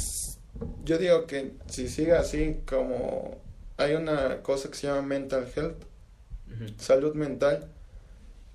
yo 0.84 0.98
digo 0.98 1.26
que 1.26 1.52
si 1.70 1.88
sigue 1.88 2.12
así 2.12 2.56
como 2.66 3.40
hay 3.78 3.94
una 3.94 4.42
cosa 4.42 4.68
que 4.70 4.76
se 4.76 4.88
llama 4.88 5.02
mental 5.02 5.48
health, 5.56 5.82
salud 6.78 7.14
mental, 7.14 7.70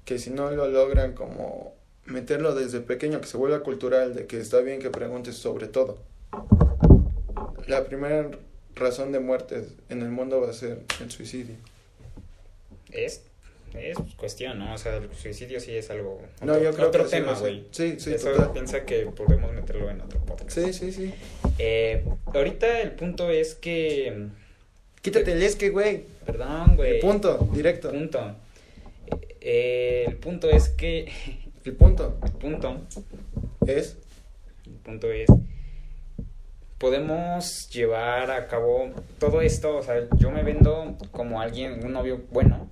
que 0.10 0.18
si 0.18 0.32
no 0.32 0.50
lo 0.50 0.68
logran 0.68 1.14
como 1.14 1.76
meterlo 2.06 2.56
desde 2.56 2.80
pequeño, 2.80 3.22
que 3.22 3.28
se 3.28 3.38
vuelva 3.38 3.60
cultural, 3.60 4.16
de 4.16 4.26
que 4.26 4.40
está 4.40 4.60
bien 4.62 4.80
que 4.80 4.90
preguntes 4.90 5.36
sobre 5.36 5.68
todo. 5.68 6.00
La 7.68 7.86
primera 7.86 8.32
razón 8.74 9.12
de 9.12 9.20
muerte 9.20 9.68
en 9.90 10.02
el 10.02 10.10
mundo 10.10 10.42
va 10.42 10.50
a 10.50 10.54
ser 10.54 10.80
el 11.00 11.12
suicidio. 11.12 11.58
Es, 12.92 13.22
es 13.76 14.00
cuestión, 14.18 14.58
¿no? 14.58 14.74
O 14.74 14.80
sea, 14.80 14.96
el 14.96 15.14
suicidio 15.14 15.60
sí 15.60 15.76
es 15.78 15.92
algo. 15.92 16.20
No, 16.42 16.54
otro, 16.54 16.64
yo 16.64 16.74
creo 16.74 16.88
otro 16.88 17.04
que 17.04 17.10
tema, 17.12 17.34
güey. 17.34 17.66
Sí, 17.70 18.00
sí, 18.00 18.16
Eso 18.16 18.32
total. 18.32 18.52
piensa 18.52 18.86
que 18.86 19.06
podemos 19.16 19.54
meterlo 19.54 19.92
en 19.92 20.02
otro 20.02 20.20
podcast. 20.22 20.50
Sí, 20.50 20.74
sí, 20.74 20.92
sí. 20.92 21.14
Eh, 21.60 22.04
ahorita 22.34 22.82
el 22.82 22.94
punto 22.94 23.30
es 23.30 23.54
que. 23.54 24.26
Quítate 25.04 25.34
el 25.34 25.44
es 25.44 25.56
que, 25.56 25.70
güey. 25.70 26.06
Perdón, 26.26 26.78
güey. 26.78 27.00
Punto, 27.00 27.48
directo. 27.54 27.92
Punto. 27.92 28.36
Eh, 29.42 30.06
el 30.08 30.18
punto 30.18 30.50
es 30.50 30.70
que. 30.70 31.12
El 31.66 31.76
punto 31.76 32.18
El 32.24 32.32
punto. 32.32 32.82
es 33.68 33.98
El 34.66 34.74
punto 34.76 35.12
es. 35.12 35.28
Podemos 36.78 37.70
llevar 37.70 38.32
a 38.32 38.48
cabo 38.48 38.90
todo 39.20 39.42
esto. 39.42 39.78
O 39.78 39.84
sea, 39.84 40.08
yo 40.18 40.32
me 40.32 40.42
vendo 40.42 40.98
como 41.12 41.42
alguien, 41.42 41.86
un 41.86 41.92
novio 41.94 42.22
bueno. 42.32 42.68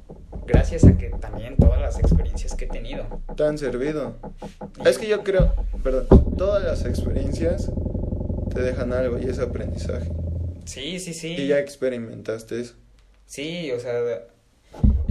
Gracias 0.48 0.86
a 0.86 0.98
que 0.98 1.10
también 1.10 1.58
todas 1.58 1.80
las 1.82 2.00
experiencias 2.00 2.56
que 2.56 2.66
he 2.66 2.70
tenido. 2.70 3.06
tan 3.36 3.58
servido. 3.58 4.16
Es 4.86 4.98
que 4.98 5.08
yo 5.08 5.24
creo, 5.24 5.54
perdón, 5.84 6.08
todas 6.38 6.64
las 6.64 6.86
experiencias 6.86 7.70
te 8.54 8.62
dejan 8.62 8.94
algo 8.94 9.20
y 9.20 9.26
es 9.26 9.40
aprendizaje. 9.40 10.10
Sí, 10.64 11.00
sí, 11.00 11.14
sí. 11.14 11.36
Y 11.38 11.48
ya 11.48 11.60
experimentaste 11.60 12.62
eso. 12.62 12.76
Sí, 13.26 13.70
o 13.74 13.80
sea, 13.82 14.00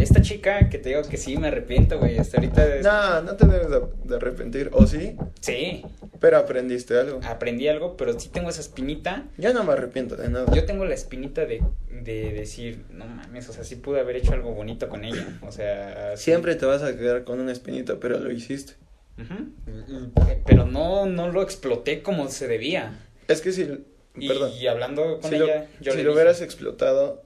esta 0.06 0.22
chica 0.22 0.68
que 0.68 0.78
te 0.78 0.88
digo 0.90 1.02
que 1.02 1.16
sí 1.16 1.36
me 1.36 1.48
arrepiento, 1.48 1.98
güey, 1.98 2.18
hasta 2.18 2.38
ahorita... 2.38 2.76
es- 2.76 2.84
No, 2.84 3.22
no 3.22 3.36
te 3.36 3.46
debes 3.46 3.68
de, 3.70 4.16
arrepentir, 4.16 4.70
o 4.72 4.86
sí, 4.86 5.16
Sí, 5.40 5.84
pero 6.20 6.38
aprendiste 6.38 6.98
algo. 6.98 7.20
aprendí 7.24 7.68
algo, 7.68 7.96
pero 7.96 8.18
sí 8.18 8.28
tengo 8.30 8.48
esa 8.50 8.60
espinita. 8.60 9.24
Yo 9.36 9.52
no 9.52 9.64
me 9.64 9.72
arrepiento 9.72 10.16
de 10.16 10.28
nada. 10.28 10.46
Yo 10.54 10.64
tengo 10.64 10.84
la 10.84 10.94
espinita 10.94 11.44
de, 11.44 11.62
de 11.90 12.32
decir, 12.32 12.84
no 12.90 13.06
mames, 13.06 13.48
o 13.48 13.52
sea, 13.52 13.64
sí 13.64 13.76
pude 13.76 14.00
haber 14.00 14.16
hecho 14.16 14.32
algo 14.32 14.52
bonito 14.52 14.88
con 14.88 15.04
ella. 15.04 15.26
O 15.42 15.52
sea, 15.52 16.16
sí. 16.16 16.24
Siempre 16.24 16.54
te 16.54 16.64
vas 16.66 16.82
a 16.82 16.96
quedar 16.96 17.24
con 17.24 17.40
una 17.40 17.52
espinita, 17.52 17.96
pero 18.00 18.18
lo 18.18 18.30
hiciste. 18.32 18.74
Ujú. 19.18 20.12
Pero 20.46 20.66
no, 20.66 21.06
no 21.06 21.30
lo 21.30 21.42
exploté 21.42 22.02
como 22.02 22.28
se 22.28 22.48
debía. 22.48 22.98
Es 23.28 23.40
que 23.40 23.52
si, 23.52 23.68
Y, 24.16 24.28
perdón, 24.28 24.50
hablando 24.70 25.20
con 25.20 25.30
si, 25.30 25.36
lo, 25.38 25.44
ella, 25.46 25.66
yo 25.80 25.92
si 25.92 25.98
le 25.98 26.04
lo 26.04 26.10
dije, 26.10 26.14
hubieras 26.22 26.40
explotado, 26.40 27.22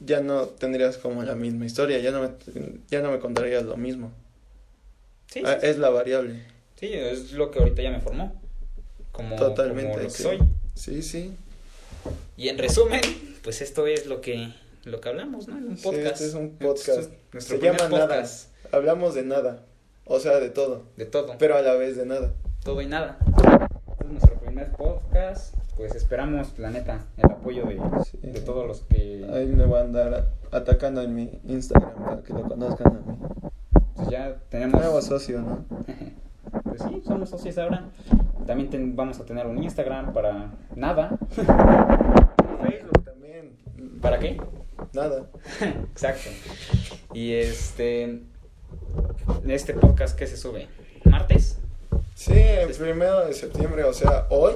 ya 0.00 0.20
no 0.20 0.46
tendrías 0.46 0.98
como 0.98 1.22
la 1.22 1.34
misma 1.34 1.66
historia, 1.66 1.98
ya 1.98 2.10
no 2.10 2.20
me, 2.22 2.30
ya 2.88 3.00
no 3.00 3.10
me 3.10 3.18
contarías 3.18 3.64
lo 3.64 3.76
mismo. 3.76 4.12
sí, 5.28 5.42
Ah, 5.44 5.58
sí, 5.60 5.66
es 5.66 5.78
la 5.78 5.90
variable. 5.90 6.42
sí, 6.78 6.90
es 6.92 7.32
lo 7.32 7.50
que 7.50 7.58
ahorita 7.60 7.82
ya 7.82 7.90
me 7.90 8.00
formó. 8.00 8.40
Como, 9.12 9.36
Totalmente. 9.36 9.90
como 9.90 9.96
lo 10.02 10.04
que 10.04 10.10
sí. 10.10 10.22
soy. 10.22 10.38
Sí, 10.74 11.02
sí. 11.02 11.34
Y 12.36 12.48
en 12.50 12.58
resumen, 12.58 13.00
pues 13.42 13.62
esto 13.62 13.86
es 13.86 14.06
lo 14.06 14.20
que 14.20 14.52
lo 14.84 15.00
que 15.00 15.08
hablamos, 15.08 15.48
¿no? 15.48 15.56
En 15.58 15.64
un 15.70 15.76
Sí, 15.76 15.82
podcast. 15.84 16.06
este 16.12 16.26
es 16.26 16.34
un 16.34 16.44
Este 16.44 16.64
podcast. 16.64 16.98
es 17.00 17.10
nuestro 17.32 17.56
Se 17.58 17.62
llama 17.64 17.88
Nada. 17.88 18.06
podcast 18.06 18.48
Hablamos 18.72 19.14
de 19.14 19.22
nada, 19.24 19.64
o 20.04 20.20
sea, 20.20 20.38
de 20.38 20.50
todo, 20.50 20.84
de 20.96 21.06
todo, 21.06 21.34
pero 21.38 21.56
a 21.56 21.62
la 21.62 21.74
vez 21.74 21.96
de 21.96 22.04
nada. 22.06 22.32
todo 22.62 22.80
y 22.82 22.86
nada. 22.86 23.18
Este 23.26 24.04
es 24.04 24.10
nuestro 24.10 24.38
primer 24.40 24.70
podcast. 24.72 25.54
Pues 25.76 25.94
esperamos, 25.94 26.58
la 26.58 26.70
neta, 26.70 27.04
el 27.18 27.26
apoyo 27.26 27.66
de, 27.66 27.78
Sí. 28.04 28.18
de 28.22 28.40
todos 28.40 28.66
los 28.66 28.80
que 28.82 29.26
Ahí 29.32 29.46
me 29.46 29.66
van 29.66 29.82
a 29.82 29.84
andar 29.84 30.28
atacando 30.50 31.02
en 31.02 31.14
mi 31.14 31.40
Instagram 31.44 31.92
para 32.04 32.22
que 32.22 32.32
lo 32.32 32.42
conozcan 32.44 32.86
a 32.86 32.90
mí. 32.90 33.18
pues, 33.94 34.08
ya 34.08 34.36
tenemos. 34.48 34.80
Nuevo 34.80 35.00
socio, 35.02 35.40
¿no? 35.40 35.64
Pues 36.62 36.80
sí, 36.82 37.02
somos 37.06 37.28
socios 37.30 37.58
ahora. 37.58 37.84
También 38.46 38.70
ten- 38.70 38.94
vamos 38.96 39.18
a 39.20 39.24
tener 39.24 39.46
un 39.46 39.62
Instagram 39.62 40.12
para 40.12 40.52
nada. 40.74 41.18
Facebook 41.30 43.04
también. 43.04 43.56
¿Para 44.00 44.18
qué? 44.18 44.40
Nada. 44.92 45.26
Exacto. 45.92 46.30
Y 47.12 47.32
este 47.32 48.22
este 49.48 49.74
podcast 49.74 50.16
que 50.18 50.26
se 50.26 50.36
sube 50.36 50.68
martes. 51.04 51.58
Sí, 52.14 52.32
el 52.34 52.72
primero 52.74 53.26
de 53.26 53.32
septiembre, 53.32 53.84
o 53.84 53.92
sea, 53.92 54.26
hoy 54.30 54.52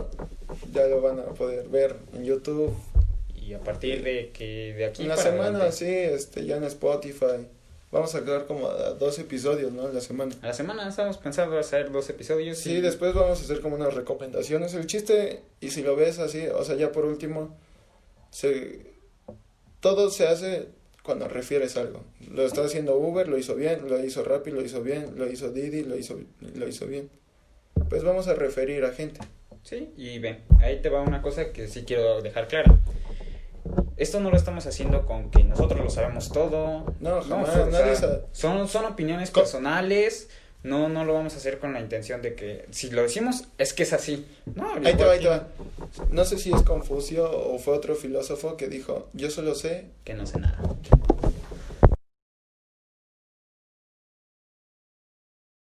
ya 0.72 0.86
lo 0.86 1.00
van 1.00 1.18
a 1.20 1.24
poder 1.34 1.68
ver 1.68 1.96
en 2.14 2.24
YouTube. 2.24 2.74
Y 3.34 3.54
a 3.54 3.60
partir 3.60 4.02
de 4.04 4.30
que 4.32 4.74
de 4.74 4.84
aquí 4.84 5.02
En 5.02 5.08
la 5.08 5.16
para 5.16 5.30
semana, 5.30 5.48
adelante. 5.64 5.76
sí, 5.76 5.86
este, 5.86 6.44
ya 6.46 6.56
en 6.56 6.64
Spotify. 6.64 7.46
Vamos 7.92 8.14
a 8.14 8.22
quedar 8.24 8.46
como 8.46 8.68
a 8.68 8.90
dos 8.90 9.18
episodios, 9.18 9.72
¿no? 9.72 9.88
En 9.88 9.94
la 9.94 10.00
semana. 10.00 10.32
A 10.42 10.46
la 10.48 10.52
semana 10.52 10.88
estamos 10.88 11.18
pensando 11.18 11.58
hacer 11.58 11.90
dos 11.90 12.08
episodios. 12.08 12.58
Sí, 12.58 12.74
y- 12.74 12.80
después 12.80 13.12
vamos 13.14 13.40
a 13.40 13.42
hacer 13.42 13.60
como 13.60 13.74
unas 13.74 13.94
recomendaciones. 13.94 14.74
El 14.74 14.86
chiste, 14.86 15.40
y 15.60 15.70
si 15.70 15.82
lo 15.82 15.96
ves 15.96 16.20
así, 16.20 16.46
o 16.46 16.62
sea, 16.64 16.76
ya 16.76 16.92
por 16.92 17.04
último, 17.04 17.56
se, 18.30 18.82
todo 19.80 20.10
se 20.10 20.28
hace 20.28 20.68
cuando 21.02 21.26
refieres 21.26 21.76
algo. 21.76 22.04
Lo 22.30 22.44
está 22.46 22.62
haciendo 22.64 22.96
Uber, 22.96 23.26
lo 23.26 23.38
hizo 23.38 23.56
bien, 23.56 23.88
lo 23.88 24.04
hizo 24.04 24.22
Rappi, 24.22 24.52
lo 24.52 24.62
hizo 24.64 24.82
bien, 24.82 25.14
lo 25.16 25.28
hizo 25.28 25.50
Didi, 25.50 25.82
lo 25.82 25.96
hizo, 25.96 26.20
lo 26.54 26.68
hizo 26.68 26.86
bien. 26.86 27.10
Pues 27.88 28.04
vamos 28.04 28.28
a 28.28 28.34
referir 28.34 28.84
a 28.84 28.92
gente. 28.92 29.18
Sí, 29.62 29.92
y 29.96 30.18
ven, 30.18 30.40
ahí 30.60 30.80
te 30.80 30.88
va 30.88 31.02
una 31.02 31.22
cosa 31.22 31.52
que 31.52 31.68
sí 31.68 31.84
quiero 31.84 32.22
dejar 32.22 32.48
clara. 32.48 32.74
Esto 33.96 34.18
no 34.20 34.30
lo 34.30 34.36
estamos 34.36 34.66
haciendo 34.66 35.04
con 35.06 35.30
que 35.30 35.44
nosotros 35.44 35.80
lo 35.84 35.90
sabemos 35.90 36.32
todo. 36.32 36.84
No, 37.00 37.20
jamás, 37.22 37.50
o 37.50 37.52
sea, 37.52 37.66
nadie 37.66 37.94
sabe. 37.96 38.22
son, 38.32 38.66
son 38.68 38.84
opiniones 38.86 39.30
personales. 39.30 40.28
No, 40.62 40.88
no 40.90 41.04
lo 41.06 41.14
vamos 41.14 41.34
a 41.34 41.36
hacer 41.38 41.58
con 41.58 41.72
la 41.72 41.80
intención 41.80 42.20
de 42.20 42.34
que 42.34 42.66
si 42.70 42.90
lo 42.90 43.02
decimos 43.02 43.44
es 43.58 43.72
que 43.72 43.82
es 43.82 43.92
así. 43.94 44.26
No, 44.54 44.72
Ahí 44.84 44.94
te 44.94 45.04
va, 45.04 45.12
ahí 45.12 45.18
te 45.18 45.24
que- 45.24 45.28
va. 45.30 45.48
No 46.10 46.24
sé 46.24 46.38
si 46.38 46.52
es 46.52 46.62
Confucio 46.62 47.30
o 47.30 47.58
fue 47.58 47.74
otro 47.74 47.94
filósofo 47.94 48.56
que 48.56 48.68
dijo, 48.68 49.08
yo 49.14 49.30
solo 49.30 49.54
sé 49.54 49.86
Que 50.04 50.12
no 50.14 50.26
sé 50.26 50.38
nada. 50.38 50.58